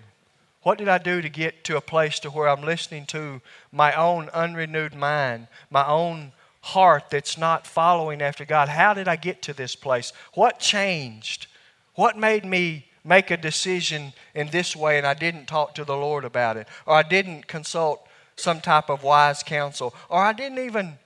What 0.63 0.79
did 0.79 0.89
I 0.89 0.99
do 0.99 1.23
to 1.23 1.29
get 1.29 1.63
to 1.65 1.77
a 1.77 1.81
place 1.81 2.19
to 2.21 2.31
where 2.31 2.49
I'm 2.49 2.63
listening 2.63 3.07
to 3.07 3.41
my 3.71 3.93
own 3.93 4.29
unrenewed 4.31 4.95
mind, 4.95 5.47
my 5.71 5.87
own 5.87 6.33
heart 6.61 7.05
that's 7.11 7.39
not 7.39 7.67
following 7.67 8.21
after 8.21 8.45
God? 8.45 8.69
How 8.69 8.93
did 8.93 9.07
I 9.07 9.15
get 9.17 9.43
to 9.43 9.53
this 9.53 9.77
place? 9.77 10.13
What 10.35 10.59
changed? 10.59 11.47
What 11.95 12.19
made 12.19 12.45
me 12.45 12.87
make 13.05 13.31
a 13.31 13.37
decision 13.37 14.13
in 14.35 14.49
this 14.49 14.75
way 14.75 14.99
and 14.99 15.07
I 15.07 15.15
didn't 15.15 15.47
talk 15.47 15.77
to 15.77 15.85
the 15.85 15.97
Lord 15.97 16.25
about 16.25 16.57
it? 16.57 16.67
Or 16.85 16.95
I 16.95 17.05
didn't 17.05 17.47
consult 17.47 18.05
some 18.35 18.61
type 18.61 18.91
of 18.91 19.05
wise 19.05 19.45
counsel? 19.45 19.95
Or 20.09 20.21
I 20.21 20.33
didn't 20.33 20.59
even 20.59 20.99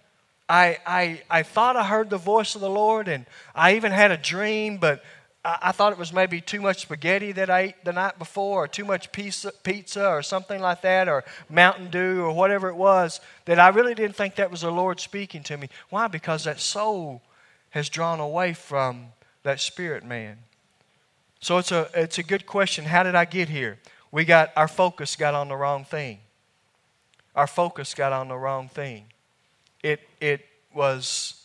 I, 0.49 0.79
I, 0.85 1.23
I 1.31 1.43
thought 1.45 1.77
I 1.77 1.85
heard 1.85 2.11
the 2.11 2.19
voice 2.19 2.57
of 2.57 2.61
the 2.61 2.69
Lord 2.69 3.07
and 3.07 3.25
I 3.55 3.77
even 3.77 3.93
had 3.93 4.11
a 4.11 4.17
dream, 4.17 4.79
but 4.79 5.05
I, 5.45 5.73
thought 5.73 5.93
it 5.93 5.99
was 5.99 6.13
maybe 6.13 6.43
too 6.43 6.61
much 6.61 6.83
spaghetti 6.83 7.33
that 7.33 7.49
I 7.49 7.61
ate 7.61 7.85
the 7.85 7.95
night 7.95 8.19
before, 8.19 8.65
or 8.65 8.69
too 8.69 8.85
much 8.85 9.11
pizza, 9.11 10.07
or 10.07 10.23
something 10.23 10.61
like 10.61 10.83
that, 10.83 11.09
or 11.09 11.25
Mountain 11.49 11.89
Dew, 11.91 12.23
or 12.23 12.33
whatever 12.33 12.69
it 12.69 12.77
was, 12.77 13.21
that 13.47 13.59
I 13.59 13.69
really 13.69 13.95
didn't 13.95 14.17
think 14.17 14.35
that 14.35 14.51
was 14.51 14.61
the 14.61 14.71
Lord 14.71 15.01
speaking 15.01 15.43
to 15.45 15.57
me. 15.57 15.69
Why? 15.89 16.09
Because 16.09 16.45
that 16.45 16.61
soul 16.61 17.23
has 17.71 17.89
drawn 17.89 18.21
away 18.21 18.53
from 18.53 19.07
that 19.43 19.61
spirit 19.61 20.05
man. 20.05 20.37
So 21.41 21.57
it's 21.57 21.73
a, 21.73 21.89
it's 21.95 22.19
a 22.19 22.23
good 22.23 22.45
question. 22.45 22.85
How 22.85 23.03
did 23.03 23.15
I 23.15 23.25
get 23.25 23.49
here? 23.49 23.79
We 24.13 24.27
got 24.27 24.51
our 24.57 24.69
focus 24.69 25.17
got 25.17 25.35
on 25.35 25.49
the 25.49 25.57
wrong 25.57 25.85
thing. 25.85 26.19
Our 27.35 27.47
focus 27.47 27.95
got 27.95 28.13
on 28.13 28.29
the 28.29 28.37
wrong 28.37 28.69
thing. 28.69 29.05
It, 29.83 30.01
it 30.21 30.45
was 30.75 31.43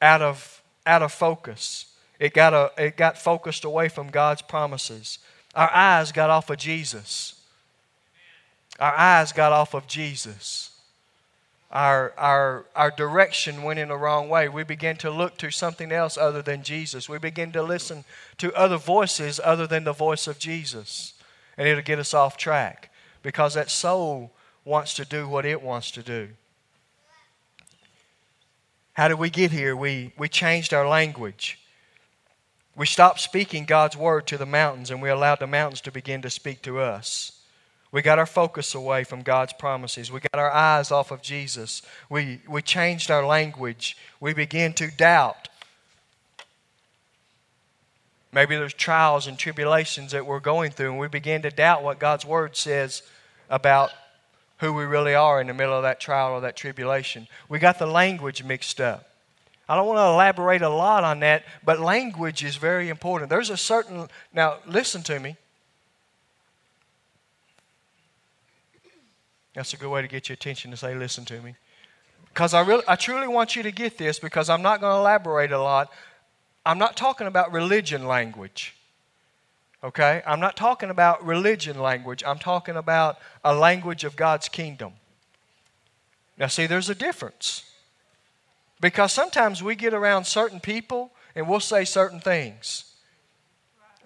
out 0.00 0.22
of, 0.22 0.62
out 0.86 1.02
of 1.02 1.12
focus. 1.12 1.95
It 2.18 2.32
got, 2.32 2.54
a, 2.54 2.70
it 2.78 2.96
got 2.96 3.18
focused 3.18 3.64
away 3.64 3.88
from 3.88 4.08
God's 4.08 4.42
promises. 4.42 5.18
Our 5.54 5.70
eyes 5.70 6.12
got 6.12 6.30
off 6.30 6.50
of 6.50 6.58
Jesus. 6.58 7.40
Our 8.78 8.94
eyes 8.94 9.32
got 9.32 9.52
off 9.52 9.74
of 9.74 9.86
Jesus. 9.86 10.70
Our, 11.70 12.14
our, 12.16 12.66
our 12.74 12.90
direction 12.90 13.62
went 13.62 13.78
in 13.78 13.88
the 13.88 13.96
wrong 13.96 14.28
way. 14.28 14.48
We 14.48 14.64
began 14.64 14.96
to 14.98 15.10
look 15.10 15.36
to 15.38 15.50
something 15.50 15.92
else 15.92 16.16
other 16.16 16.42
than 16.42 16.62
Jesus. 16.62 17.08
We 17.08 17.18
began 17.18 17.52
to 17.52 17.62
listen 17.62 18.04
to 18.38 18.54
other 18.54 18.78
voices 18.78 19.40
other 19.42 19.66
than 19.66 19.84
the 19.84 19.92
voice 19.92 20.26
of 20.26 20.38
Jesus. 20.38 21.14
And 21.58 21.66
it'll 21.66 21.82
get 21.82 21.98
us 21.98 22.14
off 22.14 22.36
track 22.36 22.90
because 23.22 23.54
that 23.54 23.70
soul 23.70 24.30
wants 24.64 24.94
to 24.94 25.04
do 25.04 25.28
what 25.28 25.44
it 25.44 25.62
wants 25.62 25.90
to 25.92 26.02
do. 26.02 26.28
How 28.92 29.08
did 29.08 29.18
we 29.18 29.28
get 29.28 29.50
here? 29.50 29.76
We, 29.76 30.12
we 30.16 30.28
changed 30.28 30.72
our 30.72 30.88
language. 30.88 31.58
We 32.76 32.86
stopped 32.86 33.20
speaking 33.20 33.64
God's 33.64 33.96
word 33.96 34.26
to 34.26 34.38
the 34.38 34.46
mountains 34.46 34.90
and 34.90 35.00
we 35.00 35.08
allowed 35.08 35.40
the 35.40 35.46
mountains 35.46 35.80
to 35.82 35.90
begin 35.90 36.20
to 36.22 36.30
speak 36.30 36.60
to 36.62 36.78
us. 36.78 37.32
We 37.90 38.02
got 38.02 38.18
our 38.18 38.26
focus 38.26 38.74
away 38.74 39.04
from 39.04 39.22
God's 39.22 39.54
promises. 39.54 40.12
We 40.12 40.20
got 40.20 40.38
our 40.38 40.50
eyes 40.50 40.90
off 40.90 41.10
of 41.10 41.22
Jesus. 41.22 41.80
We, 42.10 42.40
we 42.46 42.60
changed 42.60 43.10
our 43.10 43.24
language. 43.24 43.96
We 44.20 44.34
began 44.34 44.74
to 44.74 44.90
doubt. 44.90 45.48
Maybe 48.32 48.54
there's 48.56 48.74
trials 48.74 49.26
and 49.26 49.38
tribulations 49.38 50.12
that 50.12 50.26
we're 50.26 50.40
going 50.40 50.72
through, 50.72 50.90
and 50.90 50.98
we 50.98 51.08
begin 51.08 51.40
to 51.40 51.50
doubt 51.50 51.82
what 51.82 51.98
God's 51.98 52.26
Word 52.26 52.54
says 52.54 53.02
about 53.48 53.92
who 54.58 54.74
we 54.74 54.84
really 54.84 55.14
are 55.14 55.40
in 55.40 55.46
the 55.46 55.54
middle 55.54 55.74
of 55.74 55.84
that 55.84 56.00
trial 56.00 56.32
or 56.32 56.42
that 56.42 56.56
tribulation. 56.56 57.28
We 57.48 57.58
got 57.58 57.78
the 57.78 57.86
language 57.86 58.44
mixed 58.44 58.78
up. 58.78 59.08
I 59.68 59.74
don't 59.74 59.86
want 59.86 59.98
to 59.98 60.04
elaborate 60.04 60.62
a 60.62 60.68
lot 60.68 61.02
on 61.02 61.20
that, 61.20 61.44
but 61.64 61.80
language 61.80 62.44
is 62.44 62.56
very 62.56 62.88
important. 62.88 63.30
There's 63.30 63.50
a 63.50 63.56
certain, 63.56 64.08
now 64.32 64.58
listen 64.66 65.02
to 65.04 65.18
me. 65.18 65.36
That's 69.54 69.72
a 69.72 69.76
good 69.76 69.90
way 69.90 70.02
to 70.02 70.08
get 70.08 70.28
your 70.28 70.34
attention 70.34 70.70
to 70.70 70.76
say, 70.76 70.94
listen 70.94 71.24
to 71.24 71.40
me. 71.40 71.56
Because 72.28 72.54
I, 72.54 72.60
really, 72.60 72.84
I 72.86 72.94
truly 72.94 73.26
want 73.26 73.56
you 73.56 73.62
to 73.62 73.72
get 73.72 73.96
this 73.96 74.18
because 74.18 74.50
I'm 74.50 74.62
not 74.62 74.80
going 74.80 74.92
to 74.92 74.98
elaborate 74.98 75.50
a 75.50 75.58
lot. 75.58 75.90
I'm 76.64 76.78
not 76.78 76.96
talking 76.96 77.26
about 77.26 77.50
religion 77.50 78.06
language. 78.06 78.76
Okay? 79.82 80.22
I'm 80.26 80.38
not 80.38 80.56
talking 80.56 80.90
about 80.90 81.24
religion 81.24 81.80
language. 81.80 82.22
I'm 82.26 82.38
talking 82.38 82.76
about 82.76 83.18
a 83.42 83.54
language 83.54 84.04
of 84.04 84.14
God's 84.14 84.48
kingdom. 84.48 84.92
Now, 86.36 86.48
see, 86.48 86.66
there's 86.66 86.90
a 86.90 86.94
difference. 86.94 87.64
Because 88.80 89.12
sometimes 89.12 89.62
we 89.62 89.74
get 89.74 89.94
around 89.94 90.26
certain 90.26 90.60
people 90.60 91.12
and 91.34 91.48
we'll 91.48 91.60
say 91.60 91.84
certain 91.84 92.20
things. 92.20 92.94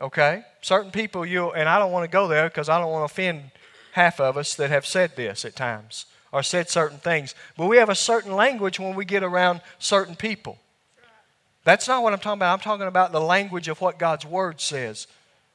Okay? 0.00 0.42
Certain 0.62 0.90
people 0.90 1.26
you 1.26 1.50
and 1.52 1.68
I 1.68 1.78
don't 1.78 1.92
want 1.92 2.04
to 2.04 2.12
go 2.12 2.28
there 2.28 2.48
because 2.48 2.68
I 2.68 2.78
don't 2.80 2.90
want 2.90 3.08
to 3.08 3.12
offend 3.12 3.50
half 3.92 4.20
of 4.20 4.36
us 4.36 4.54
that 4.54 4.70
have 4.70 4.86
said 4.86 5.16
this 5.16 5.44
at 5.44 5.56
times 5.56 6.06
or 6.32 6.42
said 6.42 6.68
certain 6.68 6.98
things. 6.98 7.34
But 7.56 7.66
we 7.66 7.78
have 7.78 7.88
a 7.88 7.94
certain 7.94 8.34
language 8.34 8.78
when 8.78 8.94
we 8.94 9.04
get 9.04 9.22
around 9.22 9.60
certain 9.78 10.16
people. 10.16 10.58
That's 11.64 11.88
not 11.88 12.02
what 12.02 12.12
I'm 12.12 12.20
talking 12.20 12.38
about. 12.38 12.52
I'm 12.52 12.60
talking 12.60 12.86
about 12.86 13.12
the 13.12 13.20
language 13.20 13.68
of 13.68 13.80
what 13.80 13.98
God's 13.98 14.24
Word 14.24 14.60
says. 14.60 15.06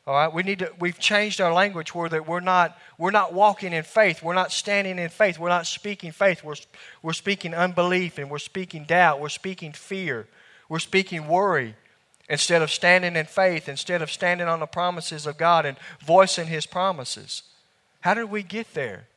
All 0.08 0.14
right, 0.14 0.32
we 0.32 0.44
need 0.44 0.60
to. 0.60 0.72
We've 0.80 1.00
changed 1.00 1.42
our 1.42 1.52
language 1.52 1.96
where 1.96 2.08
that 2.10 2.28
we're 2.28 2.40
not 2.40 2.78
we're 3.00 3.10
not 3.10 3.34
walking 3.34 3.74
in 3.74 3.84
faith. 3.84 4.22
We're 4.22 4.36
not 4.36 4.52
standing 4.52 5.00
in 5.00 5.10
faith. 5.10 5.40
We're 5.40 5.50
not 5.50 5.66
speaking 5.66 6.12
faith. 6.12 6.44
We're 6.44 6.56
we're 7.02 7.14
speaking 7.14 7.56
unbelief 7.56 8.20
and 8.20 8.30
we're 8.30 8.38
speaking 8.38 8.84
doubt. 8.84 9.20
We're 9.20 9.30
speaking 9.30 9.72
fear. 9.72 10.28
We're 10.70 10.78
speaking 10.78 11.28
worry 11.28 11.76
instead 12.30 12.62
of 12.62 12.70
standing 12.70 13.16
in 13.16 13.26
faith. 13.26 13.68
Instead 13.68 14.04
of 14.04 14.12
standing 14.12 14.48
on 14.48 14.60
the 14.60 14.68
promises 14.68 15.26
of 15.26 15.38
God 15.38 15.66
and 15.66 15.76
voicing 16.06 16.48
His 16.48 16.68
promises. 16.68 17.42
How 18.02 18.14
did 18.14 18.30
we 18.30 18.44
get 18.44 18.76
there? 18.76 19.08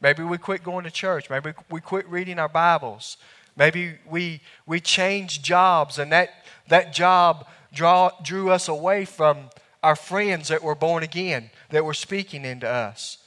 Maybe 0.00 0.22
we 0.22 0.38
quit 0.38 0.62
going 0.62 0.84
to 0.84 0.90
church. 0.92 1.30
Maybe 1.30 1.52
we 1.68 1.80
quit 1.80 2.08
reading 2.08 2.38
our 2.38 2.48
Bibles. 2.48 3.16
Maybe 3.56 3.94
we 4.08 4.40
we 4.66 4.78
changed 4.78 5.44
jobs 5.44 5.98
and 5.98 6.12
that 6.12 6.30
that 6.68 6.92
job 6.92 7.48
draw, 7.72 8.10
drew 8.22 8.50
us 8.50 8.68
away 8.68 9.04
from 9.04 9.48
our 9.82 9.96
friends 9.96 10.48
that 10.48 10.62
were 10.62 10.74
born 10.74 11.02
again, 11.02 11.50
that 11.70 11.84
were 11.84 11.94
speaking 11.94 12.44
into 12.44 12.68
us. 12.68 13.18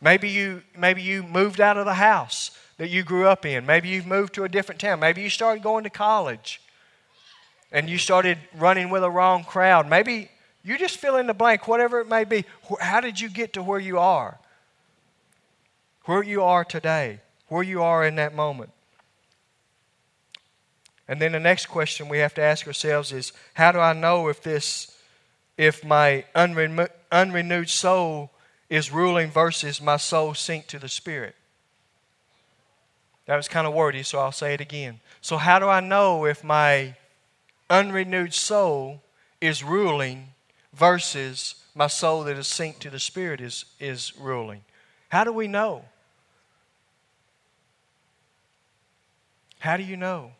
Maybe 0.00 0.30
you, 0.30 0.62
maybe 0.76 1.02
you 1.02 1.22
moved 1.22 1.60
out 1.60 1.76
of 1.76 1.84
the 1.84 1.94
house 1.94 2.50
that 2.78 2.88
you 2.88 3.02
grew 3.02 3.26
up 3.26 3.44
in. 3.44 3.66
Maybe 3.66 3.90
you've 3.90 4.06
moved 4.06 4.34
to 4.34 4.44
a 4.44 4.48
different 4.48 4.80
town. 4.80 5.00
Maybe 5.00 5.22
you 5.22 5.30
started 5.30 5.62
going 5.62 5.84
to 5.84 5.90
college 5.90 6.60
and 7.70 7.88
you 7.88 7.98
started 7.98 8.38
running 8.56 8.90
with 8.90 9.04
a 9.04 9.10
wrong 9.10 9.44
crowd. 9.44 9.88
Maybe 9.88 10.30
you 10.64 10.78
just 10.78 10.96
fill 10.96 11.16
in 11.16 11.26
the 11.26 11.34
blank, 11.34 11.68
whatever 11.68 12.00
it 12.00 12.08
may 12.08 12.24
be. 12.24 12.44
How 12.80 13.00
did 13.00 13.20
you 13.20 13.28
get 13.28 13.52
to 13.52 13.62
where 13.62 13.78
you 13.78 13.98
are? 13.98 14.38
Where 16.04 16.22
you 16.22 16.42
are 16.42 16.64
today, 16.64 17.20
where 17.48 17.62
you 17.62 17.82
are 17.82 18.04
in 18.04 18.16
that 18.16 18.34
moment. 18.34 18.70
And 21.06 21.20
then 21.20 21.32
the 21.32 21.40
next 21.40 21.66
question 21.66 22.08
we 22.08 22.18
have 22.18 22.34
to 22.34 22.42
ask 22.42 22.66
ourselves 22.66 23.12
is 23.12 23.32
how 23.54 23.72
do 23.72 23.78
I 23.78 23.92
know 23.92 24.28
if 24.28 24.42
this 24.42 24.96
if 25.60 25.84
my 25.84 26.24
unre- 26.34 26.88
unrenewed 27.12 27.68
soul 27.68 28.30
is 28.70 28.90
ruling 28.90 29.30
versus 29.30 29.78
my 29.78 29.98
soul 29.98 30.32
sync 30.32 30.66
to 30.66 30.78
the 30.78 30.88
spirit. 30.88 31.36
That 33.26 33.36
was 33.36 33.46
kind 33.46 33.66
of 33.66 33.74
wordy, 33.74 34.02
so 34.02 34.20
I'll 34.20 34.32
say 34.32 34.54
it 34.54 34.62
again. 34.62 35.00
So, 35.20 35.36
how 35.36 35.58
do 35.58 35.68
I 35.68 35.80
know 35.80 36.24
if 36.24 36.42
my 36.42 36.96
unrenewed 37.68 38.32
soul 38.32 39.02
is 39.38 39.62
ruling 39.62 40.28
versus 40.72 41.56
my 41.74 41.88
soul 41.88 42.24
that 42.24 42.38
is 42.38 42.46
sync 42.46 42.78
to 42.78 42.88
the 42.88 42.98
spirit 42.98 43.42
is, 43.42 43.66
is 43.78 44.16
ruling? 44.18 44.62
How 45.10 45.24
do 45.24 45.32
we 45.32 45.46
know? 45.46 45.84
How 49.58 49.76
do 49.76 49.82
you 49.82 49.98
know? 49.98 50.32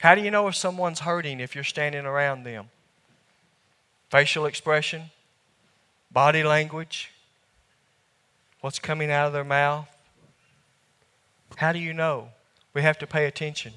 How 0.00 0.16
do 0.16 0.22
you 0.22 0.32
know 0.32 0.48
if 0.48 0.56
someone's 0.56 0.98
hurting 0.98 1.38
if 1.38 1.54
you're 1.54 1.62
standing 1.62 2.04
around 2.04 2.42
them? 2.42 2.68
Facial 4.12 4.44
expression, 4.44 5.10
body 6.10 6.42
language, 6.42 7.10
what's 8.60 8.78
coming 8.78 9.10
out 9.10 9.26
of 9.26 9.32
their 9.32 9.42
mouth. 9.42 9.88
How 11.56 11.72
do 11.72 11.78
you 11.78 11.94
know? 11.94 12.28
We 12.74 12.82
have 12.82 12.98
to 12.98 13.06
pay 13.06 13.24
attention. 13.24 13.72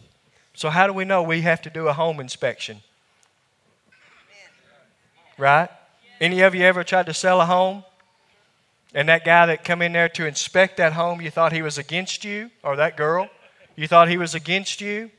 So, 0.54 0.70
how 0.70 0.88
do 0.88 0.94
we 0.94 1.06
know? 1.06 1.24
We 1.24 1.42
have 1.42 1.62
to 1.62 1.70
do 1.70 1.88
a 1.88 1.94
home 1.94 2.20
inspection. 2.20 2.82
Right? 5.38 5.70
Any 6.20 6.42
of 6.42 6.54
you 6.54 6.66
ever 6.66 6.84
tried 6.84 7.06
to 7.06 7.14
sell 7.14 7.40
a 7.40 7.46
home? 7.46 7.86
And 8.94 9.08
that 9.08 9.24
guy 9.24 9.46
that 9.46 9.64
come 9.64 9.82
in 9.82 9.94
there 9.94 10.10
to 10.10 10.26
inspect 10.26 10.78
that 10.78 10.94
home, 10.94 11.22
you 11.22 11.32
thought 11.32 11.54
he 11.54 11.62
was 11.62 11.78
against 11.78 12.26
you, 12.26 12.52
or 12.62 12.76
that 12.76 12.98
girl, 12.98 13.30
you 13.78 13.88
thought 13.88 14.10
he 14.10 14.18
was 14.18 14.36
against 14.36 14.82
you. 14.82 15.12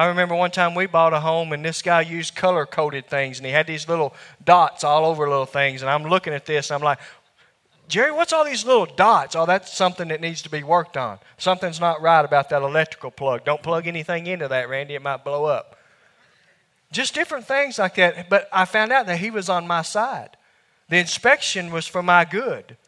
I 0.00 0.06
remember 0.06 0.34
one 0.34 0.50
time 0.50 0.74
we 0.74 0.86
bought 0.86 1.12
a 1.12 1.20
home 1.20 1.52
and 1.52 1.62
this 1.62 1.82
guy 1.82 2.00
used 2.00 2.34
color 2.34 2.64
coded 2.64 3.06
things 3.06 3.38
and 3.38 3.44
he 3.44 3.52
had 3.52 3.66
these 3.66 3.86
little 3.86 4.14
dots 4.42 4.82
all 4.82 5.04
over 5.04 5.28
little 5.28 5.44
things. 5.44 5.82
And 5.82 5.90
I'm 5.90 6.04
looking 6.04 6.32
at 6.32 6.46
this 6.46 6.70
and 6.70 6.76
I'm 6.76 6.82
like, 6.82 7.00
Jerry, 7.86 8.10
what's 8.10 8.32
all 8.32 8.46
these 8.46 8.64
little 8.64 8.86
dots? 8.86 9.36
Oh, 9.36 9.44
that's 9.44 9.76
something 9.76 10.08
that 10.08 10.22
needs 10.22 10.40
to 10.40 10.48
be 10.48 10.62
worked 10.62 10.96
on. 10.96 11.18
Something's 11.36 11.80
not 11.80 12.00
right 12.00 12.24
about 12.24 12.48
that 12.48 12.62
electrical 12.62 13.10
plug. 13.10 13.44
Don't 13.44 13.62
plug 13.62 13.86
anything 13.86 14.26
into 14.26 14.48
that, 14.48 14.70
Randy. 14.70 14.94
It 14.94 15.02
might 15.02 15.22
blow 15.22 15.44
up. 15.44 15.76
Just 16.90 17.12
different 17.12 17.46
things 17.46 17.78
like 17.78 17.96
that. 17.96 18.30
But 18.30 18.48
I 18.50 18.64
found 18.64 18.92
out 18.92 19.04
that 19.04 19.18
he 19.18 19.30
was 19.30 19.50
on 19.50 19.66
my 19.66 19.82
side. 19.82 20.38
The 20.88 20.96
inspection 20.96 21.70
was 21.70 21.86
for 21.86 22.02
my 22.02 22.24
good. 22.24 22.78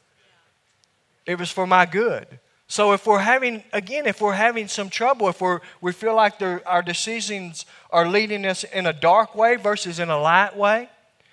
It 1.27 1.39
was 1.39 1.51
for 1.51 1.67
my 1.67 1.85
good. 1.85 2.41
So 2.73 2.93
if 2.93 3.07
we're 3.07 3.19
having, 3.19 3.63
again, 3.75 4.07
if 4.07 4.23
we're 4.23 4.33
having 4.33 4.67
some 4.67 4.89
trouble, 4.89 5.29
if 5.29 5.43
we're, 5.43 5.61
we 5.83 5.93
feel 5.93 6.17
like 6.17 6.41
our 6.65 6.81
decisions 6.81 7.67
are 7.91 8.09
leading 8.09 8.47
us 8.47 8.65
in 8.65 8.87
a 8.87 8.95
dark 8.95 9.35
way 9.35 9.57
versus 9.57 9.99
in 9.99 10.09
a 10.09 10.19
light 10.19 10.57
way, 10.57 10.89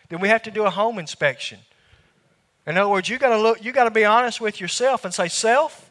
then 0.10 0.20
we 0.20 0.28
have 0.28 0.44
to 0.44 0.52
do 0.52 0.66
a 0.66 0.70
home 0.70 1.00
inspection. 1.00 1.60
In 2.68 2.78
other 2.78 2.90
words, 2.90 3.08
you 3.08 3.18
got 3.18 3.30
to 3.30 3.38
look, 3.38 3.64
you 3.64 3.72
got 3.72 3.86
to 3.86 3.90
be 3.90 4.04
honest 4.04 4.42
with 4.42 4.60
yourself 4.60 5.06
and 5.06 5.14
say, 5.14 5.30
"Self." 5.30 5.90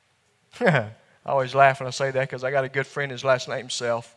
I 0.60 0.90
always 1.24 1.54
laugh 1.54 1.78
when 1.78 1.86
I 1.86 1.90
say 1.90 2.10
that 2.10 2.28
because 2.28 2.42
I 2.42 2.50
got 2.50 2.64
a 2.64 2.68
good 2.68 2.88
friend. 2.88 3.12
His 3.12 3.22
last 3.22 3.48
name's 3.48 3.74
Self. 3.74 4.16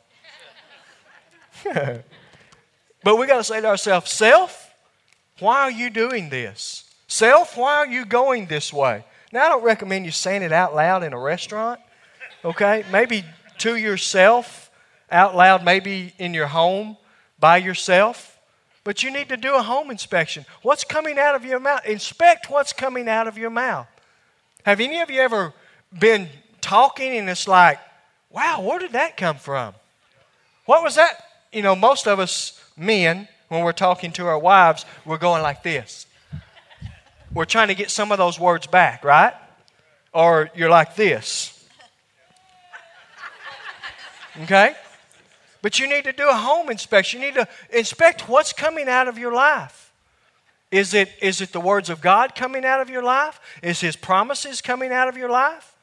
but 1.64 3.20
we 3.20 3.28
got 3.28 3.38
to 3.38 3.44
say 3.44 3.62
to 3.62 3.68
ourselves, 3.68 4.10
"Self, 4.10 4.74
why 5.38 5.60
are 5.60 5.72
you 5.72 5.92
doing 5.92 6.32
this? 6.32 6.92
Self, 7.08 7.56
why 7.56 7.76
are 7.76 7.88
you 7.88 8.04
going 8.04 8.48
this 8.48 8.74
way? 8.74 9.04
Now, 9.32 9.46
I 9.46 9.50
don't 9.50 9.64
recommend 9.64 10.06
you 10.06 10.12
saying 10.12 10.42
it 10.42 10.52
out 10.52 10.76
loud 10.76 11.04
in 11.04 11.14
a 11.14 11.20
restaurant, 11.20 11.80
okay? 12.44 12.84
Maybe 12.92 13.24
to 13.60 13.76
yourself, 13.76 14.72
out 15.10 15.36
loud, 15.36 15.64
maybe 15.64 16.14
in 16.18 16.34
your 16.34 16.48
home 16.48 16.98
by 17.40 17.58
yourself. 17.58 18.40
But 18.84 19.04
you 19.04 19.12
need 19.12 19.30
to 19.30 19.38
do 19.38 19.56
a 19.56 19.62
home 19.62 19.92
inspection. 19.92 20.46
What's 20.64 20.84
coming 20.84 21.20
out 21.20 21.36
of 21.36 21.46
your 21.46 21.60
mouth? 21.60 21.86
Inspect 21.86 22.50
what's 22.50 22.74
coming 22.74 23.08
out 23.08 23.28
of 23.28 23.38
your 23.38 23.52
mouth. 23.52 23.88
Have 24.66 24.80
any 24.80 25.00
of 25.02 25.10
you 25.10 25.22
ever 25.22 25.54
been 25.98 26.30
talking 26.62 27.16
and 27.18 27.30
it's 27.30 27.48
like, 27.48 27.80
wow, 28.32 28.62
where 28.62 28.80
did 28.80 28.94
that 28.94 29.18
come 29.18 29.38
from? 29.38 29.74
What 30.66 30.84
was 30.84 30.96
that? 30.96 31.24
You 31.52 31.62
know, 31.62 31.76
most 31.76 32.08
of 32.08 32.20
us 32.20 32.60
men, 32.78 33.28
when 33.50 33.64
we're 33.64 33.72
talking 33.72 34.12
to 34.14 34.26
our 34.26 34.40
wives, 34.40 34.86
we're 35.06 35.18
going 35.18 35.42
like 35.42 35.64
this 35.64 36.06
we're 37.34 37.46
trying 37.46 37.70
to 37.70 37.76
get 37.76 37.90
some 37.90 38.12
of 38.12 38.18
those 38.18 38.40
words 38.40 38.68
back, 38.68 39.04
right? 39.04 39.34
Or 40.14 40.50
you're 40.56 40.70
like 40.70 40.96
this. 40.96 41.58
Okay? 44.44 44.76
But 45.62 45.80
you 45.80 45.88
need 45.88 46.06
to 46.06 46.14
do 46.14 46.28
a 46.28 46.34
home 46.34 46.70
inspection. 46.70 47.22
You 47.22 47.28
need 47.28 47.36
to 47.36 47.48
inspect 47.72 48.28
what's 48.28 48.54
coming 48.54 48.88
out 48.88 49.08
of 49.08 49.18
your 49.18 49.34
life. 49.34 49.94
Is 50.72 50.94
it, 50.94 51.10
is 51.22 51.42
it 51.42 51.52
the 51.52 51.60
words 51.60 51.90
of 51.90 52.02
God 52.02 52.34
coming 52.34 52.66
out 52.66 52.82
of 52.82 52.90
your 52.90 53.04
life? 53.04 53.40
Is 53.62 53.82
His 53.82 53.96
promises 53.96 54.62
coming 54.62 54.92
out 54.92 55.08
of 55.08 55.18
your 55.18 55.30
life? 55.30 55.76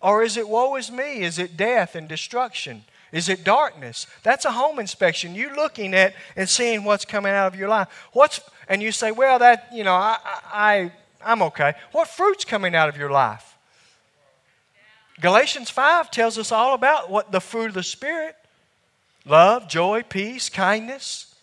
Or 0.00 0.22
is 0.22 0.36
it 0.36 0.48
woe 0.48 0.76
is 0.76 0.90
me? 0.90 1.22
Is 1.22 1.38
it 1.38 1.56
death 1.56 1.94
and 1.94 2.08
destruction? 2.08 2.84
Is 3.12 3.28
it 3.28 3.44
darkness? 3.44 4.06
That's 4.22 4.44
a 4.44 4.52
home 4.52 4.78
inspection. 4.78 5.34
You 5.34 5.54
looking 5.54 5.94
at 5.94 6.14
and 6.36 6.48
seeing 6.48 6.84
what's 6.84 7.04
coming 7.04 7.32
out 7.32 7.52
of 7.52 7.58
your 7.58 7.68
life. 7.68 7.88
What's 8.12 8.40
and 8.70 8.80
you 8.80 8.92
say, 8.92 9.10
well, 9.10 9.40
that 9.40 9.68
you 9.74 9.84
know, 9.84 9.94
I, 9.94 10.16
I 10.50 10.92
I'm 11.22 11.42
okay. 11.42 11.74
What 11.92 12.08
fruit's 12.08 12.46
coming 12.46 12.74
out 12.74 12.88
of 12.88 12.96
your 12.96 13.10
life? 13.10 13.58
Galatians 15.20 15.68
5 15.68 16.10
tells 16.10 16.38
us 16.38 16.50
all 16.50 16.72
about 16.72 17.10
what 17.10 17.30
the 17.30 17.40
fruit 17.40 17.66
of 17.66 17.74
the 17.74 17.82
Spirit 17.82 18.36
love, 19.26 19.68
joy, 19.68 20.02
peace, 20.08 20.48
kindness. 20.48 21.34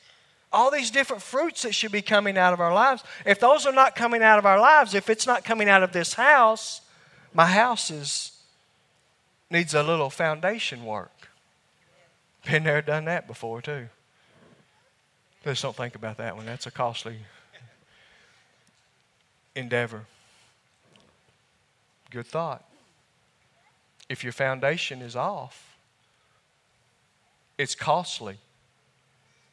All 0.51 0.71
these 0.71 0.89
different 0.89 1.21
fruits 1.21 1.61
that 1.63 1.75
should 1.75 1.91
be 1.91 2.01
coming 2.01 2.37
out 2.37 2.53
of 2.53 2.61
our 2.61 2.73
lives. 2.73 3.03
If 3.25 3.39
those 3.39 3.65
are 3.65 3.73
not 3.73 3.95
coming 3.95 4.23
out 4.23 4.39
of 4.39 4.45
our 4.45 4.59
lives, 4.59 4.95
if 4.95 5.09
it's 5.09 5.27
not 5.27 5.43
coming 5.43 5.69
out 5.69 5.83
of 5.83 5.91
this 5.91 6.13
house, 6.13 6.81
my 7.33 7.45
house 7.45 7.91
is, 7.91 8.31
needs 9.51 9.73
a 9.73 9.83
little 9.83 10.09
foundation 10.09 10.85
work. 10.85 11.29
Been 12.49 12.63
there, 12.63 12.81
done 12.81 13.05
that 13.05 13.27
before, 13.27 13.61
too. 13.61 13.89
Just 15.47 15.61
don't 15.61 15.77
think 15.77 15.95
about 15.95 16.17
that 16.17 16.35
one. 16.35 16.45
That's 16.45 16.67
a 16.67 16.71
costly 16.71 17.19
endeavor. 19.55 20.03
Good 22.11 22.27
thought. 22.27 22.65
If 24.09 24.25
your 24.25 24.33
foundation 24.33 25.01
is 25.01 25.15
off, 25.15 25.77
it's 27.57 27.75
costly. 27.75 28.39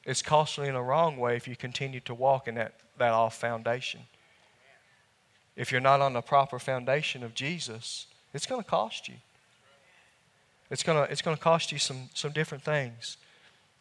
It's 0.05 0.21
costly 0.21 0.67
in 0.67 0.75
a 0.75 0.83
wrong 0.83 1.17
way 1.17 1.37
if 1.37 1.47
you 1.47 1.55
continue 1.55 2.01
to 2.01 2.15
walk 2.15 2.49
in 2.49 2.57
that, 2.57 2.75
that 2.99 3.13
off 3.13 3.39
foundation. 3.39 4.01
If 5.55 5.71
you're 5.71 5.81
not 5.81 6.01
on 6.01 6.13
the 6.13 6.23
proper 6.23 6.59
foundation 6.59 7.23
of 7.23 7.35
Jesus, 7.35 8.09
it's 8.33 8.47
going 8.47 8.61
to 8.61 8.69
cost 8.69 9.07
you. 9.07 9.15
It's 10.73 10.83
going 10.83 11.07
to, 11.07 11.13
it's 11.13 11.23
going 11.23 11.37
to 11.37 11.43
cost 11.43 11.71
you 11.71 11.79
some, 11.79 12.11
some 12.15 12.33
different 12.33 12.65
things. 12.65 13.17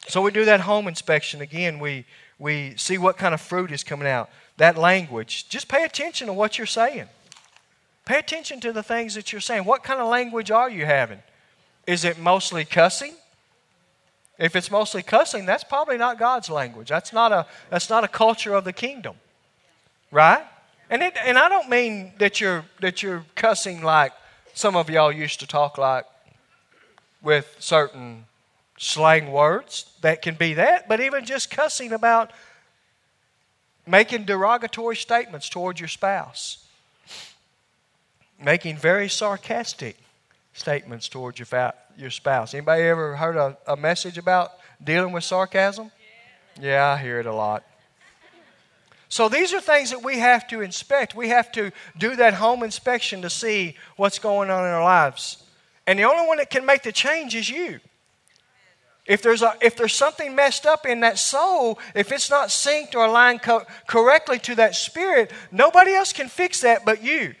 So 0.08 0.20
we 0.20 0.30
do 0.30 0.44
that 0.44 0.60
home 0.60 0.86
inspection 0.86 1.40
again. 1.40 1.78
We, 1.78 2.04
we 2.38 2.74
see 2.76 2.98
what 2.98 3.16
kind 3.16 3.34
of 3.34 3.40
fruit 3.40 3.72
is 3.72 3.82
coming 3.82 4.08
out. 4.08 4.28
That 4.56 4.76
language. 4.76 5.48
Just 5.48 5.68
pay 5.68 5.84
attention 5.84 6.26
to 6.26 6.32
what 6.32 6.58
you're 6.58 6.66
saying. 6.66 7.08
Pay 8.04 8.18
attention 8.18 8.60
to 8.60 8.72
the 8.72 8.82
things 8.82 9.14
that 9.14 9.32
you're 9.32 9.40
saying. 9.40 9.64
What 9.64 9.82
kind 9.82 10.00
of 10.00 10.08
language 10.08 10.50
are 10.50 10.68
you 10.68 10.84
having? 10.84 11.22
Is 11.86 12.04
it 12.04 12.18
mostly 12.18 12.64
cussing? 12.64 13.14
If 14.38 14.56
it's 14.56 14.70
mostly 14.70 15.02
cussing, 15.02 15.46
that's 15.46 15.64
probably 15.64 15.96
not 15.96 16.18
God's 16.18 16.50
language. 16.50 16.88
That's 16.88 17.12
not 17.12 17.32
a, 17.32 17.46
that's 17.70 17.88
not 17.88 18.04
a 18.04 18.08
culture 18.08 18.54
of 18.54 18.64
the 18.64 18.72
kingdom. 18.72 19.16
Right? 20.10 20.44
And, 20.90 21.02
it, 21.02 21.14
and 21.24 21.38
I 21.38 21.48
don't 21.48 21.70
mean 21.70 22.12
that 22.18 22.40
you're, 22.40 22.64
that 22.80 23.02
you're 23.02 23.24
cussing 23.36 23.82
like 23.82 24.12
some 24.52 24.76
of 24.76 24.90
y'all 24.90 25.12
used 25.12 25.40
to 25.40 25.46
talk 25.46 25.78
like 25.78 26.04
with 27.22 27.56
certain 27.58 28.26
slang 28.78 29.30
words. 29.30 29.92
That 30.00 30.22
can 30.22 30.34
be 30.34 30.54
that. 30.54 30.88
But 30.88 31.00
even 31.00 31.24
just 31.24 31.50
cussing 31.50 31.92
about 31.92 32.32
making 33.86 34.24
derogatory 34.24 34.96
statements 34.96 35.48
towards 35.48 35.80
your 35.80 35.88
spouse, 35.88 36.66
making 38.42 38.76
very 38.76 39.08
sarcastic 39.08 39.96
statements 40.52 41.08
towards 41.08 41.38
your, 41.38 41.46
fa- 41.46 41.74
your 41.96 42.10
spouse. 42.10 42.54
Anybody 42.54 42.84
ever 42.84 43.16
heard 43.16 43.36
a, 43.36 43.56
a 43.66 43.76
message 43.76 44.18
about 44.18 44.52
dealing 44.82 45.12
with 45.12 45.24
sarcasm? 45.24 45.90
Yeah, 46.60 46.86
I 46.86 46.96
hear 46.96 47.18
it 47.20 47.26
a 47.26 47.34
lot. 47.34 47.64
So 49.08 49.28
these 49.28 49.52
are 49.52 49.60
things 49.60 49.90
that 49.90 50.02
we 50.02 50.18
have 50.18 50.48
to 50.48 50.60
inspect. 50.60 51.14
We 51.14 51.28
have 51.28 51.52
to 51.52 51.70
do 51.96 52.16
that 52.16 52.34
home 52.34 52.62
inspection 52.64 53.22
to 53.22 53.30
see 53.30 53.76
what's 53.96 54.18
going 54.18 54.50
on 54.50 54.64
in 54.64 54.70
our 54.72 54.82
lives. 54.82 55.42
And 55.86 55.98
the 55.98 56.04
only 56.04 56.26
one 56.26 56.38
that 56.38 56.50
can 56.50 56.66
make 56.66 56.82
the 56.82 56.92
change 56.92 57.34
is 57.34 57.48
you. 57.48 57.80
If 59.06 59.20
there's, 59.20 59.42
a, 59.42 59.54
if 59.60 59.76
there's 59.76 59.94
something 59.94 60.34
messed 60.34 60.64
up 60.64 60.86
in 60.86 61.00
that 61.00 61.18
soul, 61.18 61.78
if 61.94 62.10
it's 62.10 62.30
not 62.30 62.48
synced 62.48 62.94
or 62.94 63.04
aligned 63.04 63.42
co- 63.42 63.64
correctly 63.86 64.38
to 64.40 64.54
that 64.54 64.74
spirit, 64.74 65.30
nobody 65.52 65.92
else 65.92 66.12
can 66.12 66.28
fix 66.28 66.62
that 66.62 66.86
but 66.86 67.02
you. 67.02 67.34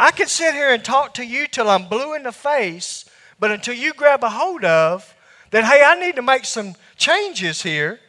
I 0.00 0.10
can 0.10 0.26
sit 0.26 0.54
here 0.54 0.72
and 0.72 0.84
talk 0.84 1.14
to 1.14 1.24
you 1.24 1.46
till 1.46 1.68
I'm 1.68 1.88
blue 1.88 2.14
in 2.14 2.24
the 2.24 2.32
face, 2.32 3.04
but 3.38 3.52
until 3.52 3.74
you 3.74 3.92
grab 3.92 4.24
a 4.24 4.30
hold 4.30 4.64
of 4.64 5.14
that, 5.50 5.64
hey, 5.64 5.82
I 5.84 5.98
need 5.98 6.16
to 6.16 6.22
make 6.22 6.44
some 6.44 6.74
changes 6.96 7.62
here, 7.62 8.00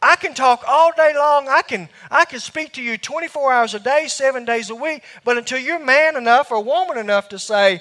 I 0.00 0.16
can 0.16 0.34
talk 0.34 0.62
all 0.68 0.92
day 0.94 1.12
long. 1.16 1.48
I 1.48 1.62
can, 1.62 1.88
I 2.10 2.24
can 2.24 2.38
speak 2.38 2.74
to 2.74 2.82
you 2.82 2.98
24 2.98 3.52
hours 3.52 3.74
a 3.74 3.80
day, 3.80 4.06
seven 4.06 4.44
days 4.44 4.70
a 4.70 4.74
week, 4.74 5.02
but 5.24 5.38
until 5.38 5.58
you're 5.58 5.78
man 5.78 6.16
enough 6.16 6.52
or 6.52 6.62
woman 6.62 6.98
enough 6.98 7.30
to 7.30 7.38
say, 7.38 7.80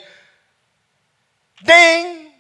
ding, 1.66 2.33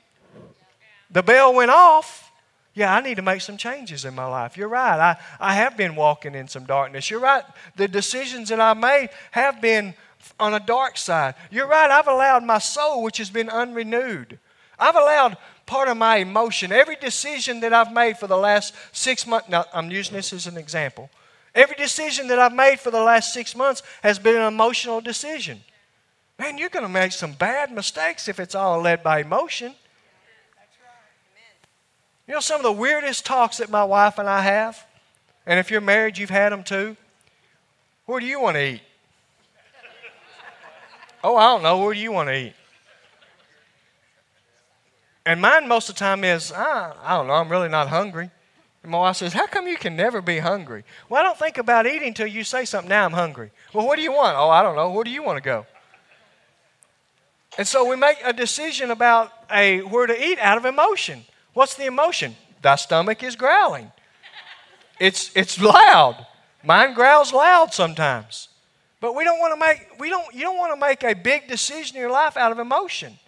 the 1.13 1.23
bell 1.23 1.53
went 1.53 1.71
off. 1.71 2.31
Yeah, 2.75 2.93
I 2.93 3.01
need 3.01 3.15
to 3.15 3.21
make 3.21 3.41
some 3.41 3.55
changes 3.55 4.03
in 4.03 4.15
my 4.15 4.25
life. 4.25 4.57
You're 4.57 4.67
right. 4.67 4.99
I, 4.99 5.17
I 5.39 5.53
have 5.53 5.77
been 5.77 5.95
walking 5.95 6.33
in 6.33 6.47
some 6.47 6.65
darkness. 6.65 7.09
You're 7.09 7.19
right. 7.19 7.43
The 7.75 7.87
decisions 7.87 8.49
that 8.49 8.59
I 8.59 8.73
made 8.73 9.09
have 9.31 9.61
been 9.61 9.93
on 10.39 10.55
a 10.55 10.59
dark 10.59 10.97
side. 10.97 11.35
You're 11.51 11.67
right. 11.67 11.91
I've 11.91 12.07
allowed 12.07 12.43
my 12.43 12.57
soul, 12.57 13.03
which 13.03 13.19
has 13.19 13.29
been 13.29 13.49
unrenewed, 13.49 14.39
I've 14.79 14.95
allowed 14.95 15.37
part 15.65 15.87
of 15.87 15.97
my 15.97 16.17
emotion. 16.17 16.71
Every 16.71 16.95
decision 16.95 17.59
that 17.61 17.73
I've 17.73 17.93
made 17.93 18.17
for 18.17 18.27
the 18.27 18.37
last 18.37 18.73
six 18.91 19.25
months, 19.25 19.47
now 19.49 19.65
I'm 19.73 19.91
using 19.91 20.15
this 20.15 20.33
as 20.33 20.47
an 20.47 20.57
example. 20.57 21.09
Every 21.55 21.75
decision 21.75 22.27
that 22.27 22.39
I've 22.39 22.53
made 22.53 22.79
for 22.79 22.89
the 22.89 23.01
last 23.01 23.33
six 23.33 23.55
months 23.55 23.83
has 24.01 24.17
been 24.17 24.35
an 24.35 24.47
emotional 24.47 24.99
decision. 24.99 25.61
Man, 26.39 26.57
you're 26.57 26.69
going 26.69 26.85
to 26.85 26.91
make 26.91 27.11
some 27.11 27.33
bad 27.33 27.71
mistakes 27.71 28.27
if 28.27 28.39
it's 28.39 28.55
all 28.55 28.81
led 28.81 29.03
by 29.03 29.19
emotion. 29.19 29.75
You 32.33 32.37
know 32.37 32.41
some 32.41 32.61
of 32.61 32.63
the 32.63 32.71
weirdest 32.71 33.27
talks 33.27 33.57
that 33.57 33.69
my 33.69 33.83
wife 33.83 34.17
and 34.17 34.27
I 34.27 34.41
have? 34.41 34.87
And 35.45 35.59
if 35.59 35.69
you're 35.69 35.81
married, 35.81 36.17
you've 36.17 36.31
had 36.31 36.51
them 36.51 36.63
too. 36.63 36.97
Where 38.07 38.19
do 38.19 38.25
you 38.25 38.41
want 38.41 38.55
to 38.55 38.73
eat? 38.73 38.81
Oh, 41.23 41.37
I 41.37 41.43
don't 41.43 41.61
know. 41.61 41.77
Where 41.77 41.93
do 41.93 41.99
you 41.99 42.11
want 42.11 42.29
to 42.29 42.35
eat? 42.35 42.53
And 45.27 45.39
mine 45.41 45.67
most 45.67 45.89
of 45.89 45.95
the 45.95 45.99
time 45.99 46.23
is, 46.23 46.51
ah, 46.55 46.95
I 47.03 47.17
don't 47.17 47.27
know, 47.27 47.33
I'm 47.33 47.49
really 47.49 47.69
not 47.69 47.89
hungry. 47.89 48.31
And 48.81 48.91
my 48.91 48.97
wife 48.97 49.17
says, 49.17 49.33
How 49.33 49.45
come 49.45 49.67
you 49.67 49.77
can 49.77 49.95
never 49.95 50.19
be 50.19 50.39
hungry? 50.39 50.85
Well, 51.09 51.19
I 51.19 51.23
don't 51.23 51.37
think 51.37 51.59
about 51.59 51.85
eating 51.85 52.07
until 52.07 52.25
you 52.25 52.43
say 52.43 52.65
something, 52.65 52.89
now 52.89 53.05
I'm 53.05 53.13
hungry. 53.13 53.51
Well, 53.73 53.85
what 53.85 53.97
do 53.97 54.01
you 54.01 54.11
want? 54.11 54.35
Oh, 54.39 54.49
I 54.49 54.63
don't 54.63 54.75
know. 54.75 54.89
Where 54.89 55.03
do 55.03 55.11
you 55.11 55.21
want 55.21 55.37
to 55.37 55.43
go? 55.43 55.67
And 57.59 57.67
so 57.67 57.87
we 57.87 57.95
make 57.95 58.17
a 58.23 58.33
decision 58.33 58.89
about 58.89 59.31
a 59.51 59.81
where 59.81 60.07
to 60.07 60.19
eat 60.19 60.39
out 60.39 60.57
of 60.57 60.65
emotion. 60.65 61.25
What's 61.53 61.75
the 61.75 61.85
emotion? 61.85 62.35
Thy 62.61 62.75
stomach 62.75 63.23
is 63.23 63.35
growling. 63.35 63.91
It's, 64.99 65.35
it's 65.35 65.59
loud. 65.61 66.25
Mine 66.63 66.93
growls 66.93 67.33
loud 67.33 67.73
sometimes. 67.73 68.49
But 69.03 69.15
we 69.15 69.25
don't 69.25 69.39
want 69.39 69.53
to 69.53 69.59
make 69.59 69.99
we 69.99 70.09
don't 70.09 70.33
you 70.33 70.43
don't 70.43 70.55
want 70.55 70.73
to 70.73 70.79
make 70.79 71.03
a 71.03 71.13
big 71.13 71.49
decision 71.49 71.97
in 71.97 72.01
your 72.01 72.09
life 72.09 72.37
out 72.37 72.53
of 72.53 72.59
emotion. 72.59 73.19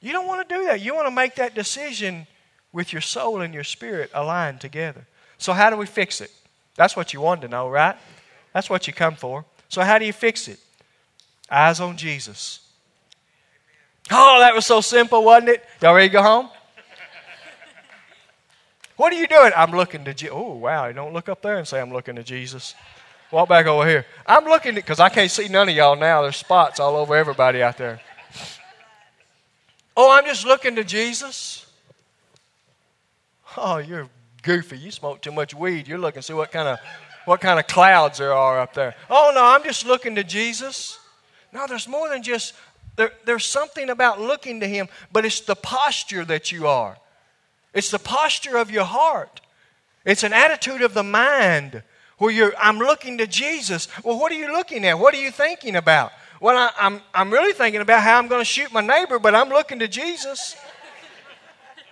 You 0.00 0.12
don't 0.12 0.26
want 0.26 0.48
to 0.48 0.54
do 0.54 0.64
that. 0.64 0.80
You 0.80 0.94
want 0.94 1.06
to 1.06 1.14
make 1.14 1.34
that 1.34 1.54
decision 1.54 2.26
with 2.72 2.90
your 2.90 3.02
soul 3.02 3.42
and 3.42 3.52
your 3.52 3.64
spirit 3.64 4.10
aligned 4.14 4.62
together. 4.62 5.06
So 5.36 5.52
how 5.52 5.68
do 5.68 5.76
we 5.76 5.84
fix 5.84 6.22
it? 6.22 6.30
That's 6.74 6.96
what 6.96 7.12
you 7.12 7.20
wanted 7.20 7.42
to 7.42 7.48
know, 7.48 7.68
right? 7.68 7.96
That's 8.54 8.70
what 8.70 8.86
you 8.86 8.94
come 8.94 9.14
for. 9.14 9.44
So 9.68 9.82
how 9.82 9.98
do 9.98 10.06
you 10.06 10.12
fix 10.14 10.48
it? 10.48 10.58
Eyes 11.50 11.78
on 11.78 11.98
Jesus. 11.98 12.60
Oh, 14.10 14.38
that 14.38 14.54
was 14.54 14.64
so 14.64 14.80
simple, 14.80 15.22
wasn't 15.22 15.50
it? 15.50 15.64
Y'all 15.82 15.94
ready 15.94 16.08
to 16.08 16.12
go 16.14 16.22
home? 16.22 16.48
What 18.96 19.12
are 19.12 19.16
you 19.16 19.26
doing? 19.26 19.52
I'm 19.54 19.72
looking 19.72 20.04
to 20.04 20.14
Jesus. 20.14 20.34
Oh, 20.34 20.54
wow. 20.54 20.90
Don't 20.92 21.12
look 21.12 21.28
up 21.28 21.42
there 21.42 21.58
and 21.58 21.68
say, 21.68 21.80
I'm 21.80 21.92
looking 21.92 22.16
to 22.16 22.22
Jesus. 22.22 22.74
Walk 23.30 23.48
back 23.48 23.66
over 23.66 23.86
here. 23.86 24.06
I'm 24.26 24.44
looking 24.44 24.74
because 24.74 25.00
I 25.00 25.08
can't 25.08 25.30
see 25.30 25.48
none 25.48 25.68
of 25.68 25.74
y'all 25.74 25.96
now. 25.96 26.22
There's 26.22 26.36
spots 26.36 26.80
all 26.80 26.96
over 26.96 27.14
everybody 27.14 27.62
out 27.62 27.76
there. 27.76 28.00
Oh, 29.96 30.16
I'm 30.16 30.24
just 30.24 30.46
looking 30.46 30.76
to 30.76 30.84
Jesus. 30.84 31.66
Oh, 33.56 33.78
you're 33.78 34.08
goofy. 34.42 34.78
You 34.78 34.90
smoke 34.90 35.22
too 35.22 35.32
much 35.32 35.54
weed. 35.54 35.88
You're 35.88 35.98
looking 35.98 36.20
to 36.20 36.26
see 36.26 36.34
what 36.34 36.52
kind 36.52 36.68
of 36.68 36.78
what 37.24 37.40
kind 37.40 37.58
of 37.58 37.66
clouds 37.66 38.18
there 38.18 38.32
are 38.32 38.60
up 38.60 38.72
there. 38.74 38.94
Oh 39.10 39.32
no, 39.34 39.44
I'm 39.44 39.64
just 39.64 39.84
looking 39.86 40.14
to 40.14 40.24
Jesus. 40.24 40.98
No, 41.52 41.66
there's 41.66 41.88
more 41.88 42.08
than 42.08 42.22
just 42.22 42.54
there, 42.96 43.12
there's 43.24 43.44
something 43.44 43.90
about 43.90 44.20
looking 44.20 44.60
to 44.60 44.68
him, 44.68 44.88
but 45.12 45.24
it's 45.24 45.40
the 45.40 45.56
posture 45.56 46.24
that 46.26 46.52
you 46.52 46.66
are. 46.66 46.96
It's 47.76 47.90
the 47.90 47.98
posture 47.98 48.56
of 48.56 48.70
your 48.70 48.84
heart. 48.84 49.42
It's 50.06 50.22
an 50.22 50.32
attitude 50.32 50.80
of 50.80 50.94
the 50.94 51.02
mind 51.02 51.82
where 52.16 52.30
you're, 52.30 52.54
I'm 52.58 52.78
looking 52.78 53.18
to 53.18 53.26
Jesus. 53.26 53.86
Well, 54.02 54.18
what 54.18 54.32
are 54.32 54.34
you 54.34 54.50
looking 54.50 54.86
at? 54.86 54.98
What 54.98 55.12
are 55.12 55.20
you 55.20 55.30
thinking 55.30 55.76
about? 55.76 56.10
Well, 56.40 56.56
I, 56.56 56.70
I'm, 56.80 57.02
I'm 57.12 57.30
really 57.30 57.52
thinking 57.52 57.82
about 57.82 58.02
how 58.02 58.18
I'm 58.18 58.28
going 58.28 58.40
to 58.40 58.46
shoot 58.46 58.72
my 58.72 58.80
neighbor, 58.80 59.18
but 59.18 59.34
I'm 59.34 59.50
looking 59.50 59.78
to 59.80 59.88
Jesus. 59.88 60.56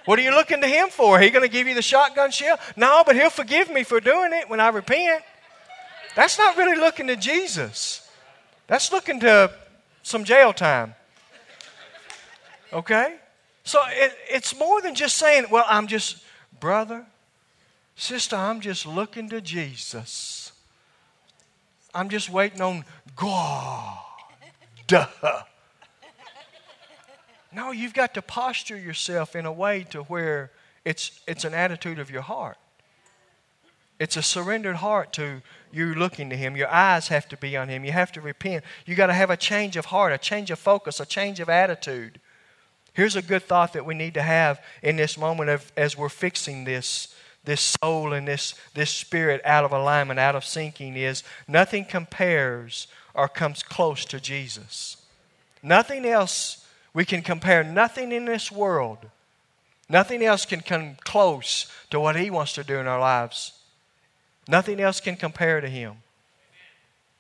What 0.07 0.19
are 0.19 0.23
you 0.23 0.31
looking 0.31 0.63
to 0.63 0.67
him 0.67 0.89
for? 0.89 1.21
He 1.21 1.29
going 1.29 1.47
to 1.47 1.53
give 1.53 1.69
you 1.69 1.75
the 1.75 1.83
shotgun 1.83 2.31
shell? 2.31 2.59
No, 2.77 3.03
but 3.05 3.15
he'll 3.15 3.29
forgive 3.29 3.71
me 3.71 3.85
for 3.85 4.01
doing 4.01 4.33
it 4.33 4.49
when 4.49 4.61
I 4.61 4.69
repent. 4.69 5.23
That's 6.17 6.39
not 6.39 6.57
really 6.57 6.81
looking 6.81 7.09
to 7.09 7.17
Jesus. 7.17 8.11
That's 8.69 8.91
looking 8.91 9.21
to 9.21 9.53
some 10.03 10.25
jail 10.25 10.55
time. 10.55 10.95
Okay? 12.73 13.17
So 13.65 13.81
it, 13.89 14.13
it's 14.29 14.57
more 14.57 14.81
than 14.81 14.95
just 14.95 15.17
saying, 15.17 15.47
well, 15.51 15.65
I'm 15.69 15.87
just, 15.87 16.23
brother, 16.61 17.07
sister, 17.97 18.37
I'm 18.37 18.61
just 18.61 18.87
looking 18.87 19.29
to 19.31 19.41
Jesus. 19.41 20.53
I'm 21.95 22.09
just 22.09 22.31
waiting 22.31 22.61
on 22.61 22.85
God. 23.17 23.99
No, 27.55 27.71
you've 27.71 27.95
got 27.95 28.15
to 28.15 28.23
posture 28.23 28.77
yourself 28.77 29.37
in 29.37 29.47
a 29.47 29.53
way 29.53 29.85
to 29.91 30.03
where 30.03 30.51
it's, 30.85 31.21
it's 31.29 31.45
an 31.45 31.55
attitude 31.55 32.01
of 32.01 32.11
your 32.11 32.23
heart. 32.23 32.57
It's 34.01 34.17
a 34.17 34.23
surrendered 34.23 34.77
heart 34.77 35.13
to 35.15 35.41
you 35.71 35.95
looking 35.95 36.31
to 36.31 36.37
Him. 36.37 36.57
Your 36.57 36.69
eyes 36.69 37.09
have 37.09 37.29
to 37.29 37.37
be 37.37 37.57
on 37.57 37.69
Him. 37.69 37.85
You 37.85 37.93
have 37.93 38.11
to 38.13 38.21
repent. 38.21 38.65
You 38.87 38.97
got 38.97 39.07
to 39.07 39.15
have 39.15 39.31
a 39.31 39.37
change 39.37 39.77
of 39.77 39.87
heart, 39.87 40.13
a 40.13 40.19
change 40.19 40.51
of 40.51 40.59
focus, 40.59 40.99
a 40.99 41.07
change 41.07 41.39
of 41.39 41.49
attitude. 41.49 42.21
Here's 42.95 43.17
a 43.17 43.23
good 43.23 43.43
thought 43.43 43.73
that 43.73 43.85
we 43.85 43.95
need 43.95 44.15
to 44.15 44.23
have 44.23 44.63
in 44.83 44.97
this 44.97 45.19
moment 45.19 45.51
of, 45.51 45.71
as 45.77 45.99
we're 45.99 46.09
fixing 46.09 46.65
this, 46.65 47.15
this 47.45 47.77
soul 47.83 48.13
and 48.13 48.27
this, 48.27 48.55
this 48.75 48.91
spirit 48.91 49.41
out 49.45 49.65
of 49.65 49.73
alignment, 49.73 50.21
out 50.21 50.37
of 50.37 50.45
syncing 50.45 50.97
is 50.97 51.25
nothing 51.49 51.85
compares 51.85 52.87
or 53.13 53.29
comes 53.29 53.63
close 53.65 54.05
to 54.07 54.21
Jesus. 54.21 54.97
Nothing 55.63 56.07
else, 56.07 56.65
we 56.95 57.05
can 57.05 57.21
compare 57.21 57.65
nothing 57.65 58.13
in 58.13 58.27
this 58.27 58.53
world. 58.53 58.99
Nothing 59.89 60.23
else 60.23 60.47
can 60.47 60.61
come 60.61 60.97
close 61.03 61.71
to 61.91 61.99
what 61.99 62.17
He 62.17 62.31
wants 62.31 62.53
to 62.55 62.65
do 62.65 62.79
in 62.79 62.87
our 62.87 63.01
lives. 63.01 63.53
Nothing 64.47 64.81
else 64.81 65.01
can 65.01 65.17
compare 65.17 65.61
to 65.61 65.69
Him. 65.69 65.95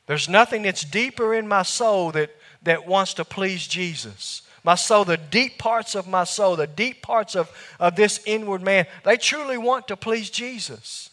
There's 0.06 0.28
nothing 0.28 0.62
that's 0.62 0.84
deeper 0.84 1.34
in 1.34 1.48
my 1.48 1.62
soul 1.62 2.12
that, 2.12 2.30
that 2.62 2.86
wants 2.86 3.14
to 3.14 3.24
please 3.24 3.66
Jesus. 3.66 4.42
My 4.64 4.74
soul, 4.74 5.04
the 5.04 5.18
deep 5.18 5.58
parts 5.58 5.94
of 5.94 6.08
my 6.08 6.24
soul, 6.24 6.56
the 6.56 6.66
deep 6.66 7.02
parts 7.02 7.36
of, 7.36 7.50
of 7.78 7.96
this 7.96 8.20
inward 8.24 8.62
man, 8.62 8.86
they 9.04 9.18
truly 9.18 9.58
want 9.58 9.86
to 9.88 9.96
please 9.96 10.30
Jesus. 10.30 11.10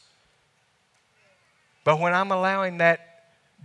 But 1.84 2.00
when 2.00 2.14
I'm 2.14 2.32
allowing 2.32 2.78
that 2.78 3.12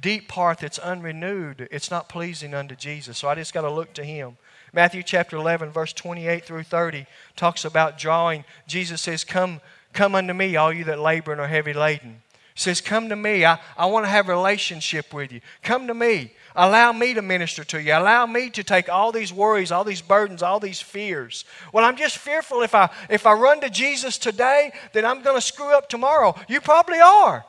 deep 0.00 0.26
part 0.28 0.58
that's 0.58 0.78
unrenewed, 0.78 1.68
it's 1.70 1.90
not 1.90 2.08
pleasing 2.08 2.52
unto 2.52 2.74
Jesus. 2.74 3.16
So 3.18 3.28
I 3.28 3.36
just 3.36 3.54
got 3.54 3.62
to 3.62 3.70
look 3.70 3.94
to 3.94 4.04
Him. 4.04 4.36
Matthew 4.72 5.04
chapter 5.04 5.36
11, 5.36 5.70
verse 5.70 5.92
28 5.92 6.44
through 6.44 6.64
30, 6.64 7.06
talks 7.36 7.64
about 7.64 7.96
drawing. 7.96 8.44
Jesus 8.66 9.00
says, 9.00 9.22
Come, 9.22 9.60
come 9.92 10.14
unto 10.14 10.34
me, 10.34 10.56
all 10.56 10.72
you 10.72 10.84
that 10.84 10.98
labor 10.98 11.32
and 11.32 11.40
are 11.40 11.46
heavy 11.46 11.72
laden. 11.72 12.22
He 12.54 12.60
says, 12.60 12.80
Come 12.80 13.08
to 13.10 13.16
me. 13.16 13.44
I, 13.44 13.58
I 13.76 13.86
want 13.86 14.04
to 14.04 14.10
have 14.10 14.28
a 14.28 14.32
relationship 14.32 15.14
with 15.14 15.30
you. 15.30 15.40
Come 15.62 15.86
to 15.86 15.94
me. 15.94 16.32
Allow 16.58 16.92
me 16.92 17.12
to 17.12 17.20
minister 17.20 17.64
to 17.64 17.82
you. 17.82 17.92
Allow 17.92 18.24
me 18.24 18.48
to 18.50 18.64
take 18.64 18.88
all 18.88 19.12
these 19.12 19.30
worries, 19.32 19.70
all 19.70 19.84
these 19.84 20.00
burdens, 20.00 20.42
all 20.42 20.58
these 20.58 20.80
fears. 20.80 21.44
Well, 21.70 21.84
I'm 21.84 21.96
just 21.96 22.16
fearful 22.16 22.62
if 22.62 22.74
I 22.74 22.88
if 23.10 23.26
I 23.26 23.34
run 23.34 23.60
to 23.60 23.68
Jesus 23.68 24.16
today, 24.16 24.72
then 24.94 25.04
I'm 25.04 25.22
going 25.22 25.36
to 25.36 25.42
screw 25.42 25.76
up 25.76 25.90
tomorrow. 25.90 26.34
You 26.48 26.62
probably 26.62 26.98
are. 26.98 27.44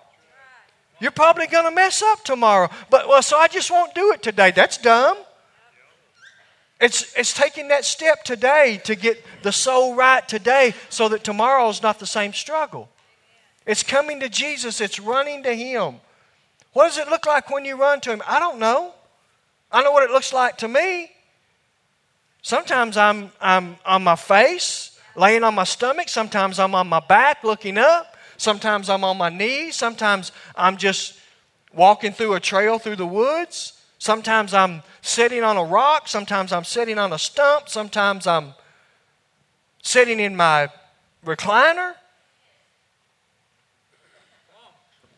You're 1.00 1.12
probably 1.12 1.48
going 1.48 1.66
to 1.66 1.72
mess 1.72 2.02
up 2.02 2.24
tomorrow. 2.26 2.70
But 2.90 3.08
well, 3.08 3.22
so 3.22 3.38
I 3.38 3.48
just 3.48 3.72
won't 3.72 3.96
do 3.96 4.12
it 4.12 4.22
today. 4.22 4.52
That's 4.52 4.78
dumb. 4.78 5.18
It's, 6.80 7.16
it's 7.16 7.34
taking 7.34 7.70
that 7.70 7.86
step 7.86 8.24
today 8.24 8.80
to 8.84 8.96
get 8.96 9.24
the 9.42 9.52
soul 9.52 9.96
right 9.96 10.28
today 10.28 10.76
so 10.90 11.10
that 11.10 11.24
tomorrow 11.24 11.70
is 11.70 11.82
not 11.82 12.00
the 12.00 12.06
same 12.06 12.34
struggle. 12.34 12.90
It's 13.66 13.84
coming 13.84 14.20
to 14.20 14.30
Jesus, 14.30 14.80
it's 14.80 15.00
running 15.00 15.44
to 15.44 15.54
Him. 15.54 15.96
What 16.74 16.88
does 16.88 16.98
it 17.00 17.10
look 17.10 17.26
like 17.26 17.50
when 17.50 17.66
you 17.66 17.80
run 17.80 18.00
to 18.02 18.12
Him? 18.12 18.22
I 18.28 18.40
don't 18.40 18.60
know. 18.60 18.94
I 19.72 19.84
know 19.84 19.92
what 19.92 20.04
it 20.04 20.12
looks 20.12 20.34
like 20.34 20.58
to 20.60 20.68
me. 20.68 21.12
Sometimes 22.42 22.96
I'm, 22.96 23.32
I'm 23.42 23.78
on 23.86 24.04
my 24.04 24.16
face, 24.16 24.98
laying 25.16 25.44
on 25.44 25.56
my 25.56 25.66
stomach. 25.66 26.08
Sometimes 26.08 26.60
I'm 26.60 26.74
on 26.76 26.88
my 26.88 27.02
back, 27.02 27.44
looking 27.44 27.78
up. 27.78 28.16
Sometimes 28.38 28.90
I'm 28.90 29.04
on 29.04 29.18
my 29.18 29.30
knees. 29.30 29.76
Sometimes 29.76 30.32
I'm 30.56 30.78
just 30.78 31.20
walking 31.74 32.14
through 32.14 32.36
a 32.36 32.40
trail 32.40 32.80
through 32.80 32.96
the 32.96 33.06
woods. 33.06 33.74
Sometimes 34.00 34.54
I'm 34.54 34.84
sitting 35.02 35.44
on 35.44 35.58
a 35.58 35.64
rock. 35.64 36.08
Sometimes 36.08 36.54
I'm 36.54 36.64
sitting 36.64 36.98
on 36.98 37.12
a 37.12 37.20
stump. 37.20 37.68
Sometimes 37.68 38.28
I'm 38.28 38.54
sitting 39.82 40.20
in 40.20 40.36
my 40.36 40.70
recliner. 41.26 41.96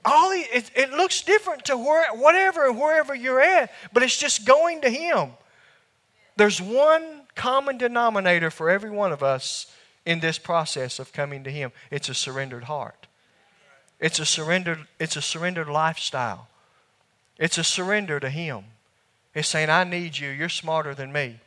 All 0.10 0.32
the, 0.32 0.40
it, 0.52 0.72
it 0.76 0.92
looks 0.92 1.22
different 1.22 1.66
to 1.66 1.78
where, 1.78 2.12
whatever 2.14 2.72
wherever 2.72 3.14
you're 3.14 3.40
at, 3.40 3.72
but 3.94 4.02
it's 4.02 4.18
just 4.18 4.44
going 4.44 4.82
to 4.82 4.90
Him. 4.90 5.32
There's 6.36 6.60
one 6.60 7.22
common 7.36 7.78
denominator 7.78 8.50
for 8.50 8.72
every 8.72 8.90
one 8.90 9.12
of 9.12 9.22
us 9.22 9.72
in 10.06 10.20
this 10.20 10.40
process 10.40 10.98
of 10.98 11.14
coming 11.14 11.44
to 11.44 11.52
Him. 11.52 11.72
It's 11.92 12.10
a 12.10 12.16
surrendered 12.16 12.64
heart. 12.64 13.06
It's 14.00 14.20
a 14.20 14.26
surrendered, 14.26 14.80
it's 15.00 15.16
a 15.16 15.22
surrendered 15.22 15.70
lifestyle. 15.70 16.48
It's 17.38 17.60
a 17.60 17.64
surrender 17.64 18.20
to 18.20 18.30
Him. 18.30 18.64
It's 19.36 19.48
saying, 19.48 19.70
I 19.70 19.84
need 19.84 20.18
you. 20.18 20.30
You're 20.30 20.50
smarter 20.50 20.96
than 20.96 21.12
me. 21.12 21.40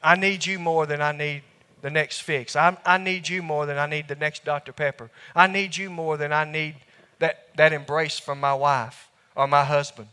I 0.00 0.14
need 0.14 0.46
you 0.46 0.60
more 0.60 0.86
than 0.86 1.02
I 1.02 1.10
need 1.10 1.42
the 1.82 1.90
next 1.90 2.20
fix. 2.20 2.54
I, 2.54 2.76
I 2.86 2.98
need 2.98 3.28
you 3.28 3.42
more 3.42 3.66
than 3.66 3.78
I 3.78 3.86
need 3.86 4.06
the 4.06 4.14
next 4.14 4.44
Dr. 4.44 4.72
Pepper. 4.72 5.10
I 5.34 5.48
need 5.48 5.76
you 5.76 5.90
more 5.90 6.16
than 6.16 6.32
I 6.32 6.44
need 6.44 6.76
that, 7.18 7.48
that 7.56 7.72
embrace 7.72 8.18
from 8.18 8.40
my 8.40 8.54
wife 8.54 9.08
or 9.34 9.46
my 9.46 9.64
husband. 9.64 10.08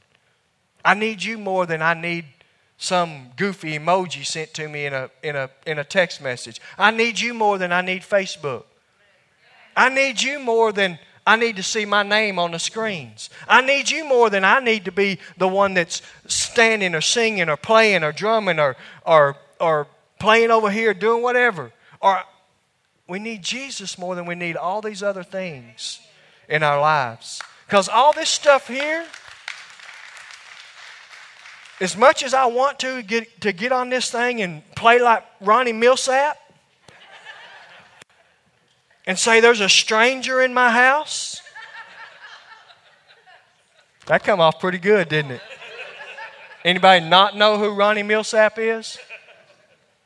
I 0.83 0.93
need 0.93 1.23
you 1.23 1.37
more 1.37 1.65
than 1.65 1.81
I 1.81 1.93
need 1.93 2.25
some 2.77 3.27
goofy 3.37 3.77
emoji 3.77 4.25
sent 4.25 4.53
to 4.55 4.67
me 4.67 4.85
in 4.87 4.93
a, 4.93 5.09
in 5.21 5.35
a, 5.35 5.49
in 5.67 5.77
a 5.77 5.83
text 5.83 6.21
message. 6.21 6.59
I 6.77 6.89
need 6.91 7.19
you 7.19 7.33
more 7.33 7.57
than 7.57 7.71
I 7.71 7.81
need 7.81 8.01
Facebook. 8.01 8.63
I 9.75 9.89
need 9.89 10.21
you 10.21 10.39
more 10.39 10.71
than 10.71 10.97
I 11.25 11.35
need 11.35 11.57
to 11.57 11.63
see 11.63 11.85
my 11.85 12.01
name 12.01 12.39
on 12.39 12.51
the 12.51 12.59
screens. 12.59 13.29
I 13.47 13.61
need 13.61 13.91
you 13.91 14.05
more 14.05 14.31
than 14.31 14.43
I 14.43 14.59
need 14.59 14.85
to 14.85 14.91
be 14.91 15.19
the 15.37 15.47
one 15.47 15.75
that's 15.75 16.01
standing 16.25 16.95
or 16.95 17.01
singing 17.01 17.49
or 17.49 17.57
playing 17.57 18.03
or 18.03 18.11
drumming 18.11 18.59
or, 18.59 18.75
or, 19.05 19.37
or 19.59 19.87
playing 20.19 20.49
over 20.49 20.71
here, 20.71 20.95
doing 20.95 21.21
whatever. 21.21 21.71
Or 22.01 22.23
we 23.07 23.19
need 23.19 23.43
Jesus 23.43 23.99
more 23.99 24.15
than 24.15 24.25
we 24.25 24.33
need 24.33 24.57
all 24.57 24.81
these 24.81 25.03
other 25.03 25.23
things 25.23 25.99
in 26.51 26.61
our 26.61 26.79
lives. 26.79 27.41
Because 27.65 27.89
all 27.89 28.13
this 28.13 28.29
stuff 28.29 28.67
here, 28.67 29.05
as 31.79 31.97
much 31.97 32.21
as 32.21 32.33
I 32.35 32.45
want 32.45 32.77
to 32.79 33.01
get, 33.01 33.41
to 33.41 33.53
get 33.53 33.71
on 33.71 33.89
this 33.89 34.11
thing 34.11 34.41
and 34.41 34.61
play 34.75 34.99
like 34.99 35.23
Ronnie 35.39 35.73
Milsap, 35.73 36.33
and 39.07 39.17
say 39.17 39.39
there's 39.39 39.61
a 39.61 39.69
stranger 39.69 40.41
in 40.41 40.53
my 40.53 40.69
house? 40.69 41.41
That 44.05 44.23
come 44.23 44.39
off 44.39 44.59
pretty 44.59 44.77
good, 44.77 45.09
didn't 45.09 45.31
it? 45.31 45.41
Anybody 46.63 47.07
not 47.07 47.35
know 47.35 47.57
who 47.57 47.69
Ronnie 47.71 48.03
Milsap 48.03 48.57
is? 48.57 48.99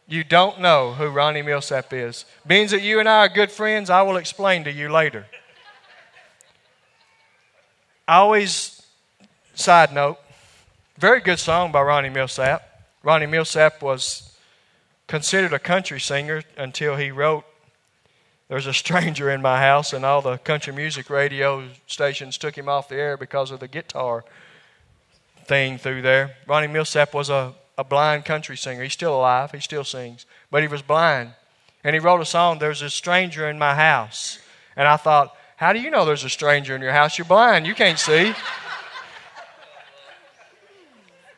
You 0.07 0.23
don't 0.23 0.61
know 0.61 0.93
who 0.93 1.07
Ronnie 1.07 1.41
Milsap 1.41 1.91
is. 1.91 2.25
Being 2.45 2.67
that 2.67 2.83
you 2.83 2.99
and 2.99 3.09
I 3.09 3.25
are 3.25 3.29
good 3.29 3.51
friends, 3.51 3.89
I 3.89 4.03
will 4.03 4.17
explain 4.17 4.63
to 4.65 4.71
you 4.71 4.89
later. 4.89 5.25
I 8.07 8.17
always, 8.17 8.83
side 9.55 9.91
note, 9.91 10.19
very 10.99 11.21
good 11.21 11.39
song 11.39 11.71
by 11.71 11.81
Ronnie 11.81 12.09
Milsap. 12.09 12.61
Ronnie 13.01 13.25
Milsap 13.25 13.81
was 13.81 14.37
considered 15.07 15.53
a 15.53 15.59
country 15.59 15.99
singer 15.99 16.43
until 16.55 16.97
he 16.97 17.09
wrote 17.09 17.45
there's 18.47 18.67
a 18.67 18.73
stranger 18.73 19.31
in 19.31 19.41
my 19.41 19.59
house, 19.59 19.91
and 19.91 20.05
all 20.05 20.21
the 20.21 20.37
country 20.37 20.71
music 20.71 21.09
radio 21.09 21.67
stations 21.87 22.37
took 22.37 22.55
him 22.55 22.69
off 22.69 22.89
the 22.89 22.95
air 22.95 23.17
because 23.17 23.49
of 23.49 23.59
the 23.59 23.67
guitar 23.67 24.23
thing 25.45 25.79
through 25.79 26.03
there. 26.03 26.35
Ronnie 26.45 26.67
Milsap 26.67 27.11
was 27.11 27.31
a, 27.31 27.55
a 27.75 27.83
blind 27.83 28.23
country 28.23 28.55
singer. 28.55 28.83
He's 28.83 28.93
still 28.93 29.15
alive, 29.15 29.51
he 29.51 29.59
still 29.59 29.83
sings, 29.83 30.27
but 30.51 30.61
he 30.61 30.67
was 30.67 30.83
blind. 30.83 31.31
And 31.83 31.95
he 31.95 31.99
wrote 31.99 32.21
a 32.21 32.25
song, 32.25 32.59
There's 32.59 32.83
a 32.83 32.89
Stranger 32.91 33.49
in 33.49 33.57
My 33.57 33.73
House. 33.73 34.37
And 34.75 34.87
I 34.87 34.97
thought, 34.97 35.35
How 35.55 35.73
do 35.73 35.79
you 35.79 35.89
know 35.89 36.05
there's 36.05 36.23
a 36.23 36.29
stranger 36.29 36.75
in 36.75 36.81
your 36.81 36.91
house? 36.91 37.17
You're 37.17 37.25
blind, 37.25 37.65
you 37.65 37.75
can't 37.75 37.99
see. 37.99 38.33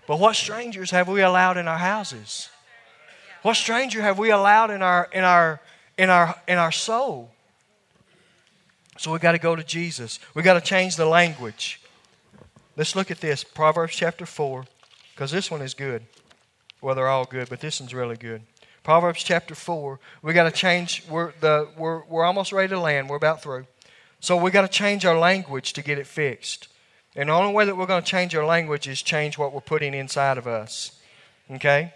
but 0.07 0.19
what 0.19 0.35
strangers 0.35 0.91
have 0.91 1.07
we 1.07 1.21
allowed 1.21 1.57
in 1.57 1.67
our 1.67 1.77
houses? 1.77 2.49
What 3.43 3.55
stranger 3.55 4.01
have 4.01 4.17
we 4.17 4.31
allowed 4.31 4.71
in 4.71 4.81
our, 4.81 5.07
in 5.13 5.23
our, 5.23 5.61
in 5.97 6.09
our, 6.09 6.39
in 6.47 6.57
our 6.57 6.71
soul. 6.71 7.31
So 8.97 9.11
we 9.11 9.19
got 9.19 9.33
to 9.33 9.39
go 9.39 9.55
to 9.55 9.63
Jesus. 9.63 10.19
We 10.33 10.43
got 10.43 10.53
to 10.53 10.61
change 10.61 10.95
the 10.95 11.05
language. 11.05 11.81
Let's 12.75 12.95
look 12.95 13.11
at 13.11 13.19
this 13.19 13.43
Proverbs 13.43 13.95
chapter 13.95 14.25
4, 14.25 14.65
because 15.13 15.31
this 15.31 15.49
one 15.49 15.61
is 15.61 15.73
good. 15.73 16.03
Well, 16.81 16.95
they're 16.95 17.07
all 17.07 17.25
good, 17.25 17.49
but 17.49 17.59
this 17.59 17.79
one's 17.79 17.93
really 17.93 18.15
good. 18.15 18.43
Proverbs 18.83 19.23
chapter 19.23 19.55
4. 19.55 19.99
We 20.21 20.33
got 20.33 20.43
to 20.43 20.51
change. 20.51 21.03
We're, 21.09 21.33
the, 21.41 21.67
we're, 21.75 22.03
we're 22.05 22.23
almost 22.23 22.51
ready 22.51 22.69
to 22.69 22.79
land. 22.79 23.09
We're 23.09 23.17
about 23.17 23.41
through. 23.41 23.65
So 24.19 24.37
we 24.37 24.51
got 24.51 24.61
to 24.61 24.67
change 24.67 25.05
our 25.05 25.17
language 25.17 25.73
to 25.73 25.81
get 25.81 25.99
it 25.99 26.07
fixed. 26.07 26.67
And 27.15 27.29
the 27.29 27.33
only 27.33 27.53
way 27.53 27.65
that 27.65 27.75
we're 27.75 27.85
going 27.85 28.03
to 28.03 28.09
change 28.09 28.35
our 28.35 28.45
language 28.45 28.87
is 28.87 29.01
change 29.01 29.37
what 29.37 29.53
we're 29.53 29.61
putting 29.61 29.93
inside 29.93 30.37
of 30.37 30.47
us. 30.47 30.99
Okay? 31.51 31.93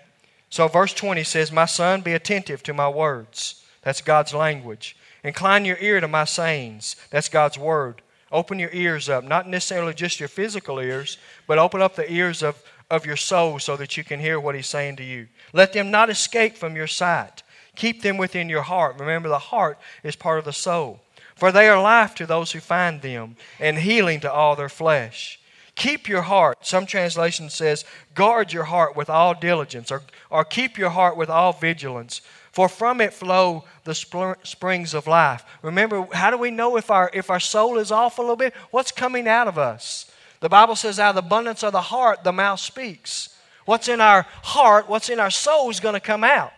So 0.50 0.68
verse 0.68 0.94
20 0.94 1.24
says, 1.24 1.52
My 1.52 1.66
son, 1.66 2.02
be 2.02 2.14
attentive 2.14 2.64
to 2.64 2.74
my 2.74 2.90
words 2.90 3.62
that's 3.82 4.02
God's 4.02 4.34
language. 4.34 4.96
Incline 5.24 5.66
your 5.66 5.78
ear 5.80 6.00
to 6.00 6.08
my 6.08 6.26
sayings. 6.26 6.96
That's 7.10 7.30
God's 7.30 7.58
word. 7.58 8.02
Open 8.32 8.60
your 8.60 8.70
ears 8.72 9.10
up, 9.10 9.24
not 9.24 9.48
necessarily 9.48 9.94
just 9.94 10.20
your 10.20 10.30
physical 10.30 10.80
ears, 10.80 11.18
but 11.48 11.58
open 11.58 11.82
up 11.82 11.96
the 11.96 12.12
ears 12.12 12.42
of, 12.42 12.62
of 12.90 13.06
your 13.06 13.18
soul 13.18 13.60
so 13.60 13.76
that 13.76 13.98
you 13.98 14.04
can 14.04 14.20
hear 14.20 14.40
what 14.40 14.56
He's 14.56 14.68
saying 14.68 14.96
to 14.98 15.04
you. 15.04 15.28
Let 15.52 15.74
them 15.74 15.92
not 15.92 16.10
escape 16.10 16.56
from 16.56 16.76
your 16.76 16.88
sight. 16.88 17.44
Keep 17.76 18.02
them 18.02 18.18
within 18.18 18.48
your 18.48 18.62
heart. 18.62 19.00
Remember, 19.00 19.28
the 19.28 19.38
heart 19.38 19.78
is 20.04 20.16
part 20.16 20.40
of 20.40 20.46
the 20.46 20.54
soul. 20.54 21.02
For 21.42 21.52
they 21.52 21.68
are 21.70 21.82
life 21.82 22.14
to 22.18 22.28
those 22.28 22.52
who 22.52 22.60
find 22.60 23.02
them, 23.02 23.36
and 23.60 23.80
healing 23.80 24.20
to 24.20 24.32
all 24.32 24.56
their 24.56 24.70
flesh. 24.70 25.40
Keep 25.74 26.08
your 26.08 26.22
heart. 26.22 26.60
Some 26.62 26.86
translation 26.86 27.50
says, 27.50 27.84
guard 28.14 28.54
your 28.54 28.66
heart 28.66 28.96
with 28.96 29.10
all 29.10 29.34
diligence, 29.34 29.92
or, 29.92 30.04
or 30.30 30.46
keep 30.46 30.78
your 30.78 30.92
heart 30.92 31.18
with 31.18 31.32
all 31.32 31.52
vigilance 31.52 32.22
for 32.52 32.70
from 32.70 33.02
it 33.02 33.12
flow 33.12 33.64
the 33.86 33.96
springs 34.44 34.94
of 34.94 35.08
life. 35.08 35.44
Remember, 35.64 36.06
how 36.14 36.30
do 36.30 36.38
we 36.38 36.52
know 36.52 36.78
if 36.78 36.92
our, 36.92 37.10
if 37.12 37.32
our 37.32 37.40
soul 37.40 37.80
is 37.80 37.92
off 37.92 38.20
a 38.20 38.22
little 38.22 38.36
bit? 38.36 38.54
What's 38.70 38.92
coming 38.92 39.28
out 39.28 39.48
of 39.48 39.58
us? 39.58 40.12
The 40.42 40.50
Bible 40.50 40.76
says, 40.76 41.00
out 41.00 41.16
of 41.18 41.24
the 41.24 41.26
abundance 41.28 41.64
of 41.64 41.72
the 41.72 41.82
heart, 41.82 42.24
the 42.24 42.32
mouth 42.32 42.60
speaks. 42.60 43.36
What's 43.66 43.88
in 43.88 44.00
our 44.00 44.28
heart, 44.44 44.88
what's 44.88 45.10
in 45.10 45.20
our 45.20 45.32
soul 45.32 45.72
is 45.72 45.80
going 45.80 45.96
to 45.96 46.00
come 46.00 46.24
out. 46.24 46.54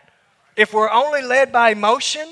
If 0.56 0.74
we're 0.74 0.90
only 0.90 1.22
led 1.22 1.52
by 1.52 1.70
emotion, 1.70 2.28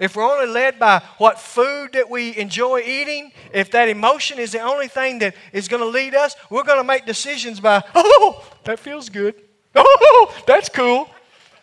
if 0.00 0.16
we're 0.16 0.24
only 0.24 0.46
led 0.46 0.78
by 0.78 1.02
what 1.18 1.38
food 1.38 1.92
that 1.92 2.08
we 2.08 2.36
enjoy 2.36 2.80
eating, 2.80 3.32
if 3.52 3.70
that 3.72 3.88
emotion 3.88 4.38
is 4.38 4.52
the 4.52 4.60
only 4.60 4.88
thing 4.88 5.18
that 5.18 5.34
is 5.52 5.68
going 5.68 5.82
to 5.82 5.88
lead 5.88 6.14
us, 6.14 6.34
we're 6.48 6.64
going 6.64 6.78
to 6.78 6.84
make 6.84 7.04
decisions 7.04 7.60
by, 7.60 7.84
oh, 7.94 8.42
that 8.64 8.78
feels 8.80 9.10
good. 9.10 9.34
Oh, 9.74 10.42
that's 10.46 10.70
cool. 10.70 11.08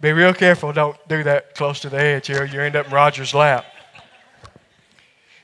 Be 0.00 0.12
real 0.12 0.34
careful. 0.34 0.72
Don't 0.72 0.96
do 1.08 1.22
that 1.22 1.54
close 1.54 1.80
to 1.80 1.88
the 1.88 1.98
edge 1.98 2.26
here. 2.26 2.44
You 2.44 2.60
end 2.60 2.76
up 2.76 2.86
in 2.86 2.92
Roger's 2.92 3.32
lap. 3.32 3.64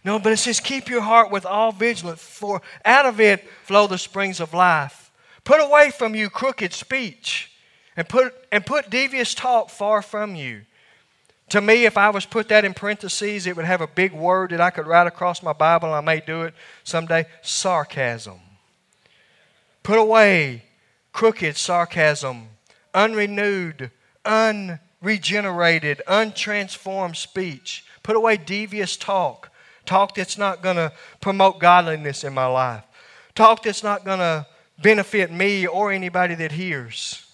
No, 0.04 0.18
but 0.18 0.32
it 0.32 0.38
says, 0.38 0.60
keep 0.60 0.88
your 0.88 1.02
heart 1.02 1.30
with 1.30 1.44
all 1.44 1.72
vigilance, 1.72 2.22
for 2.22 2.62
out 2.84 3.06
of 3.06 3.20
it 3.20 3.46
flow 3.64 3.86
the 3.86 3.98
springs 3.98 4.40
of 4.40 4.54
life. 4.54 5.10
Put 5.44 5.60
away 5.60 5.90
from 5.90 6.14
you 6.14 6.30
crooked 6.30 6.72
speech, 6.72 7.52
and 7.96 8.08
put, 8.08 8.34
and 8.50 8.64
put 8.64 8.88
devious 8.88 9.34
talk 9.34 9.68
far 9.68 10.00
from 10.00 10.34
you. 10.34 10.62
To 11.50 11.60
me, 11.60 11.84
if 11.84 11.98
I 11.98 12.10
was 12.10 12.24
put 12.24 12.48
that 12.48 12.64
in 12.64 12.74
parentheses, 12.74 13.46
it 13.46 13.56
would 13.56 13.64
have 13.64 13.80
a 13.80 13.88
big 13.88 14.12
word 14.12 14.50
that 14.50 14.60
I 14.60 14.70
could 14.70 14.86
write 14.86 15.06
across 15.06 15.42
my 15.42 15.52
Bible, 15.52 15.88
and 15.88 15.96
I 15.96 16.00
may 16.00 16.20
do 16.20 16.42
it 16.42 16.54
someday 16.84 17.26
sarcasm. 17.42 18.40
Put 19.82 19.98
away 19.98 20.64
crooked 21.12 21.56
sarcasm, 21.56 22.48
unrenewed, 22.94 23.90
unregenerated, 24.24 26.00
untransformed 26.06 27.16
speech. 27.16 27.84
Put 28.02 28.16
away 28.16 28.36
devious 28.36 28.96
talk 28.96 29.49
Talk 29.86 30.14
that's 30.14 30.38
not 30.38 30.62
going 30.62 30.76
to 30.76 30.92
promote 31.20 31.58
godliness 31.58 32.24
in 32.24 32.32
my 32.32 32.46
life. 32.46 32.84
Talk 33.34 33.62
that's 33.62 33.82
not 33.82 34.04
going 34.04 34.18
to 34.18 34.46
benefit 34.80 35.30
me 35.30 35.66
or 35.66 35.92
anybody 35.92 36.34
that 36.36 36.52
hears. 36.52 37.26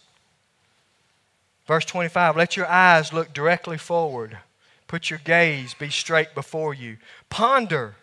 Verse 1.67 1.85
25 1.85 2.37
Let 2.37 2.57
your 2.57 2.67
eyes 2.67 3.13
look 3.13 3.33
directly 3.33 3.79
forward. 3.79 4.39
Put 4.87 5.11
your 5.11 5.19
gaze 5.19 5.75
be 5.75 5.91
straight 5.91 6.35
before 6.35 6.73
you. 6.73 6.99
Ponder 7.29 7.97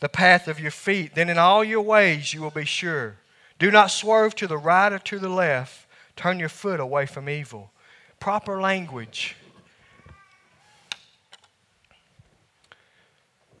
the 0.00 0.08
path 0.08 0.48
of 0.48 0.58
your 0.58 0.70
feet. 0.70 1.14
Then 1.14 1.28
in 1.28 1.38
all 1.38 1.62
your 1.62 1.82
ways 1.82 2.32
you 2.32 2.40
will 2.40 2.50
be 2.50 2.64
sure. 2.64 3.16
Do 3.58 3.70
not 3.70 3.90
swerve 3.90 4.34
to 4.36 4.46
the 4.46 4.56
right 4.56 4.92
or 4.92 4.98
to 4.98 5.18
the 5.18 5.28
left. 5.28 5.86
Turn 6.16 6.38
your 6.38 6.48
foot 6.48 6.80
away 6.80 7.06
from 7.06 7.28
evil. 7.28 7.70
Proper 8.18 8.60
language. 8.60 9.36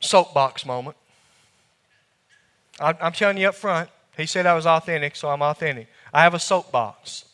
Soapbox 0.00 0.66
moment. 0.66 0.96
I'm 2.80 3.12
telling 3.12 3.36
you 3.36 3.48
up 3.48 3.54
front, 3.54 3.90
he 4.16 4.24
said 4.24 4.46
I 4.46 4.54
was 4.54 4.66
authentic, 4.66 5.14
so 5.14 5.28
I'm 5.28 5.42
authentic. 5.42 5.86
I 6.14 6.22
have 6.22 6.32
a 6.32 6.38
soapbox. 6.38 7.26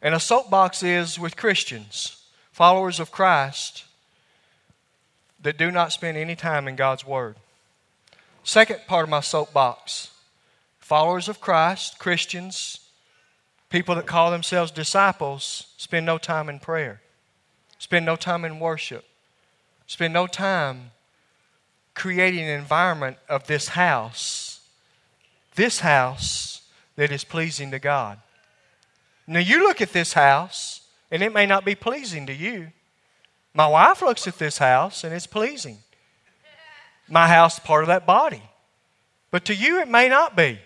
And 0.00 0.14
a 0.14 0.20
soapbox 0.20 0.84
is 0.84 1.18
with 1.18 1.36
Christians, 1.36 2.22
followers 2.52 3.00
of 3.00 3.10
Christ, 3.10 3.84
that 5.42 5.58
do 5.58 5.72
not 5.72 5.92
spend 5.92 6.16
any 6.16 6.36
time 6.36 6.68
in 6.68 6.76
God's 6.76 7.04
Word. 7.04 7.36
Second 8.44 8.80
part 8.86 9.04
of 9.04 9.10
my 9.10 9.20
soapbox 9.20 10.12
followers 10.80 11.28
of 11.28 11.38
Christ, 11.38 11.98
Christians, 11.98 12.80
people 13.68 13.94
that 13.94 14.06
call 14.06 14.30
themselves 14.30 14.70
disciples, 14.70 15.66
spend 15.76 16.06
no 16.06 16.16
time 16.16 16.48
in 16.48 16.58
prayer, 16.58 17.02
spend 17.78 18.06
no 18.06 18.16
time 18.16 18.42
in 18.44 18.58
worship, 18.58 19.04
spend 19.86 20.14
no 20.14 20.26
time 20.26 20.92
creating 21.98 22.44
an 22.44 22.58
environment 22.58 23.16
of 23.28 23.46
this 23.48 23.68
house, 23.68 24.60
this 25.56 25.80
house 25.80 26.62
that 26.96 27.10
is 27.10 27.24
pleasing 27.24 27.72
to 27.72 27.78
God. 27.78 28.18
Now, 29.26 29.40
you 29.40 29.64
look 29.64 29.82
at 29.82 29.92
this 29.92 30.12
house, 30.12 30.82
and 31.10 31.22
it 31.22 31.34
may 31.34 31.44
not 31.44 31.64
be 31.64 31.74
pleasing 31.74 32.26
to 32.26 32.32
you. 32.32 32.68
My 33.52 33.66
wife 33.66 34.00
looks 34.00 34.26
at 34.28 34.38
this 34.38 34.58
house, 34.58 35.04
and 35.04 35.12
it's 35.12 35.26
pleasing. 35.26 35.78
My 37.08 37.26
house 37.26 37.54
is 37.54 37.60
part 37.60 37.82
of 37.82 37.88
that 37.88 38.06
body. 38.06 38.42
But 39.30 39.44
to 39.46 39.54
you, 39.54 39.80
it 39.80 39.88
may 39.88 40.08
not 40.08 40.36
be. 40.36 40.60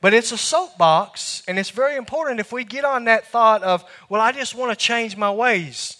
But 0.00 0.14
it's 0.14 0.32
a 0.32 0.38
soapbox, 0.38 1.42
and 1.48 1.58
it's 1.58 1.70
very 1.70 1.96
important 1.96 2.40
if 2.40 2.52
we 2.52 2.64
get 2.64 2.84
on 2.84 3.04
that 3.04 3.26
thought 3.26 3.62
of, 3.62 3.84
well, 4.08 4.20
I 4.20 4.32
just 4.32 4.54
want 4.54 4.70
to 4.70 4.76
change 4.76 5.16
my 5.16 5.30
ways. 5.30 5.96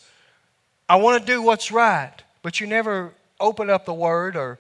I 0.89 0.97
want 0.97 1.21
to 1.21 1.27
do 1.27 1.43
what's 1.43 1.73
right 1.73 2.23
but 2.43 2.61
you 2.61 2.67
never 2.67 3.15
open 3.41 3.71
up 3.71 3.85
the 3.85 3.95
Word 3.95 4.37
or 4.37 4.59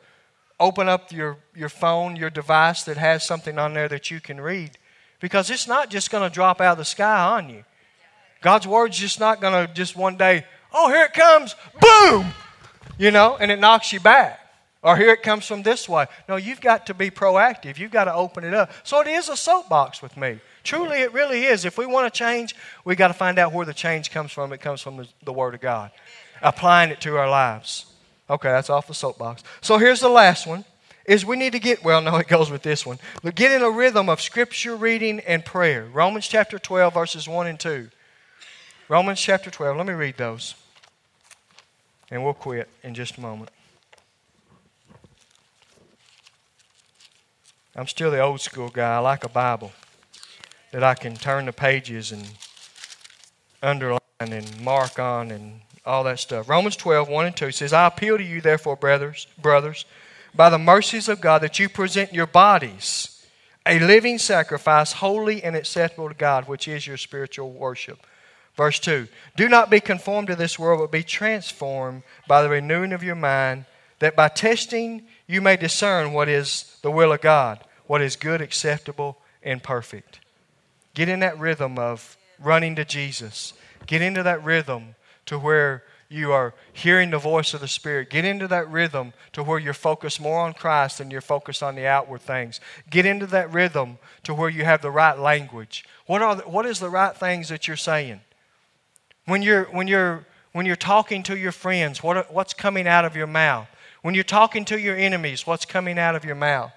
open 0.58 0.88
up 0.88 1.12
your, 1.12 1.38
your 1.54 1.68
phone, 1.68 2.16
your 2.16 2.30
device 2.30 2.84
that 2.84 2.96
has 2.96 3.24
something 3.24 3.58
on 3.58 3.74
there 3.74 3.88
that 3.88 4.10
you 4.10 4.20
can 4.20 4.40
read. 4.40 4.78
Because 5.20 5.50
it's 5.50 5.68
not 5.68 5.90
just 5.90 6.10
going 6.10 6.28
to 6.28 6.32
drop 6.32 6.60
out 6.60 6.72
of 6.72 6.78
the 6.78 6.84
sky 6.84 7.36
on 7.36 7.48
you. 7.48 7.64
God's 8.40 8.66
Word's 8.66 8.98
just 8.98 9.20
not 9.20 9.40
going 9.40 9.66
to 9.66 9.72
just 9.72 9.96
one 9.96 10.16
day, 10.16 10.44
oh, 10.72 10.88
here 10.88 11.04
it 11.04 11.14
comes, 11.14 11.54
boom, 11.80 12.26
you 12.98 13.10
know, 13.10 13.36
and 13.36 13.50
it 13.50 13.60
knocks 13.60 13.92
you 13.92 14.00
back. 14.00 14.38
Or 14.84 14.96
here 14.96 15.12
it 15.12 15.22
comes 15.22 15.46
from 15.46 15.62
this 15.62 15.88
way. 15.88 16.06
No, 16.28 16.34
you've 16.34 16.60
got 16.60 16.86
to 16.86 16.94
be 16.94 17.08
proactive. 17.08 17.78
You've 17.78 17.92
got 17.92 18.04
to 18.04 18.14
open 18.14 18.42
it 18.42 18.52
up. 18.52 18.72
So 18.82 19.00
it 19.00 19.06
is 19.06 19.28
a 19.28 19.36
soapbox 19.36 20.02
with 20.02 20.16
me. 20.16 20.40
Truly, 20.64 21.02
it 21.02 21.12
really 21.12 21.44
is. 21.44 21.64
If 21.64 21.78
we 21.78 21.86
want 21.86 22.12
to 22.12 22.18
change, 22.18 22.56
we've 22.84 22.96
got 22.96 23.08
to 23.08 23.14
find 23.14 23.38
out 23.38 23.52
where 23.52 23.64
the 23.64 23.74
change 23.74 24.10
comes 24.10 24.32
from. 24.32 24.52
It 24.52 24.60
comes 24.60 24.80
from 24.80 24.96
the, 24.96 25.08
the 25.22 25.32
Word 25.32 25.54
of 25.54 25.60
God 25.60 25.92
applying 26.42 26.90
it 26.90 27.00
to 27.02 27.16
our 27.16 27.28
lives. 27.28 27.86
Okay, 28.28 28.48
that's 28.48 28.70
off 28.70 28.86
the 28.86 28.94
soapbox. 28.94 29.42
So 29.60 29.78
here's 29.78 30.00
the 30.00 30.08
last 30.08 30.46
one 30.46 30.64
is 31.04 31.24
we 31.24 31.36
need 31.36 31.52
to 31.52 31.58
get 31.58 31.82
well 31.82 32.00
no 32.00 32.16
it 32.16 32.28
goes 32.28 32.50
with 32.50 32.62
this 32.62 32.86
one. 32.86 32.98
But 33.22 33.34
get 33.34 33.52
in 33.52 33.62
a 33.62 33.70
rhythm 33.70 34.08
of 34.08 34.20
scripture 34.20 34.76
reading 34.76 35.20
and 35.20 35.44
prayer. 35.44 35.84
Romans 35.92 36.26
chapter 36.28 36.58
12 36.58 36.94
verses 36.94 37.28
1 37.28 37.46
and 37.46 37.58
2 37.58 37.90
romans 38.88 39.20
chapter 39.20 39.50
12 39.50 39.76
let 39.76 39.86
me 39.86 39.92
read 39.92 40.16
those. 40.16 40.54
And 42.10 42.22
we'll 42.22 42.34
quit 42.34 42.68
in 42.82 42.94
just 42.94 43.16
a 43.16 43.20
moment. 43.20 43.50
I'm 47.74 47.86
still 47.86 48.10
the 48.10 48.20
old 48.20 48.40
school 48.40 48.68
guy. 48.68 48.96
I 48.96 48.98
like 48.98 49.24
a 49.24 49.30
bible 49.30 49.72
that 50.72 50.82
i 50.82 50.94
can 50.94 51.14
turn 51.14 51.46
the 51.46 51.52
pages 51.52 52.12
and 52.12 52.26
underline 53.62 54.00
and 54.20 54.60
mark 54.60 54.98
on 54.98 55.30
and 55.30 55.60
all 55.84 56.04
that 56.04 56.20
stuff. 56.20 56.48
Romans 56.48 56.76
12, 56.76 57.08
1 57.08 57.26
and 57.26 57.36
2 57.36 57.50
says, 57.50 57.72
I 57.72 57.86
appeal 57.86 58.16
to 58.16 58.24
you, 58.24 58.40
therefore, 58.40 58.76
brothers, 58.76 59.26
brothers, 59.40 59.84
by 60.34 60.48
the 60.48 60.58
mercies 60.58 61.08
of 61.08 61.20
God, 61.20 61.42
that 61.42 61.58
you 61.58 61.68
present 61.68 62.12
your 62.12 62.26
bodies 62.26 63.12
a 63.66 63.78
living 63.78 64.18
sacrifice, 64.18 64.92
holy 64.92 65.42
and 65.42 65.54
acceptable 65.54 66.08
to 66.08 66.14
God, 66.14 66.48
which 66.48 66.66
is 66.66 66.86
your 66.86 66.96
spiritual 66.96 67.52
worship. 67.52 68.04
Verse 68.56 68.78
2 68.80 69.08
Do 69.36 69.48
not 69.48 69.70
be 69.70 69.80
conformed 69.80 70.28
to 70.28 70.36
this 70.36 70.58
world, 70.58 70.80
but 70.80 70.90
be 70.90 71.02
transformed 71.02 72.02
by 72.26 72.42
the 72.42 72.48
renewing 72.48 72.92
of 72.92 73.02
your 73.02 73.14
mind, 73.14 73.64
that 74.00 74.16
by 74.16 74.28
testing 74.28 75.06
you 75.26 75.40
may 75.40 75.56
discern 75.56 76.12
what 76.12 76.28
is 76.28 76.76
the 76.82 76.90
will 76.90 77.12
of 77.12 77.20
God, 77.20 77.64
what 77.86 78.02
is 78.02 78.16
good, 78.16 78.40
acceptable, 78.40 79.18
and 79.42 79.62
perfect. 79.62 80.20
Get 80.94 81.08
in 81.08 81.20
that 81.20 81.38
rhythm 81.38 81.78
of 81.78 82.16
running 82.38 82.74
to 82.76 82.84
Jesus. 82.84 83.54
Get 83.86 84.02
into 84.02 84.22
that 84.24 84.44
rhythm 84.44 84.94
to 85.26 85.38
where 85.38 85.84
you 86.12 86.32
are 86.32 86.54
hearing 86.72 87.10
the 87.10 87.18
voice 87.18 87.54
of 87.54 87.60
the 87.60 87.68
Spirit. 87.68 88.10
Get 88.10 88.24
into 88.24 88.46
that 88.48 88.70
rhythm 88.70 89.12
to 89.32 89.42
where 89.42 89.58
you're 89.58 89.74
focused 89.74 90.20
more 90.20 90.40
on 90.40 90.52
Christ 90.52 90.98
than 90.98 91.10
you're 91.10 91.20
focused 91.20 91.62
on 91.62 91.74
the 91.74 91.86
outward 91.86 92.20
things. 92.20 92.60
Get 92.90 93.06
into 93.06 93.26
that 93.26 93.52
rhythm 93.52 93.98
to 94.24 94.34
where 94.34 94.50
you 94.50 94.64
have 94.64 94.82
the 94.82 94.90
right 94.90 95.18
language. 95.18 95.84
What, 96.06 96.22
are 96.22 96.36
the, 96.36 96.42
what 96.42 96.66
is 96.66 96.80
the 96.80 96.90
right 96.90 97.16
things 97.16 97.48
that 97.48 97.66
you're 97.66 97.76
saying? 97.76 98.20
When 99.24 99.42
you're, 99.42 99.64
when 99.64 99.88
you're, 99.88 100.26
when 100.52 100.66
you're 100.66 100.76
talking 100.76 101.22
to 101.24 101.36
your 101.36 101.52
friends, 101.52 102.02
what, 102.02 102.32
what's 102.32 102.54
coming 102.54 102.86
out 102.86 103.04
of 103.04 103.16
your 103.16 103.26
mouth? 103.26 103.68
When 104.02 104.14
you're 104.14 104.24
talking 104.24 104.64
to 104.66 104.78
your 104.78 104.96
enemies, 104.96 105.46
what's 105.46 105.64
coming 105.64 105.98
out 105.98 106.14
of 106.14 106.24
your 106.24 106.34
mouth? 106.34 106.72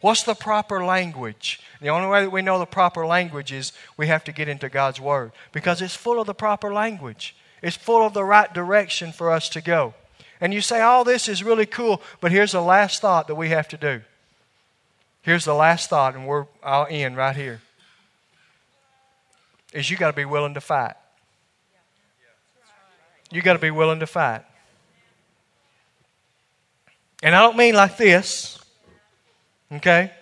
What's 0.00 0.22
the 0.22 0.34
proper 0.34 0.84
language? 0.84 1.60
The 1.80 1.88
only 1.88 2.08
way 2.08 2.22
that 2.22 2.30
we 2.30 2.42
know 2.42 2.58
the 2.58 2.66
proper 2.66 3.06
language 3.06 3.52
is 3.52 3.72
we 3.96 4.06
have 4.08 4.24
to 4.24 4.32
get 4.32 4.48
into 4.48 4.68
God's 4.68 5.00
Word 5.00 5.32
because 5.52 5.80
it's 5.80 5.94
full 5.94 6.20
of 6.20 6.26
the 6.26 6.34
proper 6.34 6.72
language. 6.72 7.34
It's 7.64 7.78
full 7.78 8.04
of 8.06 8.12
the 8.12 8.22
right 8.22 8.52
direction 8.52 9.10
for 9.10 9.30
us 9.30 9.48
to 9.48 9.62
go. 9.62 9.94
And 10.38 10.52
you 10.52 10.60
say, 10.60 10.82
all 10.82 11.02
this 11.02 11.30
is 11.30 11.42
really 11.42 11.64
cool, 11.64 12.02
but 12.20 12.30
here's 12.30 12.52
the 12.52 12.60
last 12.60 13.00
thought 13.00 13.26
that 13.28 13.36
we 13.36 13.48
have 13.48 13.68
to 13.68 13.78
do. 13.78 14.02
Here's 15.22 15.46
the 15.46 15.54
last 15.54 15.88
thought, 15.88 16.14
and 16.14 16.26
we're, 16.26 16.44
I'll 16.62 16.86
end 16.90 17.16
right 17.16 17.34
here. 17.34 17.62
Is 19.72 19.90
you 19.90 19.96
got 19.96 20.10
to 20.10 20.16
be 20.16 20.26
willing 20.26 20.52
to 20.52 20.60
fight. 20.60 20.92
You 23.30 23.40
got 23.40 23.54
to 23.54 23.58
be 23.58 23.70
willing 23.70 24.00
to 24.00 24.06
fight. 24.06 24.42
And 27.22 27.34
I 27.34 27.40
don't 27.40 27.56
mean 27.56 27.74
like 27.74 27.96
this, 27.96 28.62
okay? 29.72 30.12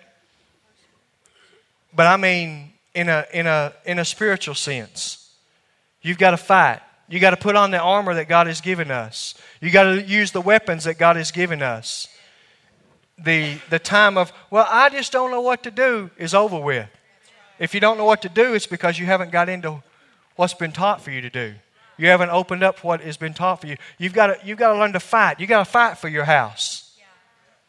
But 1.93 2.07
I 2.07 2.15
mean 2.15 2.71
in 2.95 3.09
a, 3.09 3.25
in 3.33 3.47
a, 3.47 3.73
in 3.85 3.99
a 3.99 4.05
spiritual 4.05 4.55
sense. 4.55 5.29
You've 6.01 6.17
got 6.17 6.31
to 6.31 6.37
fight. 6.37 6.79
You 7.13 7.19
got 7.19 7.29
to 7.29 7.37
put 7.37 7.55
on 7.55 7.69
the 7.69 7.77
armor 7.77 8.15
that 8.15 8.27
God 8.27 8.47
has 8.47 8.59
given 8.59 8.89
us. 8.89 9.35
You 9.61 9.69
got 9.69 9.83
to 9.83 10.01
use 10.01 10.31
the 10.31 10.41
weapons 10.41 10.85
that 10.85 10.97
God 10.97 11.15
has 11.15 11.29
given 11.29 11.61
us. 11.61 12.07
The, 13.19 13.59
the 13.69 13.77
time 13.77 14.17
of, 14.17 14.33
well, 14.49 14.65
I 14.67 14.89
just 14.89 15.11
don't 15.11 15.29
know 15.29 15.41
what 15.41 15.61
to 15.61 15.69
do 15.69 16.09
is 16.17 16.33
over 16.33 16.59
with. 16.59 16.89
If 17.59 17.75
you 17.75 17.79
don't 17.79 17.99
know 17.99 18.05
what 18.05 18.23
to 18.23 18.29
do, 18.29 18.55
it's 18.55 18.65
because 18.65 18.97
you 18.97 19.05
haven't 19.05 19.31
got 19.31 19.47
into 19.47 19.83
what's 20.37 20.55
been 20.55 20.71
taught 20.71 21.01
for 21.01 21.11
you 21.11 21.21
to 21.21 21.29
do. 21.29 21.53
You 21.97 22.07
haven't 22.07 22.31
opened 22.31 22.63
up 22.63 22.83
what 22.83 22.99
has 23.01 23.17
been 23.17 23.35
taught 23.35 23.61
for 23.61 23.67
you. 23.67 23.77
You've 23.99 24.13
got 24.13 24.27
to, 24.27 24.39
you've 24.43 24.57
got 24.57 24.73
to 24.73 24.79
learn 24.79 24.93
to 24.93 24.99
fight. 24.99 25.39
You've 25.39 25.49
got 25.49 25.63
to 25.63 25.71
fight 25.71 25.99
for 25.99 26.07
your 26.07 26.25
house. 26.25 26.97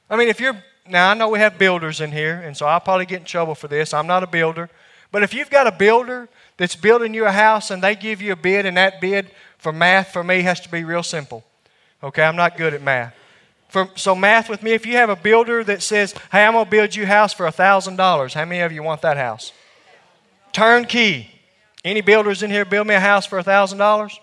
I 0.09 0.17
mean, 0.17 0.29
if 0.29 0.41
you're, 0.41 0.57
now 0.89 1.11
I 1.11 1.13
know 1.13 1.29
we 1.29 1.39
have 1.41 1.59
builders 1.59 2.01
in 2.01 2.13
here, 2.13 2.41
and 2.41 2.57
so 2.57 2.65
I'll 2.65 2.81
probably 2.81 3.05
get 3.05 3.21
in 3.21 3.27
trouble 3.27 3.55
for 3.55 3.69
this. 3.69 3.93
I'm 3.93 4.07
not 4.07 4.23
a 4.23 4.27
builder. 4.27 4.71
But 5.15 5.23
if 5.23 5.33
you've 5.33 5.49
got 5.49 5.69
a 5.69 5.71
builder 5.71 6.29
that's 6.57 6.75
building 6.75 7.15
you 7.15 7.25
a 7.25 7.31
house 7.31 7.71
and 7.71 7.81
they 7.81 7.95
give 7.95 8.21
you 8.21 8.33
a 8.33 8.37
bid, 8.37 8.67
and 8.67 8.77
that 8.77 9.01
bid 9.01 9.31
for 9.59 9.73
math 9.73 10.13
for 10.13 10.25
me 10.25 10.43
has 10.43 10.59
to 10.63 10.69
be 10.69 10.83
real 10.83 11.05
simple. 11.05 11.45
Okay, 12.03 12.25
I'm 12.25 12.35
not 12.35 12.57
good 12.57 12.75
at 12.75 12.83
math. 12.83 13.15
For, 13.69 13.89
so, 13.95 14.17
math 14.17 14.49
with 14.49 14.65
me, 14.65 14.73
if 14.73 14.85
you 14.85 14.95
have 14.95 15.11
a 15.11 15.15
builder 15.15 15.63
that 15.63 15.83
says, 15.83 16.17
hey, 16.33 16.45
I'm 16.45 16.55
going 16.55 16.65
to 16.65 16.71
build 16.73 16.97
you 16.97 17.05
a 17.05 17.07
house 17.07 17.33
for 17.33 17.47
$1,000, 17.47 18.35
how 18.35 18.45
many 18.45 18.61
of 18.63 18.73
you 18.73 18.83
want 18.83 19.03
that 19.03 19.17
house? 19.17 19.53
Turnkey. 20.53 21.31
Any 21.85 22.01
builders 22.01 22.43
in 22.43 22.51
here 22.51 22.65
build 22.65 22.89
me 22.89 22.97
a 22.97 23.01
house 23.01 23.25
for 23.25 23.41
$1,000? 23.41 24.19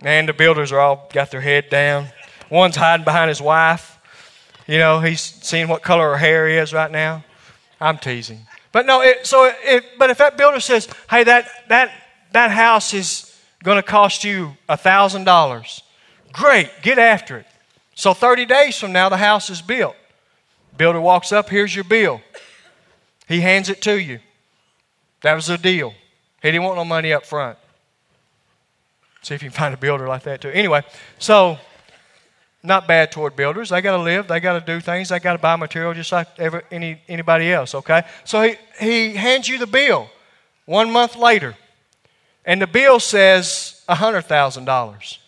And 0.00 0.26
the 0.26 0.32
builders 0.32 0.72
are 0.72 0.80
all 0.80 1.06
got 1.12 1.30
their 1.30 1.42
head 1.42 1.68
down. 1.68 2.06
One's 2.48 2.76
hiding 2.76 3.04
behind 3.04 3.28
his 3.28 3.42
wife. 3.42 3.98
You 4.66 4.78
know, 4.78 5.00
he's 5.00 5.20
seeing 5.20 5.68
what 5.68 5.82
color 5.82 6.12
her 6.12 6.16
hair 6.16 6.48
is 6.48 6.72
right 6.72 6.90
now. 6.90 7.24
I'm 7.78 7.98
teasing. 7.98 8.47
But 8.72 8.86
no, 8.86 9.00
it, 9.00 9.26
so 9.26 9.50
it, 9.62 9.84
but 9.98 10.10
if 10.10 10.18
that 10.18 10.36
builder 10.36 10.60
says, 10.60 10.88
hey, 11.10 11.24
that, 11.24 11.48
that, 11.68 11.90
that 12.32 12.50
house 12.50 12.92
is 12.92 13.34
going 13.62 13.76
to 13.76 13.82
cost 13.82 14.24
you 14.24 14.56
$1,000, 14.68 15.82
great, 16.32 16.70
get 16.82 16.98
after 16.98 17.38
it. 17.38 17.46
So 17.94 18.14
30 18.14 18.44
days 18.44 18.78
from 18.78 18.92
now, 18.92 19.08
the 19.08 19.16
house 19.16 19.50
is 19.50 19.62
built. 19.62 19.96
Builder 20.76 21.00
walks 21.00 21.32
up, 21.32 21.48
here's 21.48 21.74
your 21.74 21.84
bill. 21.84 22.20
He 23.26 23.40
hands 23.40 23.68
it 23.68 23.82
to 23.82 24.00
you. 24.00 24.20
That 25.22 25.34
was 25.34 25.46
the 25.46 25.58
deal. 25.58 25.94
He 26.42 26.50
didn't 26.50 26.62
want 26.62 26.76
no 26.76 26.84
money 26.84 27.12
up 27.12 27.26
front. 27.26 27.58
See 29.22 29.34
if 29.34 29.42
you 29.42 29.50
can 29.50 29.58
find 29.58 29.74
a 29.74 29.76
builder 29.76 30.06
like 30.06 30.22
that 30.22 30.40
too. 30.40 30.50
Anyway, 30.50 30.82
so 31.18 31.58
not 32.62 32.88
bad 32.88 33.12
toward 33.12 33.36
builders. 33.36 33.70
They 33.70 33.80
got 33.80 33.96
to 33.96 34.02
live. 34.02 34.28
They 34.28 34.40
got 34.40 34.58
to 34.58 34.72
do 34.74 34.80
things. 34.80 35.08
They 35.08 35.20
got 35.20 35.34
to 35.34 35.38
buy 35.38 35.56
material 35.56 35.94
just 35.94 36.12
like 36.12 36.28
any, 36.70 37.00
anybody 37.08 37.52
else. 37.52 37.74
Okay. 37.74 38.02
So 38.24 38.42
he, 38.42 38.56
he 38.80 39.14
hands 39.14 39.48
you 39.48 39.58
the 39.58 39.66
bill 39.66 40.10
one 40.66 40.90
month 40.90 41.16
later, 41.16 41.56
and 42.44 42.60
the 42.60 42.66
bill 42.66 43.00
says 43.00 43.82
hundred 43.88 44.22
thousand 44.22 44.64
dollars, 44.64 45.18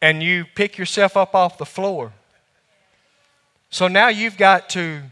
and 0.00 0.22
you 0.22 0.44
pick 0.54 0.78
yourself 0.78 1.16
up 1.16 1.34
off 1.34 1.58
the 1.58 1.66
floor. 1.66 2.12
So 3.70 3.88
now 3.88 4.08
you've 4.08 4.38
got 4.38 4.70
to 4.70 5.02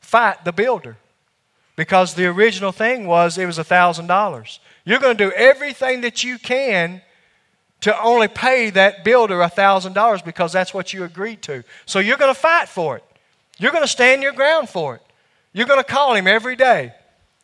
fight 0.00 0.44
the 0.44 0.52
builder 0.52 0.96
because 1.76 2.14
the 2.14 2.26
original 2.26 2.72
thing 2.72 3.06
was 3.06 3.36
it 3.38 3.46
was 3.46 3.58
$1,000. 3.58 4.58
You're 4.84 5.00
going 5.00 5.16
to 5.16 5.24
do 5.24 5.32
everything 5.32 6.02
that 6.02 6.22
you 6.22 6.38
can 6.38 7.02
to 7.80 8.02
only 8.02 8.28
pay 8.28 8.70
that 8.70 9.04
builder 9.04 9.36
$1,000 9.36 10.24
because 10.24 10.52
that's 10.52 10.72
what 10.72 10.92
you 10.92 11.04
agreed 11.04 11.42
to. 11.42 11.62
So 11.86 11.98
you're 11.98 12.16
going 12.16 12.34
to 12.34 12.40
fight 12.40 12.68
for 12.68 12.96
it. 12.96 13.04
You're 13.58 13.72
going 13.72 13.84
to 13.84 13.88
stand 13.88 14.22
your 14.22 14.32
ground 14.32 14.68
for 14.68 14.96
it. 14.96 15.02
You're 15.52 15.66
going 15.66 15.80
to 15.80 15.84
call 15.84 16.14
him 16.14 16.26
every 16.26 16.56
day 16.56 16.94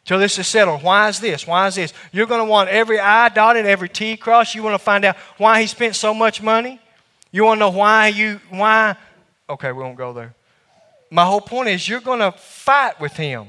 till 0.04 0.18
this 0.18 0.38
is 0.38 0.46
settled. 0.48 0.82
Why 0.82 1.08
is 1.08 1.20
this? 1.20 1.46
Why 1.46 1.68
is 1.68 1.76
this? 1.76 1.92
You're 2.12 2.26
going 2.26 2.40
to 2.40 2.50
want 2.50 2.68
every 2.70 2.98
I 2.98 3.28
dotted, 3.28 3.66
every 3.66 3.88
T 3.88 4.16
crossed. 4.16 4.54
You 4.54 4.62
want 4.62 4.74
to 4.74 4.78
find 4.78 5.04
out 5.04 5.16
why 5.36 5.60
he 5.60 5.66
spent 5.66 5.94
so 5.94 6.12
much 6.12 6.42
money. 6.42 6.80
You 7.30 7.44
want 7.44 7.58
to 7.58 7.60
know 7.60 7.70
why 7.70 8.08
you, 8.08 8.40
why. 8.50 8.96
Okay, 9.48 9.70
we 9.72 9.82
won't 9.82 9.96
go 9.96 10.12
there. 10.12 10.34
My 11.10 11.24
whole 11.24 11.40
point 11.40 11.68
is 11.68 11.88
you're 11.88 12.00
going 12.00 12.20
to 12.20 12.32
fight 12.32 13.00
with 13.00 13.12
him 13.12 13.48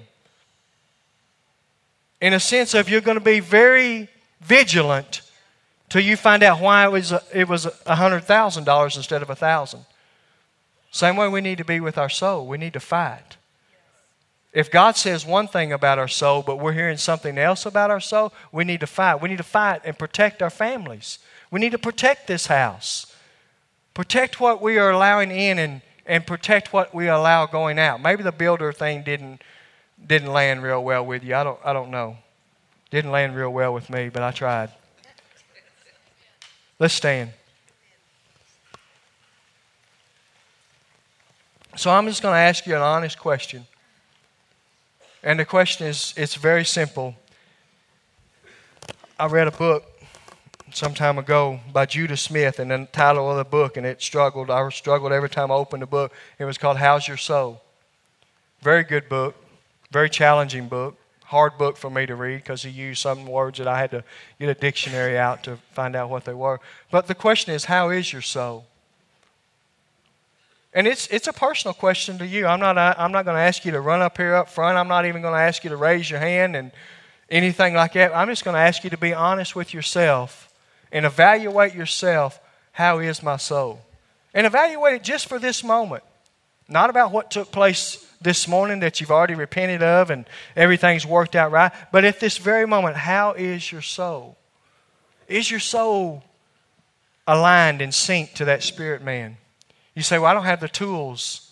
in 2.19 2.33
a 2.33 2.39
sense 2.39 2.73
of 2.73 2.89
you're 2.89 3.01
going 3.01 3.17
to 3.17 3.23
be 3.23 3.39
very 3.39 4.07
vigilant 4.41 5.21
till 5.91 6.01
you 6.01 6.15
find 6.15 6.41
out 6.41 6.61
why 6.61 6.85
it 6.85 6.91
was 6.91 7.13
it 7.33 7.49
was 7.49 7.65
hundred 7.85 8.21
thousand 8.21 8.63
dollars 8.63 8.95
instead 8.95 9.21
of 9.21 9.29
a 9.29 9.35
thousand. 9.35 9.85
Same 10.89 11.17
way 11.17 11.27
we 11.27 11.41
need 11.41 11.57
to 11.57 11.65
be 11.65 11.79
with 11.81 11.97
our 11.97 12.09
soul. 12.09 12.47
We 12.47 12.57
need 12.57 12.73
to 12.73 12.79
fight. 12.79 13.35
If 14.53 14.71
God 14.71 14.95
says 14.97 15.25
one 15.25 15.47
thing 15.47 15.71
about 15.71 15.99
our 15.99 16.07
soul, 16.07 16.41
but 16.41 16.57
we're 16.59 16.73
hearing 16.73 16.97
something 16.97 17.37
else 17.37 17.65
about 17.65 17.91
our 17.91 17.99
soul, 17.99 18.33
we 18.51 18.63
need 18.63 18.79
to 18.79 18.87
fight. 18.87 19.21
We 19.21 19.29
need 19.29 19.37
to 19.37 19.43
fight 19.43 19.81
and 19.85 19.97
protect 19.97 20.41
our 20.41 20.49
families. 20.49 21.19
We 21.51 21.59
need 21.59 21.71
to 21.73 21.77
protect 21.77 22.27
this 22.27 22.47
house. 22.47 23.13
Protect 23.93 24.39
what 24.39 24.61
we 24.61 24.77
are 24.77 24.91
allowing 24.91 25.31
in 25.31 25.59
and, 25.59 25.81
and 26.05 26.25
protect 26.25 26.73
what 26.73 26.93
we 26.93 27.07
allow 27.07 27.45
going 27.45 27.79
out. 27.79 28.01
Maybe 28.01 28.23
the 28.23 28.31
builder 28.31 28.71
thing 28.71 29.03
didn't 29.03 29.41
didn't 30.05 30.31
land 30.31 30.63
real 30.63 30.83
well 30.83 31.05
with 31.05 31.23
you. 31.23 31.35
I 31.35 31.43
don't, 31.43 31.59
I 31.63 31.73
don't 31.73 31.91
know. 31.91 32.17
Didn't 32.89 33.11
land 33.11 33.35
real 33.35 33.51
well 33.51 33.73
with 33.73 33.89
me, 33.89 34.09
but 34.09 34.23
I 34.23 34.31
tried. 34.31 34.71
Let's 36.81 36.95
stand. 36.95 37.29
So 41.75 41.91
I'm 41.91 42.07
just 42.07 42.23
going 42.23 42.33
to 42.33 42.39
ask 42.39 42.65
you 42.65 42.75
an 42.75 42.81
honest 42.81 43.19
question. 43.19 43.67
And 45.21 45.39
the 45.39 45.45
question 45.45 45.85
is 45.85 46.11
it's 46.17 46.33
very 46.33 46.65
simple. 46.65 47.13
I 49.19 49.27
read 49.27 49.47
a 49.47 49.51
book 49.51 49.83
some 50.71 50.95
time 50.95 51.19
ago 51.19 51.59
by 51.71 51.85
Judah 51.85 52.17
Smith, 52.17 52.57
and 52.57 52.71
the 52.71 52.87
title 52.91 53.29
of 53.29 53.37
the 53.37 53.45
book, 53.45 53.77
and 53.77 53.85
it 53.85 54.01
struggled. 54.01 54.49
I 54.49 54.67
struggled 54.69 55.11
every 55.11 55.29
time 55.29 55.51
I 55.51 55.53
opened 55.53 55.83
the 55.83 55.85
book. 55.85 56.11
It 56.39 56.45
was 56.45 56.57
called 56.57 56.77
How's 56.77 57.07
Your 57.07 57.17
Soul? 57.17 57.61
Very 58.63 58.83
good 58.83 59.07
book. 59.07 59.35
Very 59.91 60.09
challenging 60.09 60.67
book. 60.67 60.97
Hard 61.31 61.57
book 61.57 61.77
for 61.77 61.89
me 61.89 62.05
to 62.05 62.13
read 62.13 62.39
because 62.39 62.63
he 62.63 62.69
used 62.69 63.01
some 63.01 63.25
words 63.25 63.57
that 63.59 63.65
I 63.65 63.79
had 63.79 63.91
to 63.91 64.03
get 64.37 64.49
a 64.49 64.53
dictionary 64.53 65.17
out 65.17 65.45
to 65.45 65.59
find 65.71 65.95
out 65.95 66.09
what 66.09 66.25
they 66.25 66.33
were. 66.33 66.59
But 66.91 67.07
the 67.07 67.15
question 67.15 67.53
is, 67.53 67.63
how 67.63 67.89
is 67.89 68.11
your 68.11 68.21
soul? 68.21 68.65
And 70.73 70.87
it's, 70.87 71.07
it's 71.07 71.27
a 71.27 71.31
personal 71.31 71.73
question 71.73 72.17
to 72.17 72.27
you. 72.27 72.47
I'm 72.47 72.59
not, 72.59 72.77
I'm 72.77 73.13
not 73.13 73.23
going 73.23 73.35
to 73.35 73.41
ask 73.41 73.63
you 73.63 73.71
to 73.71 73.79
run 73.79 74.01
up 74.01 74.17
here 74.17 74.35
up 74.35 74.49
front. 74.49 74.77
I'm 74.77 74.89
not 74.89 75.05
even 75.05 75.21
going 75.21 75.33
to 75.33 75.39
ask 75.39 75.63
you 75.63 75.69
to 75.69 75.77
raise 75.77 76.11
your 76.11 76.19
hand 76.19 76.57
and 76.57 76.69
anything 77.29 77.75
like 77.75 77.93
that. 77.93 78.13
I'm 78.13 78.27
just 78.27 78.43
going 78.43 78.55
to 78.55 78.59
ask 78.59 78.83
you 78.83 78.89
to 78.89 78.97
be 78.97 79.13
honest 79.13 79.55
with 79.55 79.73
yourself 79.73 80.53
and 80.91 81.05
evaluate 81.05 81.73
yourself. 81.73 82.41
How 82.73 82.99
is 82.99 83.23
my 83.23 83.37
soul? 83.37 83.79
And 84.33 84.45
evaluate 84.45 84.95
it 84.95 85.03
just 85.05 85.27
for 85.27 85.39
this 85.39 85.63
moment, 85.63 86.03
not 86.71 86.89
about 86.89 87.11
what 87.11 87.31
took 87.31 87.51
place 87.51 88.07
this 88.21 88.47
morning 88.47 88.79
that 88.79 89.01
you've 89.01 89.11
already 89.11 89.35
repented 89.35 89.83
of 89.83 90.09
and 90.09 90.25
everything's 90.55 91.05
worked 91.05 91.35
out 91.35 91.51
right. 91.51 91.71
But 91.91 92.05
at 92.05 92.19
this 92.19 92.37
very 92.37 92.65
moment, 92.65 92.95
how 92.95 93.33
is 93.33 93.71
your 93.71 93.81
soul? 93.81 94.37
Is 95.27 95.49
your 95.49 95.59
soul 95.59 96.23
aligned 97.27 97.81
and 97.81 97.91
synced 97.91 98.33
to 98.35 98.45
that 98.45 98.63
spirit 98.63 99.03
man? 99.03 99.37
You 99.95 100.03
say, 100.03 100.17
Well, 100.17 100.31
I 100.31 100.33
don't 100.33 100.45
have 100.45 100.59
the 100.59 100.69
tools 100.69 101.51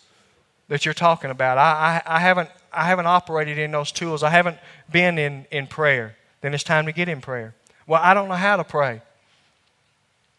that 0.70 0.86
you're 0.86 0.94
talking 0.94 1.32
about. 1.32 1.58
I, 1.58 2.02
I, 2.06 2.18
I, 2.18 2.20
haven't, 2.20 2.50
I 2.72 2.86
haven't 2.86 3.08
operated 3.08 3.58
in 3.58 3.72
those 3.72 3.92
tools. 3.92 4.24
I 4.24 4.30
haven't 4.30 4.58
been 4.90 5.18
in, 5.18 5.46
in 5.52 5.68
prayer. 5.68 6.16
Then 6.42 6.54
it's 6.54 6.64
time 6.64 6.86
to 6.86 6.92
get 6.92 7.10
in 7.10 7.20
prayer. 7.20 7.56
Well, 7.88 8.00
I 8.02 8.14
don't 8.14 8.30
know 8.30 8.36
how 8.36 8.56
to 8.56 8.64
pray. 8.64 9.02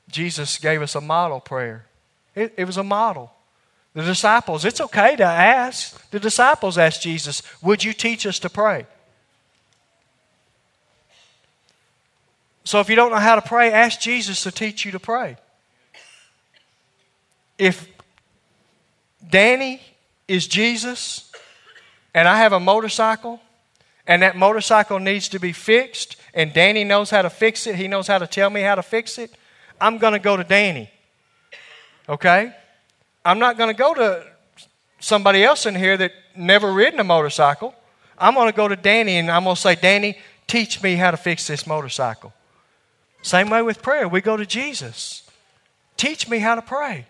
Jesus 0.08 0.56
gave 0.58 0.82
us 0.82 0.94
a 0.94 1.00
model 1.00 1.40
prayer, 1.40 1.86
it, 2.34 2.54
it 2.56 2.64
was 2.64 2.76
a 2.76 2.84
model. 2.84 3.32
The 3.94 4.02
disciples, 4.02 4.64
it's 4.64 4.80
okay 4.80 5.16
to 5.16 5.24
ask. 5.24 6.10
The 6.10 6.20
disciples 6.20 6.78
asked 6.78 7.02
Jesus, 7.02 7.42
Would 7.60 7.82
you 7.82 7.92
teach 7.92 8.24
us 8.24 8.38
to 8.40 8.50
pray? 8.50 8.86
So 12.64 12.78
if 12.78 12.88
you 12.88 12.94
don't 12.94 13.10
know 13.10 13.16
how 13.16 13.34
to 13.34 13.42
pray, 13.42 13.72
ask 13.72 14.00
Jesus 14.00 14.44
to 14.44 14.52
teach 14.52 14.84
you 14.84 14.92
to 14.92 15.00
pray. 15.00 15.36
If 17.58 17.88
Danny 19.28 19.82
is 20.28 20.46
Jesus 20.46 21.32
and 22.14 22.28
I 22.28 22.36
have 22.36 22.52
a 22.52 22.60
motorcycle 22.60 23.40
and 24.06 24.22
that 24.22 24.36
motorcycle 24.36 25.00
needs 25.00 25.28
to 25.30 25.40
be 25.40 25.52
fixed 25.52 26.14
and 26.32 26.52
Danny 26.52 26.84
knows 26.84 27.10
how 27.10 27.22
to 27.22 27.30
fix 27.30 27.66
it, 27.66 27.74
he 27.74 27.88
knows 27.88 28.06
how 28.06 28.18
to 28.18 28.26
tell 28.26 28.50
me 28.50 28.60
how 28.60 28.76
to 28.76 28.82
fix 28.82 29.18
it, 29.18 29.34
I'm 29.80 29.98
going 29.98 30.12
to 30.12 30.20
go 30.20 30.36
to 30.36 30.44
Danny. 30.44 30.90
Okay? 32.08 32.54
I'm 33.24 33.38
not 33.38 33.58
going 33.58 33.68
to 33.68 33.78
go 33.78 33.94
to 33.94 34.26
somebody 34.98 35.44
else 35.44 35.66
in 35.66 35.74
here 35.74 35.96
that 35.96 36.12
never 36.36 36.72
ridden 36.72 37.00
a 37.00 37.04
motorcycle. 37.04 37.74
I'm 38.18 38.34
going 38.34 38.50
to 38.50 38.56
go 38.56 38.68
to 38.68 38.76
Danny 38.76 39.16
and 39.16 39.30
I'm 39.30 39.44
going 39.44 39.56
to 39.56 39.60
say, 39.60 39.74
Danny, 39.74 40.18
teach 40.46 40.82
me 40.82 40.94
how 40.94 41.10
to 41.10 41.16
fix 41.16 41.46
this 41.46 41.66
motorcycle. 41.66 42.32
Same 43.22 43.50
way 43.50 43.62
with 43.62 43.82
prayer. 43.82 44.08
We 44.08 44.20
go 44.20 44.36
to 44.36 44.46
Jesus. 44.46 45.28
Teach 45.96 46.28
me 46.28 46.38
how 46.38 46.54
to 46.54 46.62
pray. 46.62 47.06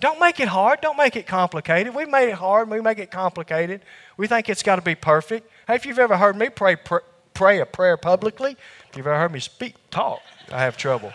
Don't 0.00 0.20
make 0.20 0.38
it 0.40 0.48
hard. 0.48 0.80
Don't 0.80 0.96
make 0.96 1.16
it 1.16 1.26
complicated. 1.26 1.94
We 1.94 2.04
made 2.04 2.28
it 2.28 2.34
hard. 2.34 2.70
We 2.70 2.80
make 2.80 2.98
it 2.98 3.10
complicated. 3.10 3.80
We 4.16 4.26
think 4.26 4.48
it's 4.48 4.62
got 4.62 4.76
to 4.76 4.82
be 4.82 4.94
perfect. 4.94 5.50
Hey, 5.66 5.74
if 5.74 5.86
you've 5.86 5.98
ever 5.98 6.16
heard 6.16 6.36
me 6.36 6.48
pray, 6.48 6.76
pr- 6.76 6.98
pray 7.34 7.60
a 7.60 7.66
prayer 7.66 7.96
publicly, 7.96 8.56
if 8.90 8.96
you've 8.96 9.06
ever 9.06 9.18
heard 9.18 9.32
me 9.32 9.40
speak, 9.40 9.74
talk, 9.90 10.20
I 10.52 10.60
have 10.60 10.76
trouble. 10.76 11.12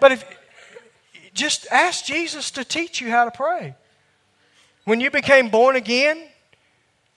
But 0.00 0.12
if, 0.12 0.24
just 1.34 1.66
ask 1.70 2.04
Jesus 2.04 2.50
to 2.52 2.64
teach 2.64 3.00
you 3.00 3.10
how 3.10 3.24
to 3.24 3.30
pray. 3.30 3.74
When 4.84 5.00
you 5.00 5.10
became 5.10 5.48
born 5.48 5.76
again, 5.76 6.22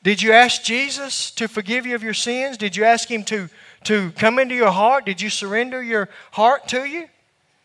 did 0.03 0.21
you 0.21 0.33
ask 0.33 0.63
Jesus 0.63 1.31
to 1.31 1.47
forgive 1.47 1.85
you 1.85 1.95
of 1.95 2.03
your 2.03 2.13
sins? 2.13 2.57
Did 2.57 2.75
you 2.75 2.83
ask 2.83 3.09
Him 3.09 3.23
to, 3.25 3.49
to 3.85 4.11
come 4.11 4.37
into 4.37 4.53
your 4.53 4.71
heart? 4.71 5.05
Did 5.05 5.19
you 5.19 5.29
surrender 5.31 5.81
your 5.81 6.09
heart 6.31 6.67
to 6.69 6.85
you, 6.85 7.07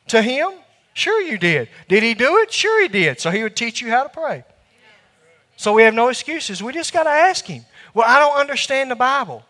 to 0.09 0.23
Him? 0.23 0.51
Sure, 0.95 1.21
you 1.21 1.37
did. 1.37 1.69
Did 1.89 2.03
He 2.03 2.15
do 2.15 2.39
it? 2.39 2.51
Sure, 2.51 2.83
He 2.83 2.89
did. 2.89 3.21
So 3.21 3.31
He 3.31 3.43
would 3.43 3.57
teach 3.57 3.83
you 3.83 3.91
how 3.91 4.05
to 4.05 4.09
pray. 4.09 4.45
So 5.57 5.75
we 5.75 5.83
have 5.83 5.93
no 5.93 6.09
excuses. 6.09 6.63
We 6.63 6.73
just 6.73 6.95
got 6.95 7.03
to 7.03 7.11
ask 7.11 7.45
Him. 7.45 7.67
Well, 7.93 8.07
I 8.09 8.19
don't 8.19 8.39
understand 8.39 8.91
the 8.91 8.97
Bible. 8.97 9.45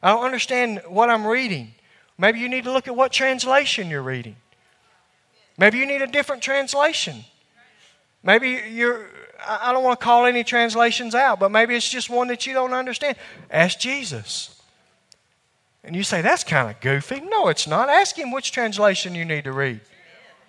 I 0.00 0.10
don't 0.10 0.24
understand 0.24 0.82
what 0.86 1.10
I'm 1.10 1.26
reading. 1.26 1.74
Maybe 2.16 2.38
you 2.38 2.48
need 2.48 2.64
to 2.64 2.72
look 2.72 2.86
at 2.86 2.94
what 2.94 3.10
translation 3.12 3.90
you're 3.90 4.02
reading. 4.02 4.36
Maybe 5.58 5.78
you 5.78 5.86
need 5.86 6.02
a 6.02 6.06
different 6.06 6.42
translation. 6.42 7.24
Maybe 8.22 8.60
you're, 8.70 9.06
I 9.46 9.72
don't 9.72 9.84
want 9.84 9.98
to 9.98 10.04
call 10.04 10.26
any 10.26 10.44
translations 10.44 11.14
out, 11.14 11.38
but 11.38 11.50
maybe 11.50 11.74
it's 11.74 11.88
just 11.88 12.10
one 12.10 12.28
that 12.28 12.46
you 12.46 12.52
don't 12.52 12.72
understand. 12.72 13.16
Ask 13.50 13.78
Jesus. 13.78 14.60
And 15.84 15.94
you 15.94 16.02
say, 16.02 16.20
that's 16.20 16.42
kind 16.42 16.68
of 16.68 16.80
goofy. 16.80 17.20
No, 17.20 17.48
it's 17.48 17.66
not. 17.66 17.88
Ask 17.88 18.18
him 18.18 18.32
which 18.32 18.50
translation 18.50 19.14
you 19.14 19.24
need 19.24 19.44
to 19.44 19.52
read. 19.52 19.80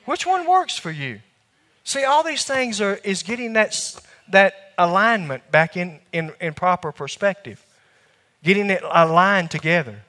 Which 0.05 0.26
one 0.26 0.47
works 0.47 0.78
for 0.78 0.89
you? 0.89 1.20
See, 1.84 2.03
all 2.03 2.24
these 2.24 2.43
things 2.43 2.82
are 2.82 2.95
is 3.03 3.24
getting 3.24 3.53
that, 3.53 3.95
that 4.30 4.74
alignment 4.78 5.51
back 5.51 5.78
in, 5.78 5.99
in, 6.12 6.34
in 6.41 6.53
proper 6.53 6.91
perspective, 6.91 7.64
getting 8.43 8.70
it 8.70 8.82
aligned 8.84 9.51
together. 9.51 10.01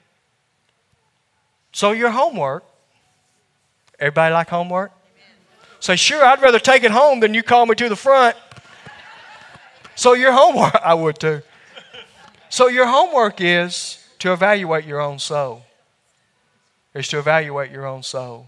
So 1.71 1.91
your 1.91 2.09
homework, 2.09 2.63
everybody 3.99 4.33
like 4.33 4.49
homework? 4.49 4.91
Say, 5.79 5.95
sure, 5.95 6.25
I'd 6.25 6.41
rather 6.41 6.59
take 6.59 6.83
it 6.83 6.91
home 6.91 7.21
than 7.21 7.33
you 7.33 7.41
call 7.41 7.65
me 7.65 7.75
to 7.75 7.89
the 7.89 7.95
front. 7.95 8.35
So 9.95 10.13
your 10.13 10.31
homework, 10.31 10.75
I 10.83 10.93
would 10.93 11.19
too. 11.19 11.41
So 12.49 12.67
your 12.67 12.87
homework 12.87 13.39
is 13.39 14.05
to 14.19 14.33
evaluate 14.33 14.85
your 14.85 14.99
own 14.99 15.19
soul. 15.19 15.63
Is 16.93 17.07
to 17.09 17.19
evaluate 17.19 17.71
your 17.71 17.85
own 17.85 18.03
soul. 18.03 18.47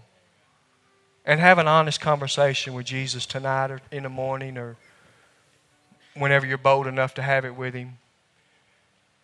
And 1.24 1.40
have 1.40 1.58
an 1.58 1.68
honest 1.68 2.00
conversation 2.00 2.74
with 2.74 2.86
Jesus 2.86 3.26
tonight 3.26 3.70
or 3.70 3.80
in 3.90 4.02
the 4.02 4.08
morning 4.08 4.58
or 4.58 4.76
whenever 6.14 6.44
you're 6.44 6.58
bold 6.58 6.86
enough 6.86 7.14
to 7.14 7.22
have 7.22 7.44
it 7.44 7.54
with 7.54 7.74
Him. 7.74 7.98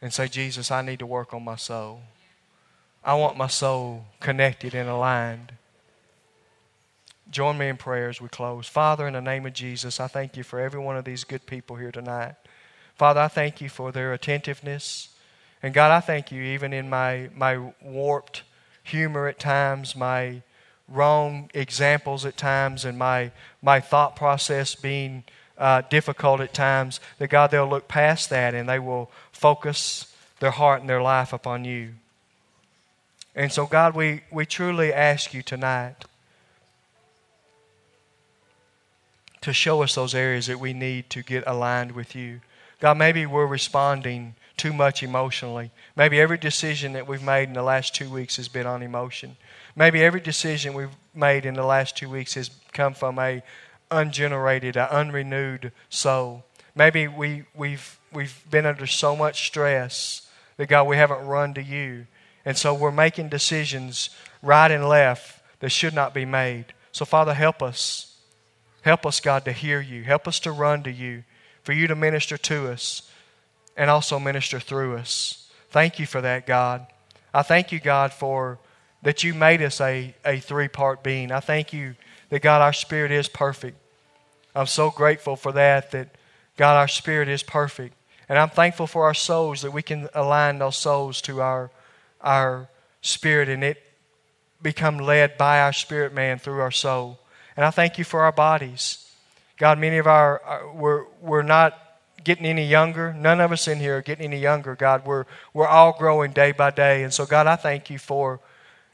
And 0.00 0.12
say, 0.12 0.28
Jesus, 0.28 0.70
I 0.70 0.80
need 0.82 1.00
to 1.00 1.06
work 1.06 1.34
on 1.34 1.44
my 1.44 1.56
soul. 1.56 2.02
I 3.04 3.14
want 3.14 3.36
my 3.36 3.48
soul 3.48 4.04
connected 4.20 4.74
and 4.74 4.88
aligned. 4.88 5.52
Join 7.30 7.58
me 7.58 7.68
in 7.68 7.76
prayer 7.76 8.08
as 8.08 8.20
we 8.20 8.28
close. 8.28 8.66
Father, 8.66 9.06
in 9.06 9.12
the 9.12 9.20
name 9.20 9.44
of 9.44 9.52
Jesus, 9.52 10.00
I 10.00 10.06
thank 10.06 10.36
you 10.36 10.42
for 10.42 10.58
every 10.58 10.80
one 10.80 10.96
of 10.96 11.04
these 11.04 11.24
good 11.24 11.44
people 11.44 11.76
here 11.76 11.92
tonight. 11.92 12.36
Father, 12.94 13.20
I 13.20 13.28
thank 13.28 13.60
you 13.60 13.68
for 13.68 13.92
their 13.92 14.12
attentiveness. 14.14 15.10
And 15.62 15.74
God, 15.74 15.90
I 15.90 16.00
thank 16.00 16.32
you 16.32 16.42
even 16.42 16.72
in 16.72 16.88
my, 16.88 17.28
my 17.34 17.72
warped 17.82 18.42
humor 18.82 19.26
at 19.26 19.38
times, 19.38 19.94
my 19.94 20.42
wrong 20.88 21.50
examples 21.52 22.24
at 22.24 22.36
times, 22.36 22.84
and 22.84 22.98
my, 22.98 23.30
my 23.60 23.78
thought 23.78 24.16
process 24.16 24.74
being 24.74 25.24
uh, 25.58 25.82
difficult 25.90 26.40
at 26.40 26.54
times, 26.54 26.98
that 27.18 27.28
God, 27.28 27.50
they'll 27.50 27.68
look 27.68 27.88
past 27.88 28.30
that 28.30 28.54
and 28.54 28.68
they 28.68 28.78
will 28.78 29.10
focus 29.32 30.14
their 30.40 30.52
heart 30.52 30.80
and 30.80 30.88
their 30.88 31.02
life 31.02 31.32
upon 31.32 31.64
you. 31.64 31.94
And 33.34 33.52
so, 33.52 33.66
God, 33.66 33.94
we, 33.94 34.22
we 34.32 34.46
truly 34.46 34.92
ask 34.92 35.34
you 35.34 35.42
tonight 35.42 36.04
to 39.40 39.52
show 39.52 39.82
us 39.82 39.94
those 39.94 40.14
areas 40.14 40.46
that 40.46 40.60
we 40.60 40.72
need 40.72 41.10
to 41.10 41.22
get 41.22 41.44
aligned 41.46 41.92
with 41.92 42.14
you. 42.14 42.40
God, 42.80 42.96
maybe 42.96 43.26
we're 43.26 43.46
responding 43.46 44.34
too 44.56 44.72
much 44.72 45.02
emotionally. 45.02 45.70
Maybe 45.96 46.20
every 46.20 46.38
decision 46.38 46.92
that 46.92 47.06
we've 47.08 47.22
made 47.22 47.44
in 47.44 47.54
the 47.54 47.62
last 47.62 47.94
two 47.94 48.10
weeks 48.10 48.36
has 48.36 48.48
been 48.48 48.66
on 48.66 48.82
emotion. 48.82 49.36
Maybe 49.74 50.02
every 50.02 50.20
decision 50.20 50.74
we've 50.74 50.96
made 51.14 51.44
in 51.46 51.54
the 51.54 51.64
last 51.64 51.96
two 51.96 52.08
weeks 52.08 52.34
has 52.34 52.50
come 52.72 52.94
from 52.94 53.18
a 53.18 53.42
ungenerated, 53.90 54.76
a 54.76 54.92
unrenewed 54.92 55.72
soul. 55.88 56.44
Maybe 56.74 57.08
we, 57.08 57.44
we've, 57.54 57.98
we've 58.12 58.44
been 58.50 58.66
under 58.66 58.86
so 58.86 59.16
much 59.16 59.46
stress 59.46 60.28
that, 60.56 60.68
God, 60.68 60.84
we 60.84 60.96
haven't 60.96 61.26
run 61.26 61.54
to 61.54 61.62
you. 61.62 62.06
And 62.44 62.56
so 62.56 62.74
we're 62.74 62.92
making 62.92 63.28
decisions 63.28 64.10
right 64.42 64.70
and 64.70 64.88
left 64.88 65.40
that 65.60 65.70
should 65.70 65.94
not 65.94 66.14
be 66.14 66.24
made. 66.24 66.66
So, 66.92 67.04
Father, 67.04 67.34
help 67.34 67.62
us. 67.62 68.07
Help 68.88 69.04
us, 69.04 69.20
God, 69.20 69.44
to 69.44 69.52
hear 69.52 69.82
you. 69.82 70.02
Help 70.02 70.26
us 70.26 70.40
to 70.40 70.50
run 70.50 70.82
to 70.84 70.90
you, 70.90 71.22
for 71.62 71.74
you 71.74 71.86
to 71.88 71.94
minister 71.94 72.38
to 72.38 72.72
us 72.72 73.02
and 73.76 73.90
also 73.90 74.18
minister 74.18 74.58
through 74.58 74.96
us. 74.96 75.50
Thank 75.68 75.98
you 75.98 76.06
for 76.06 76.22
that, 76.22 76.46
God. 76.46 76.86
I 77.34 77.42
thank 77.42 77.70
you, 77.70 77.80
God, 77.80 78.14
for 78.14 78.58
that 79.02 79.22
you 79.22 79.34
made 79.34 79.60
us 79.60 79.78
a, 79.82 80.14
a 80.24 80.40
three 80.40 80.68
part 80.68 81.02
being. 81.02 81.30
I 81.30 81.40
thank 81.40 81.74
you 81.74 81.96
that, 82.30 82.40
God, 82.40 82.62
our 82.62 82.72
spirit 82.72 83.10
is 83.10 83.28
perfect. 83.28 83.76
I'm 84.54 84.64
so 84.64 84.88
grateful 84.88 85.36
for 85.36 85.52
that, 85.52 85.90
that, 85.90 86.14
God, 86.56 86.78
our 86.78 86.88
spirit 86.88 87.28
is 87.28 87.42
perfect. 87.42 87.94
And 88.26 88.38
I'm 88.38 88.48
thankful 88.48 88.86
for 88.86 89.04
our 89.04 89.12
souls 89.12 89.60
that 89.60 89.70
we 89.70 89.82
can 89.82 90.08
align 90.14 90.60
those 90.60 90.78
souls 90.78 91.20
to 91.22 91.42
our, 91.42 91.70
our 92.22 92.70
spirit 93.02 93.50
and 93.50 93.62
it 93.62 93.82
become 94.62 94.96
led 94.96 95.36
by 95.36 95.60
our 95.60 95.74
spirit 95.74 96.14
man 96.14 96.38
through 96.38 96.60
our 96.60 96.70
soul. 96.70 97.18
And 97.58 97.64
I 97.64 97.72
thank 97.72 97.98
you 97.98 98.04
for 98.04 98.22
our 98.22 98.30
bodies. 98.30 99.10
God, 99.56 99.80
many 99.80 99.98
of 99.98 100.06
our, 100.06 100.40
our 100.44 100.72
we're, 100.72 101.06
we're 101.20 101.42
not 101.42 101.76
getting 102.22 102.46
any 102.46 102.64
younger. 102.64 103.12
None 103.12 103.40
of 103.40 103.50
us 103.50 103.66
in 103.66 103.80
here 103.80 103.98
are 103.98 104.00
getting 104.00 104.26
any 104.26 104.38
younger, 104.38 104.76
God. 104.76 105.04
We're, 105.04 105.24
we're 105.52 105.66
all 105.66 105.92
growing 105.98 106.30
day 106.30 106.52
by 106.52 106.70
day. 106.70 107.02
And 107.02 107.12
so, 107.12 107.26
God, 107.26 107.48
I 107.48 107.56
thank 107.56 107.90
you 107.90 107.98
for 107.98 108.38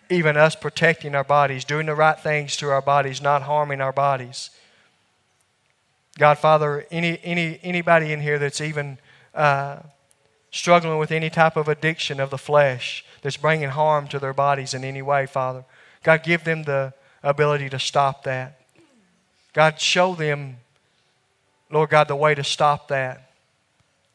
even 0.08 0.38
us 0.38 0.56
protecting 0.56 1.14
our 1.14 1.24
bodies, 1.24 1.66
doing 1.66 1.84
the 1.84 1.94
right 1.94 2.18
things 2.18 2.56
to 2.56 2.70
our 2.70 2.80
bodies, 2.80 3.20
not 3.20 3.42
harming 3.42 3.82
our 3.82 3.92
bodies. 3.92 4.48
God, 6.18 6.38
Father, 6.38 6.86
any, 6.90 7.20
any, 7.22 7.60
anybody 7.62 8.14
in 8.14 8.22
here 8.22 8.38
that's 8.38 8.62
even 8.62 8.96
uh, 9.34 9.80
struggling 10.50 10.98
with 10.98 11.12
any 11.12 11.28
type 11.28 11.58
of 11.58 11.68
addiction 11.68 12.18
of 12.18 12.30
the 12.30 12.38
flesh 12.38 13.04
that's 13.20 13.36
bringing 13.36 13.68
harm 13.68 14.08
to 14.08 14.18
their 14.18 14.32
bodies 14.32 14.72
in 14.72 14.84
any 14.84 15.02
way, 15.02 15.26
Father, 15.26 15.66
God, 16.02 16.22
give 16.22 16.44
them 16.44 16.62
the 16.62 16.94
ability 17.24 17.70
to 17.70 17.78
stop 17.80 18.22
that. 18.24 18.60
God, 19.52 19.80
show 19.80 20.14
them 20.14 20.58
Lord 21.74 21.90
God, 21.90 22.06
the 22.06 22.16
way 22.16 22.36
to 22.36 22.44
stop 22.44 22.88
that, 22.88 23.32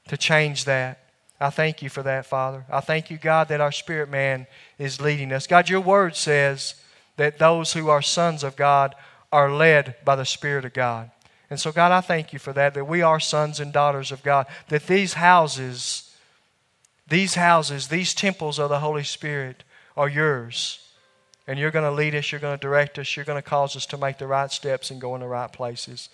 to 0.07 0.15
change 0.15 0.63
that. 0.63 0.99
I 1.41 1.49
thank 1.49 1.81
you 1.81 1.89
for 1.89 2.01
that, 2.03 2.25
Father. 2.25 2.65
I 2.69 2.79
thank 2.79 3.11
you, 3.11 3.17
God, 3.17 3.49
that 3.49 3.59
our 3.59 3.71
spirit 3.71 4.09
man 4.09 4.47
is 4.77 5.01
leading 5.01 5.31
us. 5.33 5.45
God, 5.45 5.69
your 5.69 5.81
word 5.81 6.15
says 6.15 6.75
that 7.17 7.37
those 7.37 7.73
who 7.73 7.89
are 7.89 8.01
sons 8.01 8.45
of 8.45 8.55
God 8.55 8.95
are 9.31 9.51
led 9.51 9.95
by 10.05 10.15
the 10.15 10.25
Spirit 10.25 10.65
of 10.65 10.73
God. 10.73 11.11
And 11.49 11.59
so, 11.59 11.71
God, 11.71 11.91
I 11.91 12.01
thank 12.01 12.33
you 12.33 12.39
for 12.39 12.53
that, 12.53 12.73
that 12.73 12.85
we 12.85 13.01
are 13.01 13.19
sons 13.19 13.59
and 13.59 13.73
daughters 13.73 14.11
of 14.11 14.23
God, 14.23 14.47
that 14.69 14.87
these 14.87 15.13
houses, 15.13 16.15
these 17.07 17.35
houses, 17.35 17.89
these 17.89 18.13
temples 18.13 18.57
of 18.57 18.69
the 18.69 18.79
Holy 18.79 19.03
Spirit 19.03 19.63
are 19.97 20.09
yours. 20.09 20.88
And 21.49 21.57
you're 21.57 21.71
going 21.71 21.83
to 21.83 21.91
lead 21.91 22.13
us, 22.13 22.31
you're 22.31 22.39
going 22.39 22.55
to 22.55 22.61
direct 22.61 22.99
us, 22.99 23.15
you're 23.15 23.25
going 23.25 23.41
to 23.41 23.49
cause 23.49 23.75
us 23.75 23.87
to 23.87 23.97
make 23.97 24.19
the 24.19 24.27
right 24.27 24.51
steps 24.51 24.91
and 24.91 25.01
go 25.01 25.15
in 25.15 25.21
the 25.21 25.27
right 25.27 25.51
places. 25.51 26.07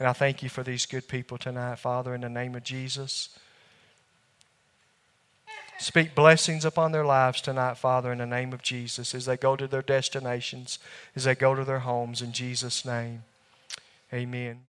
And 0.00 0.08
I 0.08 0.12
thank 0.12 0.42
you 0.42 0.48
for 0.48 0.64
these 0.64 0.84
good 0.84 1.06
people 1.06 1.38
tonight, 1.38 1.78
Father, 1.78 2.12
in 2.12 2.22
the 2.22 2.28
name 2.28 2.56
of 2.56 2.64
Jesus. 2.64 3.28
Speak 5.78 6.16
blessings 6.16 6.64
upon 6.64 6.90
their 6.90 7.04
lives 7.04 7.40
tonight, 7.40 7.78
Father, 7.78 8.10
in 8.10 8.18
the 8.18 8.26
name 8.26 8.52
of 8.52 8.62
Jesus, 8.62 9.14
as 9.14 9.26
they 9.26 9.36
go 9.36 9.54
to 9.54 9.68
their 9.68 9.80
destinations, 9.80 10.80
as 11.14 11.22
they 11.22 11.36
go 11.36 11.54
to 11.54 11.64
their 11.64 11.78
homes, 11.78 12.20
in 12.20 12.32
Jesus' 12.32 12.84
name. 12.84 13.22
Amen. 14.12 14.62